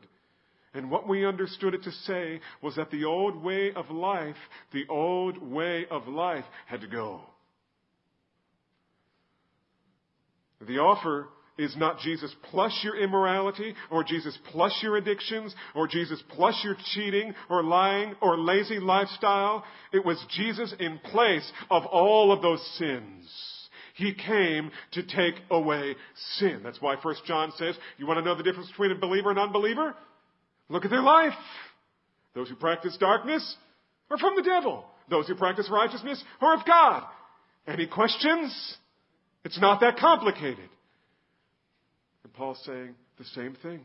And 0.73 0.89
what 0.89 1.09
we 1.09 1.27
understood 1.27 1.75
it 1.75 1.83
to 1.83 1.91
say 1.91 2.41
was 2.63 2.77
that 2.77 2.93
the 2.93 3.07
old 3.07 3.43
way 3.43 3.73
of 3.75 3.91
life, 3.91 4.37
the 4.73 4.85
old 4.89 5.37
way 5.39 5.87
of 5.91 6.07
life 6.07 6.45
had 6.67 6.83
to 6.83 6.87
go. 6.87 7.23
The 10.61 10.79
offer 10.79 11.27
is 11.61 11.77
not 11.77 12.01
Jesus 12.01 12.35
plus 12.51 12.79
your 12.83 12.97
immorality, 12.97 13.75
or 13.91 14.03
Jesus 14.03 14.37
plus 14.51 14.77
your 14.83 14.97
addictions, 14.97 15.55
or 15.75 15.87
Jesus 15.87 16.23
plus 16.31 16.59
your 16.65 16.77
cheating, 16.95 17.35
or 17.49 17.63
lying, 17.63 18.15
or 18.21 18.39
lazy 18.39 18.81
lifestyle. 18.81 19.63
It 19.93 20.05
was 20.05 20.25
Jesus 20.31 20.75
in 20.81 20.99
place 20.99 21.51
of 21.71 21.85
all 21.87 22.33
of 22.33 22.43
those 22.43 22.65
sins. 22.79 23.31
He 23.95 24.15
came 24.15 24.71
to 24.93 25.03
take 25.03 25.35
away 25.51 25.95
sin. 26.39 26.61
That's 26.65 26.81
why 26.81 26.97
1 27.01 27.15
John 27.27 27.53
says, 27.59 27.77
you 27.99 28.07
want 28.07 28.19
to 28.19 28.25
know 28.25 28.35
the 28.35 28.43
difference 28.43 28.71
between 28.71 28.93
a 28.93 28.95
believer 28.95 29.31
and 29.31 29.39
unbeliever? 29.39 29.95
Look 30.71 30.85
at 30.85 30.91
their 30.91 31.03
life. 31.03 31.35
Those 32.35 32.49
who 32.49 32.55
practice 32.55 32.97
darkness 32.99 33.57
are 34.11 34.19
from 34.19 34.37
the 34.37 34.43
devil. 34.43 34.85
Those 35.11 35.27
who 35.27 35.35
practice 35.35 35.69
righteousness 35.71 36.23
are 36.41 36.55
of 36.55 36.65
God. 36.65 37.03
Any 37.67 37.87
questions? 37.87 38.79
It's 39.45 39.61
not 39.61 39.81
that 39.81 39.99
complicated. 39.99 40.69
And 42.31 42.37
Paul's 42.37 42.63
saying 42.65 42.95
the 43.19 43.25
same 43.25 43.57
thing. 43.61 43.85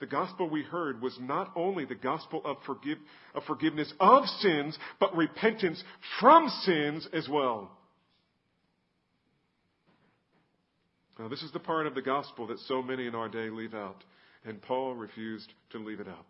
The 0.00 0.06
gospel 0.06 0.48
we 0.48 0.62
heard 0.62 1.02
was 1.02 1.14
not 1.20 1.52
only 1.54 1.84
the 1.84 1.94
gospel 1.94 2.40
of, 2.42 2.56
forgive, 2.64 2.96
of 3.34 3.44
forgiveness 3.44 3.92
of 4.00 4.24
sins, 4.40 4.78
but 4.98 5.14
repentance 5.14 5.84
from 6.18 6.48
sins 6.62 7.06
as 7.12 7.28
well. 7.28 7.70
Now, 11.18 11.28
this 11.28 11.42
is 11.42 11.52
the 11.52 11.60
part 11.60 11.86
of 11.86 11.94
the 11.94 12.00
gospel 12.00 12.46
that 12.46 12.58
so 12.60 12.80
many 12.80 13.06
in 13.06 13.14
our 13.14 13.28
day 13.28 13.50
leave 13.50 13.74
out, 13.74 14.02
and 14.46 14.62
Paul 14.62 14.94
refused 14.94 15.52
to 15.72 15.78
leave 15.78 16.00
it 16.00 16.08
out. 16.08 16.24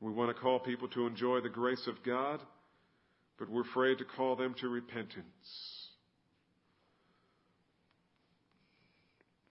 We 0.00 0.10
want 0.10 0.34
to 0.34 0.42
call 0.42 0.58
people 0.58 0.88
to 0.88 1.06
enjoy 1.06 1.40
the 1.40 1.48
grace 1.48 1.86
of 1.86 2.02
God, 2.04 2.40
but 3.38 3.48
we're 3.48 3.62
afraid 3.62 3.98
to 3.98 4.04
call 4.04 4.34
them 4.34 4.56
to 4.60 4.68
repentance. 4.68 5.77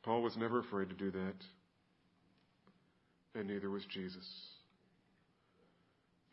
Paul 0.07 0.21
was 0.21 0.37
never 0.37 0.59
afraid 0.59 0.87
to 0.87 0.95
do 0.95 1.11
that, 1.11 1.35
and 3.35 3.49
neither 3.49 3.69
was 3.69 3.83
Jesus. 3.93 4.25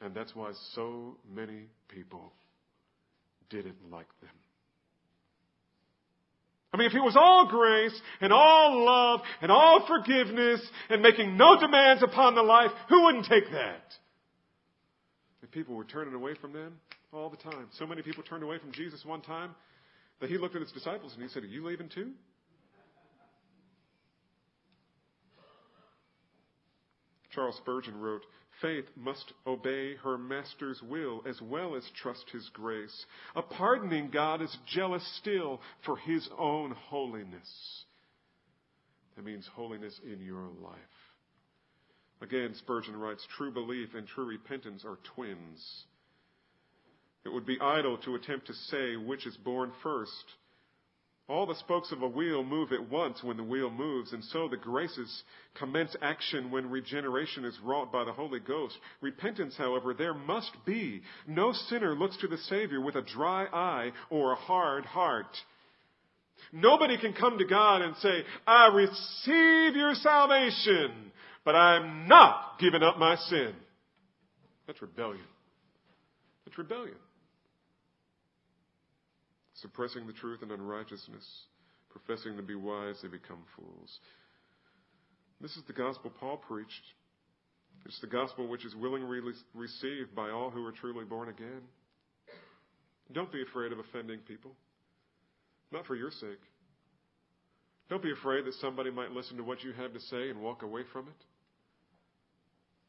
And 0.00 0.14
that's 0.14 0.32
why 0.32 0.52
so 0.76 1.16
many 1.28 1.64
people 1.88 2.32
didn't 3.50 3.90
like 3.90 4.06
them. 4.20 4.30
I 6.72 6.76
mean, 6.76 6.86
if 6.86 6.94
it 6.94 7.00
was 7.00 7.16
all 7.16 7.48
grace 7.50 8.00
and 8.20 8.32
all 8.32 8.84
love 8.84 9.22
and 9.42 9.50
all 9.50 9.84
forgiveness 9.88 10.60
and 10.88 11.02
making 11.02 11.36
no 11.36 11.58
demands 11.58 12.04
upon 12.04 12.36
the 12.36 12.42
life, 12.42 12.70
who 12.88 13.06
wouldn't 13.06 13.26
take 13.26 13.50
that? 13.50 13.92
And 15.42 15.50
people 15.50 15.74
were 15.74 15.82
turning 15.82 16.14
away 16.14 16.34
from 16.40 16.52
them 16.52 16.78
all 17.12 17.28
the 17.28 17.36
time. 17.38 17.66
So 17.72 17.88
many 17.88 18.02
people 18.02 18.22
turned 18.22 18.44
away 18.44 18.58
from 18.60 18.70
Jesus 18.70 19.04
one 19.04 19.20
time 19.20 19.50
that 20.20 20.30
he 20.30 20.38
looked 20.38 20.54
at 20.54 20.62
his 20.62 20.70
disciples 20.70 21.12
and 21.14 21.22
he 21.24 21.28
said, 21.28 21.42
Are 21.42 21.46
you 21.46 21.66
leaving 21.66 21.88
too? 21.88 22.12
Charles 27.34 27.56
Spurgeon 27.56 28.00
wrote, 28.00 28.22
Faith 28.62 28.84
must 28.96 29.32
obey 29.46 29.96
her 29.96 30.16
master's 30.16 30.80
will 30.82 31.22
as 31.26 31.40
well 31.42 31.74
as 31.74 31.82
trust 32.00 32.24
his 32.32 32.48
grace. 32.52 33.06
A 33.34 33.42
pardoning 33.42 34.10
God 34.10 34.40
is 34.40 34.56
jealous 34.66 35.04
still 35.18 35.60
for 35.84 35.96
his 35.96 36.28
own 36.38 36.70
holiness. 36.70 37.84
That 39.16 39.24
means 39.24 39.48
holiness 39.54 39.98
in 40.04 40.20
your 40.20 40.48
life. 40.62 40.78
Again, 42.20 42.54
Spurgeon 42.54 42.96
writes, 42.96 43.26
true 43.36 43.50
belief 43.50 43.94
and 43.94 44.06
true 44.06 44.24
repentance 44.24 44.84
are 44.84 44.98
twins. 45.14 45.84
It 47.24 47.32
would 47.32 47.46
be 47.46 47.58
idle 47.60 47.98
to 47.98 48.14
attempt 48.14 48.46
to 48.46 48.54
say 48.54 48.96
which 48.96 49.26
is 49.26 49.36
born 49.38 49.72
first. 49.82 50.24
All 51.26 51.46
the 51.46 51.54
spokes 51.54 51.90
of 51.90 52.02
a 52.02 52.08
wheel 52.08 52.44
move 52.44 52.72
at 52.72 52.90
once 52.90 53.22
when 53.22 53.38
the 53.38 53.42
wheel 53.42 53.70
moves, 53.70 54.12
and 54.12 54.22
so 54.24 54.46
the 54.46 54.58
graces 54.58 55.22
commence 55.54 55.96
action 56.02 56.50
when 56.50 56.68
regeneration 56.68 57.46
is 57.46 57.58
wrought 57.64 57.90
by 57.90 58.04
the 58.04 58.12
Holy 58.12 58.40
Ghost. 58.40 58.76
Repentance, 59.00 59.56
however, 59.56 59.94
there 59.94 60.12
must 60.12 60.50
be. 60.66 61.00
No 61.26 61.52
sinner 61.52 61.94
looks 61.94 62.18
to 62.18 62.28
the 62.28 62.36
Savior 62.36 62.78
with 62.80 62.96
a 62.96 63.02
dry 63.02 63.46
eye 63.46 63.92
or 64.10 64.32
a 64.32 64.36
hard 64.36 64.84
heart. 64.84 65.34
Nobody 66.52 66.98
can 66.98 67.14
come 67.14 67.38
to 67.38 67.46
God 67.46 67.80
and 67.80 67.96
say, 67.96 68.22
I 68.46 68.66
receive 68.66 69.76
your 69.76 69.94
salvation, 69.94 71.10
but 71.42 71.56
I'm 71.56 72.06
not 72.06 72.58
giving 72.60 72.82
up 72.82 72.98
my 72.98 73.16
sin. 73.16 73.54
That's 74.66 74.82
rebellion. 74.82 75.24
That's 76.44 76.58
rebellion. 76.58 76.96
Suppressing 79.64 80.06
the 80.06 80.12
truth 80.12 80.42
in 80.42 80.50
unrighteousness, 80.50 81.26
professing 81.88 82.36
to 82.36 82.42
be 82.42 82.54
wise, 82.54 82.96
they 83.00 83.08
become 83.08 83.42
fools. 83.56 83.98
This 85.40 85.52
is 85.56 85.62
the 85.66 85.72
gospel 85.72 86.12
Paul 86.20 86.36
preached. 86.36 86.84
It's 87.86 87.98
the 88.00 88.06
gospel 88.06 88.46
which 88.46 88.66
is 88.66 88.74
willingly 88.76 89.20
received 89.54 90.14
by 90.14 90.28
all 90.30 90.50
who 90.50 90.64
are 90.66 90.72
truly 90.72 91.06
born 91.06 91.30
again. 91.30 91.62
Don't 93.12 93.32
be 93.32 93.42
afraid 93.42 93.72
of 93.72 93.78
offending 93.78 94.20
people, 94.20 94.52
not 95.72 95.86
for 95.86 95.96
your 95.96 96.10
sake. 96.10 96.40
Don't 97.88 98.02
be 98.02 98.12
afraid 98.12 98.44
that 98.44 98.54
somebody 98.60 98.90
might 98.90 99.12
listen 99.12 99.38
to 99.38 99.44
what 99.44 99.62
you 99.62 99.72
have 99.72 99.94
to 99.94 100.00
say 100.00 100.28
and 100.28 100.40
walk 100.40 100.62
away 100.62 100.82
from 100.92 101.08
it. 101.08 101.24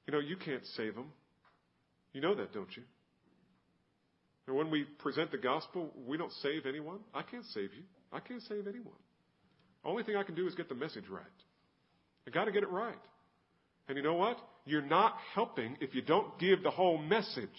You 0.08 0.14
know, 0.14 0.20
you 0.20 0.36
can't 0.36 0.66
save 0.76 0.96
them. 0.96 1.12
You 2.14 2.22
know 2.22 2.36
that, 2.36 2.54
don't 2.54 2.76
you? 2.76 2.84
And 4.48 4.56
when 4.56 4.70
we 4.70 4.84
present 5.00 5.32
the 5.32 5.38
gospel, 5.38 5.91
we 6.08 6.18
don't 6.18 6.32
save 6.43 6.66
anyone. 6.66 7.00
I 7.14 7.24
can't 7.24 7.46
save 7.54 7.74
you. 7.74 7.84
I 8.14 8.20
can't 8.20 8.41
save 8.43 8.68
anyone. 8.68 8.93
Only 9.84 10.04
thing 10.04 10.16
I 10.16 10.24
can 10.24 10.36
do 10.36 10.48
is 10.48 10.56
get 10.56 10.70
the 10.70 10.76
message 10.76 11.06
right. 11.10 11.24
I 12.28 12.32
got 12.32 12.46
to 12.46 12.52
get 12.52 12.64
it 12.64 12.70
right. 12.70 12.96
And 13.88 13.98
you 13.98 14.04
know 14.04 14.16
what? 14.16 14.38
You're 14.66 14.82
not 14.82 15.16
helping 15.34 15.78
if 15.80 15.93
you 15.93 16.02
don't 16.02 16.38
give 16.39 16.64
the 16.64 16.72
whole 16.72 16.98
message. 16.98 17.50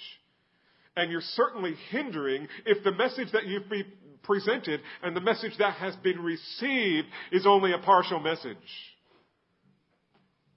And 0.96 1.10
you're 1.10 1.20
certainly 1.20 1.74
hindering 1.90 2.48
if 2.64 2.82
the 2.82 2.92
message 2.92 3.28
that 3.32 3.46
you've 3.46 3.68
been 3.68 3.84
presented 4.22 4.80
and 5.02 5.14
the 5.14 5.20
message 5.20 5.52
that 5.58 5.74
has 5.74 5.94
been 5.96 6.20
received 6.20 7.06
is 7.32 7.46
only 7.46 7.72
a 7.72 7.78
partial 7.78 8.18
message. 8.18 8.56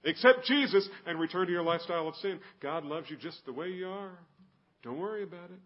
Accept 0.04 0.44
Jesus 0.46 0.88
and 1.06 1.20
return 1.20 1.46
to 1.46 1.52
your 1.52 1.62
lifestyle 1.62 2.08
of 2.08 2.16
sin. 2.16 2.40
God 2.60 2.84
loves 2.84 3.10
you 3.10 3.16
just 3.16 3.44
the 3.44 3.52
way 3.52 3.68
you 3.68 3.86
are. 3.86 4.18
Don't 4.82 4.98
worry 4.98 5.22
about 5.22 5.50
it. 5.50 5.58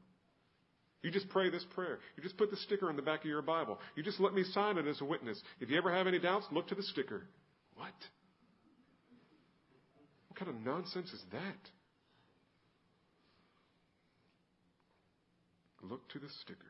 You 1.05 1.11
just 1.11 1.29
pray 1.29 1.51
this 1.51 1.67
prayer. 1.75 1.99
You 2.17 2.23
just 2.23 2.39
put 2.39 2.51
the 2.51 2.57
sticker 2.57 2.89
on 2.89 2.97
the 2.97 3.03
back 3.03 3.21
of 3.21 3.27
your 3.27 3.43
Bible. 3.43 3.79
You 3.95 4.03
just 4.03 4.21
let 4.21 4.33
me 4.33 4.43
sign 4.43 4.79
it 4.79 4.87
as 4.87 5.03
a 5.03 5.05
witness. 5.05 5.39
If 5.61 5.69
you 5.69 5.77
ever 5.77 5.93
have 5.93 6.07
any 6.07 6.19
doubts, 6.19 6.47
look 6.51 6.67
to 6.69 6.75
the 6.75 6.83
sticker. 6.83 7.25
What? 7.77 7.93
What 10.29 10.39
kind 10.39 10.51
of 10.51 10.57
nonsense 10.65 11.13
is 11.13 11.23
that? 11.31 11.71
Look 15.83 16.09
to 16.09 16.19
the 16.19 16.31
sticker. 16.41 16.61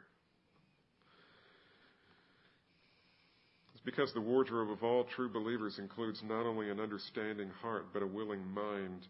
It's 3.75 3.85
because 3.85 4.13
the 4.15 4.21
wardrobe 4.21 4.73
of 4.73 4.83
all 4.83 5.05
true 5.15 5.29
believers 5.29 5.79
includes 5.79 6.21
not 6.25 6.45
only 6.45 6.71
an 6.71 6.81
understanding 6.81 7.51
heart, 7.63 7.87
but 7.93 8.03
a 8.03 8.07
willing 8.07 8.45
mind. 8.53 9.07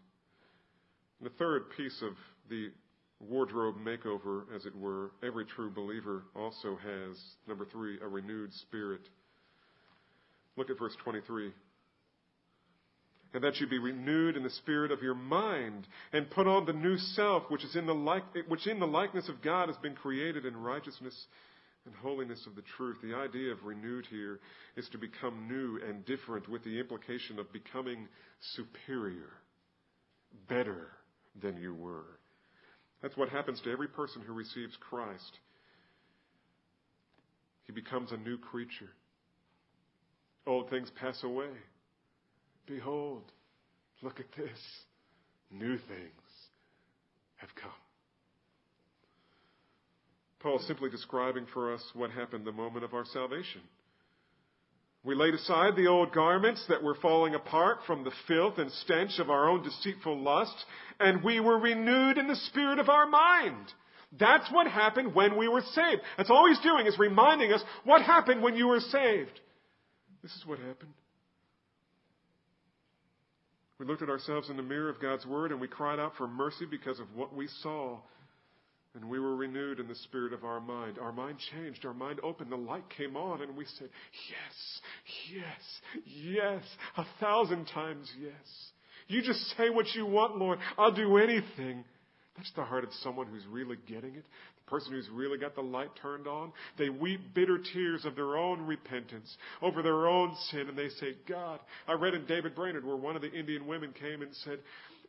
And 1.19 1.23
the 1.23 1.33
third 1.39 1.71
piece 1.75 1.99
of 2.03 2.13
the 2.47 2.69
wardrobe 3.19 3.77
makeover, 3.77 4.43
as 4.55 4.65
it 4.65 4.75
were, 4.75 5.11
every 5.23 5.45
true 5.45 5.69
believer 5.69 6.23
also 6.35 6.75
has, 6.75 7.17
number 7.47 7.65
three, 7.65 7.99
a 8.01 8.07
renewed 8.07 8.53
spirit. 8.53 9.01
Look 10.57 10.69
at 10.69 10.79
verse 10.79 10.95
23. 11.03 11.51
And 13.33 13.43
that 13.43 13.57
you 13.57 13.67
be 13.67 13.79
renewed 13.79 14.37
in 14.37 14.43
the 14.43 14.49
spirit 14.49 14.91
of 14.91 15.01
your 15.01 15.15
mind, 15.15 15.87
and 16.13 16.29
put 16.29 16.47
on 16.47 16.65
the 16.65 16.73
new 16.73 16.97
self, 16.97 17.43
which 17.49 17.65
is 17.65 17.75
in 17.75 17.85
the 17.85 17.93
like, 17.93 18.23
which 18.47 18.67
in 18.67 18.79
the 18.79 18.87
likeness 18.87 19.27
of 19.27 19.41
God 19.41 19.67
has 19.67 19.77
been 19.77 19.95
created 19.95 20.45
in 20.45 20.55
righteousness 20.55 21.15
and 21.85 21.93
holiness 21.95 22.41
of 22.47 22.55
the 22.55 22.63
truth. 22.77 22.97
The 23.03 23.15
idea 23.15 23.51
of 23.51 23.63
renewed 23.63 24.05
here 24.09 24.39
is 24.77 24.87
to 24.89 24.97
become 24.97 25.47
new 25.49 25.79
and 25.85 26.05
different, 26.05 26.47
with 26.47 26.63
the 26.63 26.79
implication 26.79 27.37
of 27.37 27.51
becoming 27.51 28.07
superior, 28.55 29.33
better 30.47 30.87
than 31.41 31.57
you 31.57 31.73
were. 31.73 32.05
That's 33.05 33.17
what 33.17 33.29
happens 33.29 33.61
to 33.61 33.71
every 33.71 33.87
person 33.87 34.23
who 34.25 34.33
receives 34.33 34.75
Christ. 34.79 35.37
He 37.65 37.71
becomes 37.71 38.11
a 38.11 38.17
new 38.17 38.35
creature. 38.39 38.89
Old 40.47 40.71
things 40.71 40.89
pass 40.99 41.23
away. 41.23 41.51
Behold, 42.65 43.21
look 44.01 44.19
at 44.19 44.25
this. 44.35 44.57
New 45.51 45.77
things 45.77 46.31
have 47.35 47.49
come. 47.53 47.69
Paul 50.39 50.57
is 50.57 50.65
simply 50.65 50.89
describing 50.89 51.45
for 51.53 51.75
us 51.75 51.83
what 51.93 52.09
happened 52.09 52.43
the 52.43 52.51
moment 52.51 52.85
of 52.85 52.95
our 52.95 53.05
salvation. 53.13 53.61
We 55.05 55.13
laid 55.13 55.35
aside 55.35 55.75
the 55.75 55.85
old 55.85 56.11
garments 56.11 56.65
that 56.67 56.81
were 56.81 56.95
falling 56.95 57.35
apart 57.35 57.77
from 57.85 58.03
the 58.03 58.11
filth 58.27 58.57
and 58.57 58.71
stench 58.71 59.19
of 59.19 59.29
our 59.29 59.47
own 59.47 59.61
deceitful 59.61 60.19
lust, 60.19 60.55
and 60.99 61.23
we 61.23 61.39
were 61.39 61.59
renewed 61.59 62.17
in 62.17 62.27
the 62.27 62.35
spirit 62.35 62.79
of 62.79 62.89
our 62.89 63.05
mind. 63.05 63.71
That's 64.19 64.51
what 64.51 64.65
happened 64.65 65.13
when 65.13 65.37
we 65.37 65.47
were 65.47 65.61
saved. 65.61 66.01
That's 66.17 66.31
all 66.31 66.47
he's 66.47 66.59
doing 66.61 66.87
is 66.87 66.97
reminding 66.97 67.53
us 67.53 67.61
what 67.83 68.01
happened 68.01 68.41
when 68.41 68.55
you 68.55 68.67
were 68.67 68.79
saved. 68.79 69.39
This 70.23 70.31
is 70.31 70.43
what 70.45 70.57
happened. 70.57 70.93
We 73.77 73.85
looked 73.85 74.01
at 74.01 74.09
ourselves 74.09 74.49
in 74.49 74.57
the 74.57 74.63
mirror 74.63 74.89
of 74.89 75.01
God's 75.01 75.25
Word 75.25 75.51
and 75.51 75.61
we 75.61 75.67
cried 75.67 75.99
out 75.99 76.13
for 76.17 76.27
mercy 76.27 76.65
because 76.65 76.99
of 76.99 77.05
what 77.13 77.35
we 77.35 77.47
saw. 77.61 77.99
And 78.95 79.09
we 79.09 79.19
were 79.19 79.35
renewed 79.35 79.79
in 79.79 79.87
the 79.87 79.95
spirit 79.95 80.31
of 80.31 80.45
our 80.45 80.61
mind. 80.61 80.97
Our 80.99 81.11
mind 81.11 81.37
changed. 81.51 81.85
Our 81.85 81.93
mind 81.93 82.19
opened. 82.23 82.51
The 82.51 82.55
light 82.55 82.85
came 82.97 83.17
on 83.17 83.41
and 83.41 83.55
we 83.55 83.65
said, 83.77 83.89
yes, 84.29 85.43
yes, 85.43 86.33
yes, 86.33 86.63
a 86.97 87.05
thousand 87.19 87.65
times 87.65 88.09
yes. 88.19 88.31
You 89.07 89.21
just 89.21 89.39
say 89.57 89.69
what 89.69 89.85
you 89.95 90.05
want, 90.05 90.37
Lord. 90.37 90.59
I'll 90.77 90.93
do 90.93 91.17
anything. 91.17 91.83
That's 92.37 92.51
the 92.55 92.63
heart 92.63 92.83
of 92.83 92.89
someone 93.01 93.27
who's 93.27 93.45
really 93.49 93.77
getting 93.87 94.15
it. 94.15 94.23
The 94.65 94.69
person 94.69 94.91
who's 94.91 95.09
really 95.13 95.37
got 95.37 95.55
the 95.55 95.61
light 95.61 95.91
turned 96.01 96.27
on. 96.27 96.51
They 96.77 96.89
weep 96.89 97.33
bitter 97.33 97.59
tears 97.73 98.05
of 98.05 98.15
their 98.15 98.37
own 98.37 98.61
repentance 98.61 99.29
over 99.61 99.81
their 99.81 100.07
own 100.07 100.35
sin 100.51 100.67
and 100.69 100.77
they 100.77 100.89
say, 100.89 101.15
God, 101.27 101.59
I 101.87 101.93
read 101.93 102.13
in 102.13 102.25
David 102.25 102.55
Brainerd 102.55 102.85
where 102.85 102.95
one 102.95 103.15
of 103.15 103.21
the 103.21 103.31
Indian 103.31 103.67
women 103.67 103.93
came 103.99 104.21
and 104.21 104.33
said, 104.43 104.59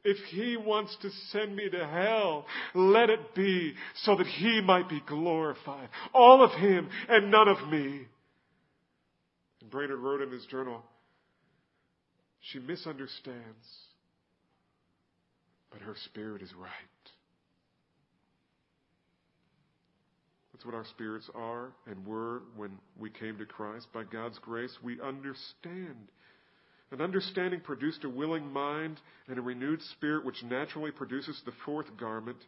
if 0.06 0.18
he 0.30 0.56
wants 0.56 0.96
to 1.02 1.10
send 1.30 1.54
me 1.54 1.68
to 1.68 1.86
hell, 1.86 2.46
let 2.74 3.10
it 3.10 3.34
be 3.34 3.74
so 4.04 4.16
that 4.16 4.26
he 4.26 4.60
might 4.60 4.88
be 4.88 5.02
glorified. 5.06 5.88
All 6.14 6.42
of 6.42 6.52
him 6.52 6.88
and 7.08 7.30
none 7.30 7.48
of 7.48 7.68
me. 7.68 8.06
And 9.60 9.70
Brainerd 9.70 9.98
wrote 9.98 10.22
in 10.22 10.30
his 10.30 10.46
journal, 10.46 10.82
she 12.40 12.60
misunderstands, 12.60 13.66
but 15.72 15.80
her 15.80 15.96
spirit 16.04 16.42
is 16.42 16.54
right. 16.54 16.70
That's 20.52 20.64
what 20.64 20.74
our 20.74 20.86
spirits 20.86 21.28
are 21.34 21.72
and 21.86 22.06
were 22.06 22.42
when 22.56 22.78
we 22.98 23.10
came 23.10 23.36
to 23.38 23.44
Christ. 23.44 23.88
By 23.92 24.04
God's 24.04 24.38
grace, 24.38 24.74
we 24.82 25.00
understand 25.00 26.08
an 26.92 27.00
understanding 27.00 27.60
produced 27.60 28.04
a 28.04 28.08
willing 28.08 28.52
mind 28.52 29.00
and 29.28 29.38
a 29.38 29.42
renewed 29.42 29.82
spirit, 29.82 30.24
which 30.24 30.42
naturally 30.44 30.90
produces 30.90 31.40
the 31.44 31.52
fourth 31.64 31.86
garment, 31.98 32.38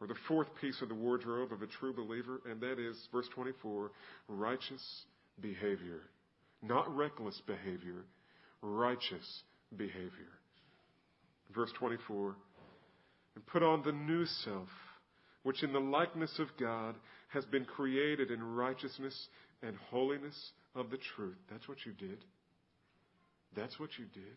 or 0.00 0.06
the 0.06 0.14
fourth 0.26 0.48
piece 0.60 0.80
of 0.80 0.88
the 0.88 0.94
wardrobe 0.94 1.52
of 1.52 1.62
a 1.62 1.66
true 1.66 1.92
believer, 1.92 2.40
and 2.48 2.60
that 2.60 2.78
is, 2.78 2.96
verse 3.12 3.28
24, 3.34 3.90
righteous 4.28 5.04
behavior. 5.40 6.00
Not 6.62 6.94
reckless 6.96 7.40
behavior, 7.46 8.04
righteous 8.62 9.42
behavior. 9.76 10.32
Verse 11.54 11.72
24, 11.78 12.36
and 13.34 13.46
put 13.46 13.62
on 13.62 13.82
the 13.82 13.92
new 13.92 14.24
self, 14.26 14.68
which 15.42 15.62
in 15.62 15.72
the 15.72 15.78
likeness 15.78 16.38
of 16.38 16.48
God 16.58 16.94
has 17.28 17.44
been 17.46 17.64
created 17.64 18.30
in 18.30 18.42
righteousness 18.42 19.28
and 19.62 19.76
holiness 19.90 20.52
of 20.74 20.90
the 20.90 20.98
truth. 21.16 21.36
That's 21.50 21.68
what 21.68 21.78
you 21.84 21.92
did. 21.92 22.18
That's 23.56 23.78
what 23.78 23.90
you 23.98 24.04
did. 24.06 24.36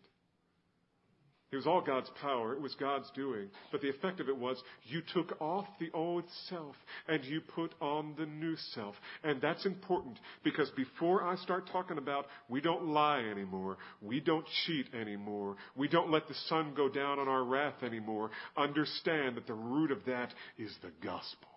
It 1.51 1.57
was 1.57 1.67
all 1.67 1.81
God's 1.81 2.09
power. 2.21 2.53
It 2.53 2.61
was 2.61 2.73
God's 2.75 3.11
doing. 3.13 3.49
But 3.73 3.81
the 3.81 3.89
effect 3.89 4.21
of 4.21 4.29
it 4.29 4.37
was 4.37 4.61
you 4.85 5.01
took 5.13 5.35
off 5.41 5.65
the 5.81 5.91
old 5.93 6.23
self 6.47 6.75
and 7.09 7.25
you 7.25 7.41
put 7.41 7.73
on 7.81 8.15
the 8.17 8.25
new 8.25 8.55
self. 8.73 8.95
And 9.21 9.41
that's 9.41 9.65
important 9.65 10.17
because 10.45 10.69
before 10.77 11.23
I 11.23 11.35
start 11.35 11.69
talking 11.69 11.97
about 11.97 12.27
we 12.47 12.61
don't 12.61 12.87
lie 12.87 13.19
anymore, 13.19 13.77
we 14.01 14.21
don't 14.21 14.45
cheat 14.65 14.93
anymore, 14.93 15.57
we 15.75 15.89
don't 15.89 16.09
let 16.09 16.29
the 16.29 16.35
sun 16.47 16.73
go 16.73 16.87
down 16.87 17.19
on 17.19 17.27
our 17.27 17.43
wrath 17.43 17.83
anymore, 17.83 18.31
understand 18.55 19.35
that 19.35 19.45
the 19.45 19.53
root 19.53 19.91
of 19.91 20.05
that 20.05 20.33
is 20.57 20.73
the 20.81 20.91
gospel. 21.03 21.50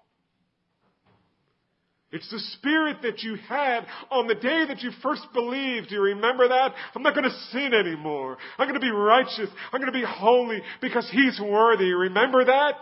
It's 2.14 2.30
the 2.30 2.38
spirit 2.38 2.98
that 3.02 3.24
you 3.24 3.34
had 3.48 3.86
on 4.08 4.28
the 4.28 4.36
day 4.36 4.64
that 4.68 4.82
you 4.82 4.92
first 5.02 5.26
believed. 5.34 5.88
Do 5.88 5.96
you 5.96 6.00
remember 6.00 6.46
that? 6.46 6.72
I'm 6.94 7.02
not 7.02 7.16
going 7.16 7.28
to 7.28 7.36
sin 7.50 7.74
anymore. 7.74 8.36
I'm 8.56 8.68
going 8.68 8.80
to 8.80 8.86
be 8.86 8.92
righteous. 8.92 9.50
I'm 9.72 9.80
going 9.80 9.92
to 9.92 9.98
be 9.98 10.06
holy 10.06 10.62
because 10.80 11.10
He's 11.10 11.40
worthy. 11.40 11.92
Remember 11.92 12.44
that? 12.44 12.76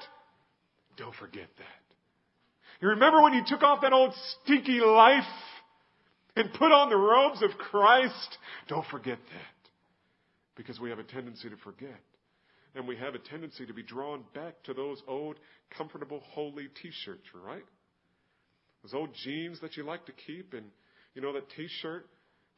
Don't 0.99 1.14
forget 1.14 1.49
that. 1.57 1.83
You 2.83 2.89
remember 2.89 3.22
when 3.22 3.33
you 3.33 3.41
took 3.47 3.62
off 3.62 3.80
that 3.80 3.95
old 3.95 4.12
stinky 4.43 4.80
life 4.80 5.24
and 6.37 6.53
put 6.53 6.70
on 6.70 6.91
the 6.91 6.97
robes 6.99 7.43
of 7.43 7.53
Christ? 7.57 8.37
Don't 8.68 8.87
forget 8.91 9.18
that. 9.18 9.70
Because 10.57 10.78
we 10.78 10.91
have 10.91 10.99
a 10.99 11.05
tendency 11.05 11.49
to 11.49 11.57
forget. 11.57 12.01
And 12.74 12.87
we 12.87 12.97
have 12.97 13.14
a 13.14 13.18
tendency 13.18 13.64
to 13.64 13.72
be 13.72 13.83
drawn 13.83 14.24
back 14.35 14.62
to 14.64 14.74
those 14.74 15.03
old, 15.09 15.37
comfortable, 15.70 16.22
holey 16.37 16.68
t-shirts, 16.83 17.28
right? 17.47 17.64
Those 18.83 18.95
old 18.95 19.11
jeans 19.24 19.61
that 19.61 19.76
you 19.76 19.85
like 19.85 20.07
to 20.07 20.12
keep 20.26 20.55
and, 20.55 20.66
you 21.14 21.22
know, 21.22 21.33
that 21.33 21.49
t-shirt 21.57 22.07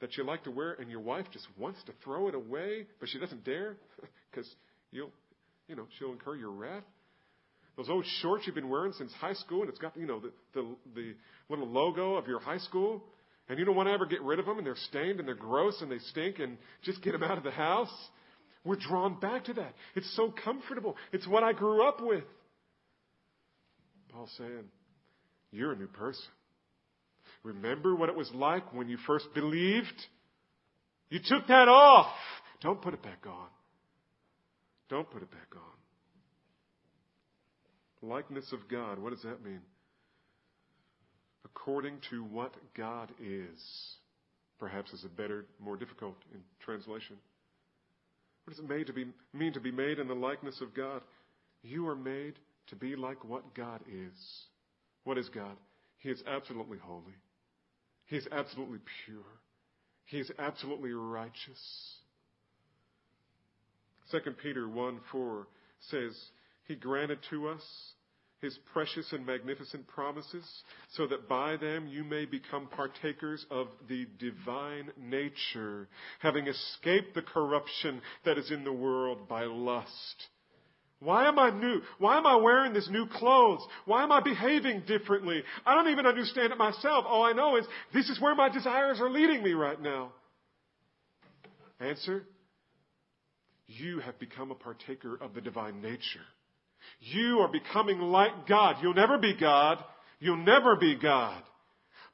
that 0.01 0.17
you 0.17 0.25
like 0.25 0.45
to 0.45 0.51
wear 0.51 0.73
and 0.73 0.91
your 0.91 1.01
wife 1.01 1.27
just 1.33 1.47
wants 1.59 1.83
to 1.85 1.93
throw 2.03 2.29
it 2.29 2.35
away, 2.35 2.87
but 3.01 3.09
she 3.09 3.19
doesn't 3.19 3.45
dare 3.45 3.77
because 4.31 4.49
you'll, 4.91 5.11
you 5.69 5.77
know, 5.77 5.87
she'll 5.99 6.13
incur 6.13 6.37
your 6.37 6.51
wrath. 6.51 6.83
Those 7.77 7.91
old 7.91 8.05
shorts 8.23 8.45
you've 8.47 8.55
been 8.55 8.69
wearing 8.69 8.93
since 8.93 9.13
high 9.21 9.35
school 9.35 9.63
and 9.63 9.69
it's 9.69 9.79
got, 9.79 9.97
you 9.97 10.07
know, 10.07 10.21
the, 10.21 10.33
the, 10.55 10.77
the 10.95 11.15
little 11.49 11.67
logo 11.67 12.15
of 12.15 12.27
your 12.27 12.41
high 12.41 12.59
school 12.59 13.03
and 13.49 13.59
you 13.59 13.65
don't 13.65 13.77
want 13.77 13.89
to 13.89 13.93
ever 13.93 14.07
get 14.07 14.23
rid 14.23 14.39
of 14.39 14.47
them 14.47 14.59
and 14.59 14.67
they're 14.67 14.77
stained 14.89 15.19
and 15.19 15.29
they're 15.29 15.35
gross 15.35 15.81
and 15.83 15.91
they 15.91 15.99
stink 16.11 16.39
and 16.39 16.57
just 16.83 17.03
get 17.03 17.13
them 17.13 17.23
out 17.23 17.37
of 17.37 17.45
the 17.45 17.51
house. 17.51 17.93
We're 18.65 18.77
drawn 18.77 19.21
back 19.21 19.45
to 19.47 19.55
that. 19.55 19.75
It's 19.95 20.17
so 20.17 20.33
comfortable. 20.45 20.97
It's 21.13 21.27
what 21.27 21.43
I 21.43 21.53
grew 21.53 21.87
up 21.87 22.01
with. 22.01 22.25
Paul's 24.11 24.31
saying, 24.39 24.65
you're 25.55 25.73
a 25.73 25.77
new 25.77 25.87
person. 25.87 26.25
Remember 27.43 27.95
what 27.95 28.09
it 28.09 28.17
was 28.17 28.31
like 28.35 28.73
when 28.73 28.89
you 28.89 28.97
first 29.07 29.27
believed? 29.35 30.07
You 31.11 31.21
took 31.25 31.47
that 31.49 31.69
off. 31.69 32.13
Don't 32.61 32.81
put 32.81 32.95
it 32.95 33.03
back 33.03 33.27
on. 33.27 33.47
Don't 34.89 35.09
put 35.11 35.23
it 35.23 35.31
back 35.31 35.49
on. 35.55 35.61
Likeness 38.09 38.53
of 38.53 38.69
God, 38.71 38.99
what 38.99 39.11
does 39.11 39.23
that 39.23 39.45
mean? 39.45 39.61
According 41.45 41.99
to 42.11 42.25
what 42.25 42.55
God 42.77 43.11
is. 43.23 43.59
Perhaps 44.59 44.93
is 44.93 45.05
a 45.05 45.09
better, 45.09 45.47
more 45.61 45.77
difficult 45.77 46.17
in 46.33 46.41
translation. 46.61 47.17
What 48.45 48.55
does 48.55 48.65
it 48.65 48.69
mean 48.69 48.85
to 48.87 48.93
be, 48.93 49.07
mean 49.33 49.53
to 49.55 49.61
be 49.61 49.71
made 49.71 49.99
in 49.99 50.09
the 50.09 50.15
likeness 50.15 50.61
of 50.61 50.75
God? 50.75 51.03
You 51.63 51.89
are 51.89 51.97
made 51.97 52.35
to 52.69 52.77
be 52.77 52.95
like 52.97 53.25
what 53.25 53.55
God 53.55 53.81
is. 53.91 54.13
What 55.05 55.19
is 55.19 55.29
God? 55.29 55.57
He 55.99 56.09
is 56.11 56.23
absolutely 56.27 56.79
holy. 56.79 57.15
He 58.07 58.17
is 58.17 58.27
absolutely 58.33 58.81
pure. 59.05 59.25
He 60.07 60.19
is 60.19 60.31
absolutely 60.39 60.93
righteous. 60.93 61.97
2 64.11 64.19
Peter 64.43 64.69
1 64.69 65.01
4 65.11 65.47
says, 65.91 66.15
He 66.67 66.75
granted 66.75 67.19
to 67.31 67.49
us 67.49 67.63
His 68.41 68.59
precious 68.75 69.11
and 69.13 69.25
magnificent 69.25 69.87
promises, 69.89 70.45
so 70.95 71.07
that 71.07 71.29
by 71.29 71.57
them 71.57 71.89
you 71.89 72.05
may 72.05 72.27
become 72.27 72.69
partakers 72.69 73.47
of 73.51 73.69
the 73.89 74.07
divine 74.19 74.91
nature, 74.99 75.89
having 76.19 76.47
escaped 76.47 77.15
the 77.15 77.23
corruption 77.23 78.03
that 78.27 78.37
is 78.37 78.51
in 78.51 78.65
the 78.65 78.73
world 78.73 79.27
by 79.29 79.45
lust. 79.45 80.29
Why 81.01 81.29
am 81.29 81.39
I 81.39 81.51
new? 81.51 81.83
Why 81.99 82.17
am 82.17 82.27
I 82.27 82.37
wearing 82.37 82.73
this 82.73 82.89
new 82.89 83.07
clothes? 83.07 83.61
Why 83.85 84.03
am 84.03 84.13
I 84.13 84.21
behaving 84.21 84.85
differently? 84.87 85.43
I 85.67 85.75
don't 85.75 85.89
even 85.89 86.07
understand 86.07 86.53
it 86.53 86.59
myself. 86.59 87.05
All 87.07 87.25
I 87.25 87.33
know 87.33 87.57
is 87.57 87.67
this 87.93 88.09
is 88.09 88.21
where 88.21 88.35
my 88.35 88.49
desires 88.49 89.01
are 89.01 89.11
leading 89.11 89.43
me 89.43 89.53
right 89.53 89.81
now. 89.81 90.13
Answer 91.81 92.25
You 93.67 94.01
have 94.01 94.19
become 94.19 94.51
a 94.51 94.55
partaker 94.55 95.19
of 95.21 95.35
the 95.35 95.41
divine 95.41 95.83
nature. 95.83 96.25
You 97.01 97.41
are 97.41 97.49
becoming 97.49 97.99
like 97.99 98.47
God. 98.47 98.77
You'll 98.83 98.95
never 98.95 99.19
be 99.19 99.35
God. 99.39 99.83
You'll 100.21 100.37
never 100.37 100.77
be 100.77 100.97
God. 100.97 101.43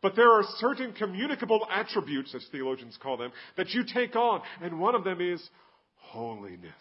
But 0.03 0.17
there 0.17 0.33
are 0.33 0.45
certain 0.57 0.93
communicable 0.93 1.67
attributes, 1.71 2.35
as 2.35 2.45
theologians 2.51 2.99
call 3.03 3.19
them, 3.19 3.33
that 3.57 3.71
you 3.71 3.85
take 3.93 4.17
on, 4.17 4.41
and 4.63 4.81
one 4.81 4.95
of 4.95 5.05
them 5.05 5.21
is 5.21 5.43
holiness. 5.97 6.73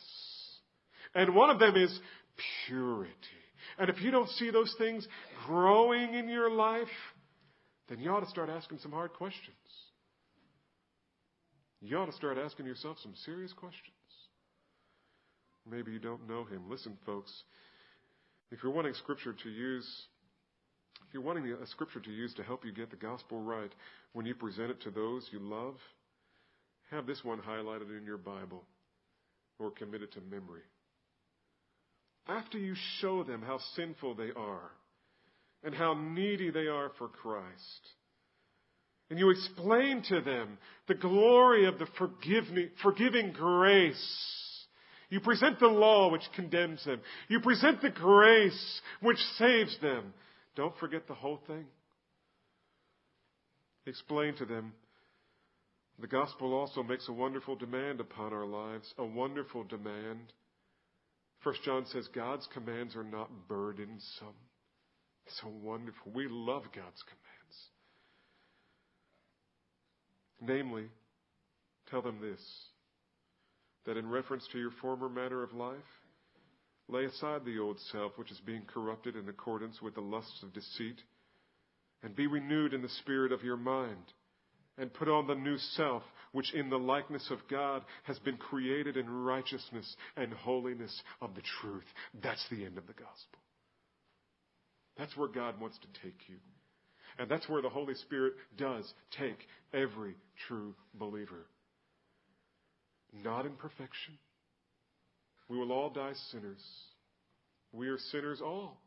And 1.15 1.35
one 1.35 1.49
of 1.49 1.59
them 1.59 1.75
is 1.75 1.99
purity. 2.67 3.13
And 3.77 3.89
if 3.89 4.01
you 4.01 4.11
don't 4.11 4.29
see 4.29 4.51
those 4.51 4.73
things 4.77 5.07
growing 5.45 6.13
in 6.13 6.27
your 6.27 6.51
life, 6.51 6.87
then 7.87 7.99
you 7.99 8.11
ought 8.11 8.21
to 8.21 8.29
start 8.29 8.49
asking 8.49 8.79
some 8.79 8.91
hard 8.91 9.13
questions. 9.13 9.55
You 11.81 11.97
ought 11.97 12.07
to 12.07 12.13
start 12.13 12.37
asking 12.37 12.65
yourself 12.65 12.97
some 13.01 13.13
serious 13.25 13.53
questions. 13.53 13.95
Maybe 15.69 15.91
you 15.91 15.99
don't 15.99 16.27
know 16.27 16.43
him. 16.43 16.69
Listen, 16.69 16.97
folks, 17.05 17.31
if 18.51 18.59
you're 18.63 18.71
wanting 18.71 18.93
scripture 18.95 19.33
to 19.43 19.49
use, 19.49 19.87
if 21.07 21.13
you're 21.13 21.23
wanting 21.23 21.45
a 21.51 21.67
scripture 21.67 21.99
to 21.99 22.11
use 22.11 22.33
to 22.35 22.43
help 22.43 22.65
you 22.65 22.73
get 22.73 22.89
the 22.89 22.97
gospel 22.97 23.39
right 23.39 23.71
when 24.13 24.25
you 24.25 24.35
present 24.35 24.71
it 24.71 24.81
to 24.81 24.91
those 24.91 25.29
you 25.31 25.39
love, 25.39 25.75
have 26.91 27.05
this 27.05 27.23
one 27.23 27.39
highlighted 27.39 27.97
in 27.97 28.05
your 28.05 28.17
Bible 28.17 28.63
or 29.57 29.71
commit 29.71 30.01
it 30.01 30.11
to 30.13 30.21
memory 30.21 30.63
after 32.29 32.57
you 32.57 32.75
show 32.99 33.23
them 33.23 33.41
how 33.41 33.59
sinful 33.75 34.15
they 34.15 34.29
are 34.35 34.71
and 35.63 35.73
how 35.73 35.93
needy 35.93 36.51
they 36.51 36.67
are 36.67 36.91
for 36.97 37.07
Christ, 37.07 37.89
and 39.09 39.17
you 39.17 39.31
explain 39.31 40.03
to 40.09 40.21
them 40.21 40.57
the 40.87 40.93
glory 40.93 41.65
of 41.65 41.79
the 41.79 41.87
forgiving 42.81 43.33
grace, 43.33 44.45
you 45.09 45.19
present 45.19 45.59
the 45.59 45.67
law 45.67 46.11
which 46.11 46.21
condemns 46.35 46.85
them. 46.85 47.01
You 47.27 47.39
present 47.39 47.81
the 47.81 47.89
grace 47.89 48.81
which 49.01 49.17
saves 49.37 49.75
them. 49.81 50.13
Don't 50.55 50.77
forget 50.77 51.07
the 51.07 51.15
whole 51.15 51.39
thing. 51.47 51.65
Explain 53.87 54.35
to 54.35 54.45
them 54.45 54.73
the 55.99 56.07
gospel 56.07 56.53
also 56.53 56.81
makes 56.81 57.09
a 57.09 57.13
wonderful 57.13 57.55
demand 57.55 57.99
upon 57.99 58.31
our 58.31 58.45
lives, 58.45 58.93
a 58.97 59.05
wonderful 59.05 59.63
demand. 59.65 60.31
First 61.43 61.63
John 61.63 61.85
says 61.85 62.07
God's 62.13 62.47
commands 62.53 62.95
are 62.95 63.03
not 63.03 63.29
burdensome. 63.47 64.35
It's 65.25 65.39
So 65.41 65.47
wonderful. 65.47 66.11
We 66.13 66.27
love 66.27 66.63
God's 66.75 67.03
commands. 67.03 67.69
Namely, 70.41 70.85
tell 71.89 72.01
them 72.01 72.19
this 72.21 72.41
that 73.85 73.97
in 73.97 74.09
reference 74.09 74.47
to 74.51 74.59
your 74.59 74.71
former 74.81 75.09
manner 75.09 75.41
of 75.41 75.53
life, 75.53 75.77
lay 76.87 77.05
aside 77.05 77.43
the 77.43 77.57
old 77.57 77.79
self 77.91 78.11
which 78.17 78.29
is 78.29 78.39
being 78.45 78.63
corrupted 78.67 79.15
in 79.15 79.27
accordance 79.29 79.81
with 79.81 79.95
the 79.95 80.01
lusts 80.01 80.43
of 80.43 80.53
deceit, 80.53 81.01
and 82.03 82.15
be 82.15 82.27
renewed 82.27 82.73
in 82.73 82.81
the 82.81 82.89
spirit 82.89 83.31
of 83.31 83.43
your 83.43 83.57
mind 83.57 84.13
and 84.77 84.93
put 84.93 85.09
on 85.09 85.27
the 85.27 85.35
new 85.35 85.57
self, 85.57 86.03
which 86.31 86.53
in 86.53 86.69
the 86.69 86.77
likeness 86.77 87.27
of 87.31 87.39
God 87.49 87.83
has 88.03 88.19
been 88.19 88.37
created 88.37 88.97
in 88.97 89.09
righteousness 89.09 89.95
and 90.15 90.31
holiness 90.33 91.01
of 91.21 91.35
the 91.35 91.41
truth. 91.61 91.85
That's 92.21 92.45
the 92.49 92.65
end 92.65 92.77
of 92.77 92.87
the 92.87 92.93
gospel. 92.93 93.39
That's 94.97 95.15
where 95.15 95.29
God 95.29 95.59
wants 95.59 95.77
to 95.79 96.01
take 96.03 96.19
you. 96.27 96.35
And 97.17 97.29
that's 97.29 97.49
where 97.49 97.61
the 97.61 97.69
Holy 97.69 97.95
Spirit 97.95 98.33
does 98.57 98.93
take 99.17 99.47
every 99.73 100.15
true 100.47 100.75
believer. 100.93 101.47
Not 103.23 103.45
in 103.45 103.53
perfection. 103.53 104.17
We 105.47 105.57
will 105.57 105.71
all 105.71 105.89
die 105.89 106.13
sinners. 106.31 106.63
We 107.73 107.87
are 107.87 107.97
sinners 108.11 108.39
all. 108.41 108.79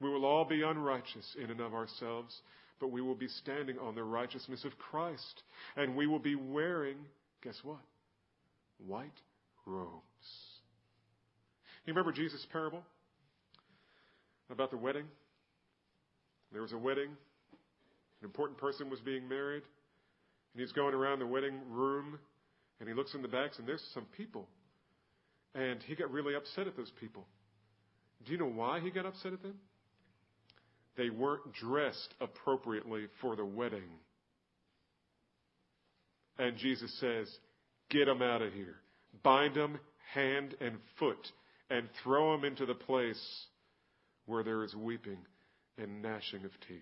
We 0.00 0.10
will 0.10 0.24
all 0.24 0.44
be 0.44 0.62
unrighteous 0.62 1.36
in 1.42 1.50
and 1.50 1.60
of 1.60 1.74
ourselves 1.74 2.34
but 2.82 2.90
we 2.90 3.00
will 3.00 3.14
be 3.14 3.28
standing 3.28 3.78
on 3.78 3.94
the 3.94 4.02
righteousness 4.02 4.64
of 4.64 4.76
Christ. 4.76 5.44
And 5.76 5.94
we 5.94 6.08
will 6.08 6.18
be 6.18 6.34
wearing, 6.34 6.96
guess 7.40 7.54
what? 7.62 7.78
White 8.84 9.06
robes. 9.64 10.02
You 11.86 11.92
remember 11.92 12.10
Jesus' 12.10 12.44
parable 12.50 12.82
about 14.50 14.72
the 14.72 14.76
wedding? 14.76 15.04
There 16.50 16.60
was 16.60 16.72
a 16.72 16.76
wedding. 16.76 17.10
An 18.20 18.24
important 18.24 18.58
person 18.58 18.90
was 18.90 18.98
being 18.98 19.28
married. 19.28 19.62
And 20.52 20.60
he's 20.60 20.72
going 20.72 20.92
around 20.92 21.20
the 21.20 21.26
wedding 21.26 21.60
room 21.70 22.18
and 22.80 22.88
he 22.88 22.96
looks 22.96 23.14
in 23.14 23.22
the 23.22 23.28
backs 23.28 23.60
and 23.60 23.68
there's 23.68 23.84
some 23.94 24.06
people. 24.16 24.48
And 25.54 25.80
he 25.84 25.94
got 25.94 26.10
really 26.10 26.34
upset 26.34 26.66
at 26.66 26.76
those 26.76 26.90
people. 26.98 27.28
Do 28.26 28.32
you 28.32 28.38
know 28.38 28.50
why 28.50 28.80
he 28.80 28.90
got 28.90 29.06
upset 29.06 29.32
at 29.34 29.42
them? 29.42 29.54
They 30.96 31.10
weren't 31.10 31.52
dressed 31.54 32.14
appropriately 32.20 33.06
for 33.20 33.36
the 33.36 33.44
wedding. 33.44 33.98
And 36.38 36.56
Jesus 36.56 36.92
says, 37.00 37.28
Get 37.90 38.06
them 38.06 38.22
out 38.22 38.42
of 38.42 38.52
here. 38.52 38.76
Bind 39.22 39.54
them 39.54 39.78
hand 40.14 40.54
and 40.60 40.76
foot 40.98 41.30
and 41.70 41.88
throw 42.02 42.32
them 42.32 42.44
into 42.44 42.66
the 42.66 42.74
place 42.74 43.46
where 44.26 44.42
there 44.42 44.64
is 44.64 44.74
weeping 44.74 45.18
and 45.78 46.02
gnashing 46.02 46.44
of 46.44 46.50
teeth. 46.68 46.80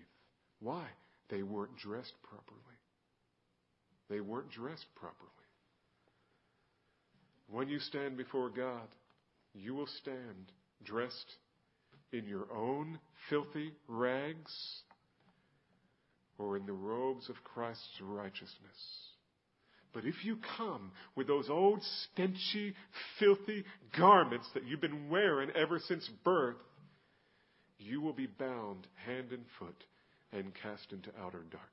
Why? 0.59 0.85
They 1.29 1.43
weren't 1.43 1.77
dressed 1.77 2.13
properly. 2.23 2.59
They 4.09 4.19
weren't 4.19 4.51
dressed 4.51 4.87
properly. 4.95 5.29
When 7.49 7.69
you 7.69 7.79
stand 7.79 8.17
before 8.17 8.49
God, 8.49 8.87
you 9.53 9.73
will 9.73 9.87
stand 10.01 10.51
dressed 10.83 11.35
in 12.11 12.25
your 12.25 12.45
own 12.55 12.99
filthy 13.29 13.71
rags 13.87 14.53
or 16.37 16.57
in 16.57 16.65
the 16.65 16.73
robes 16.73 17.29
of 17.29 17.35
Christ's 17.43 18.01
righteousness. 18.01 18.51
But 19.93 20.05
if 20.05 20.23
you 20.23 20.37
come 20.57 20.91
with 21.15 21.27
those 21.27 21.49
old 21.49 21.81
stenchy, 21.81 22.73
filthy 23.19 23.65
garments 23.97 24.49
that 24.53 24.65
you've 24.65 24.81
been 24.81 25.09
wearing 25.09 25.49
ever 25.51 25.79
since 25.79 26.09
birth, 26.23 26.55
you 27.77 28.01
will 28.01 28.13
be 28.13 28.27
bound 28.27 28.87
hand 29.05 29.31
and 29.31 29.43
foot 29.59 29.83
and 30.31 30.53
cast 30.61 30.91
into 30.91 31.09
outer 31.19 31.39
darkness. 31.39 31.67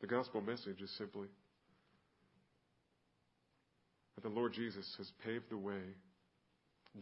The 0.00 0.06
gospel 0.06 0.40
message 0.40 0.80
is 0.80 0.90
simply 0.96 1.28
that 4.14 4.22
the 4.22 4.34
Lord 4.34 4.52
Jesus 4.52 4.86
has 4.98 5.10
paved 5.24 5.50
the 5.50 5.56
way, 5.56 5.80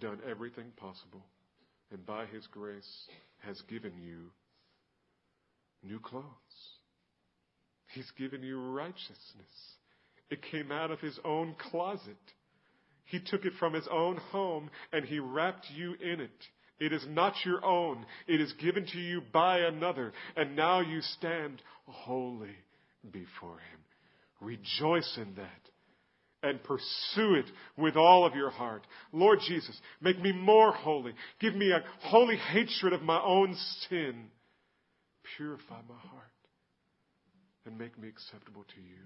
done 0.01 0.20
everything 0.28 0.72
possible, 0.76 1.24
and 1.90 2.05
by 2.07 2.26
his 2.26 2.47
grace 2.49 3.07
has 3.38 3.61
given 3.68 3.92
you 4.01 4.30
new 5.82 6.01
clothes. 6.01 6.24
He's 7.94 8.11
given 8.18 8.42
you 8.42 8.59
righteousness. 8.59 9.76
It 10.30 10.40
came 10.51 10.72
out 10.72 10.90
of 10.90 11.01
his 11.01 11.18
own 11.24 11.55
closet. 11.70 12.16
He 13.05 13.20
took 13.20 13.44
it 13.44 13.53
from 13.59 13.72
his 13.72 13.86
own 13.90 14.16
home 14.16 14.70
and 14.92 15.05
he 15.05 15.20
wrapped 15.20 15.66
you 15.74 15.94
in 15.94 16.20
it. 16.20 16.44
It 16.78 16.92
is 16.92 17.07
not 17.09 17.34
your 17.44 17.64
own. 17.64 18.05
It 18.26 18.40
is 18.40 18.53
given 18.55 18.84
to 18.86 18.99
you 18.99 19.22
by 19.32 19.61
another. 19.61 20.12
And 20.36 20.57
now 20.57 20.80
you 20.80 21.01
stand 21.01 21.62
holy 21.86 22.57
before 23.11 23.59
him. 23.59 23.80
Rejoice 24.40 25.16
in 25.16 25.34
that 25.36 25.70
and 26.47 26.62
pursue 26.62 27.34
it 27.34 27.47
with 27.76 27.97
all 27.97 28.24
of 28.24 28.34
your 28.34 28.51
heart. 28.51 28.86
Lord 29.12 29.40
Jesus, 29.47 29.78
make 30.01 30.20
me 30.20 30.32
more 30.32 30.72
holy. 30.72 31.12
Give 31.40 31.55
me 31.55 31.70
a 31.70 31.82
holy 32.01 32.36
hatred 32.36 32.92
of 32.92 33.03
my 33.03 33.20
own 33.20 33.57
sin. 33.88 34.30
Purify 35.36 35.80
my 35.88 35.99
heart 36.11 36.30
and 37.66 37.76
make 37.76 37.99
me 37.99 38.09
acceptable 38.09 38.64
to 38.74 38.80
you. 38.80 39.03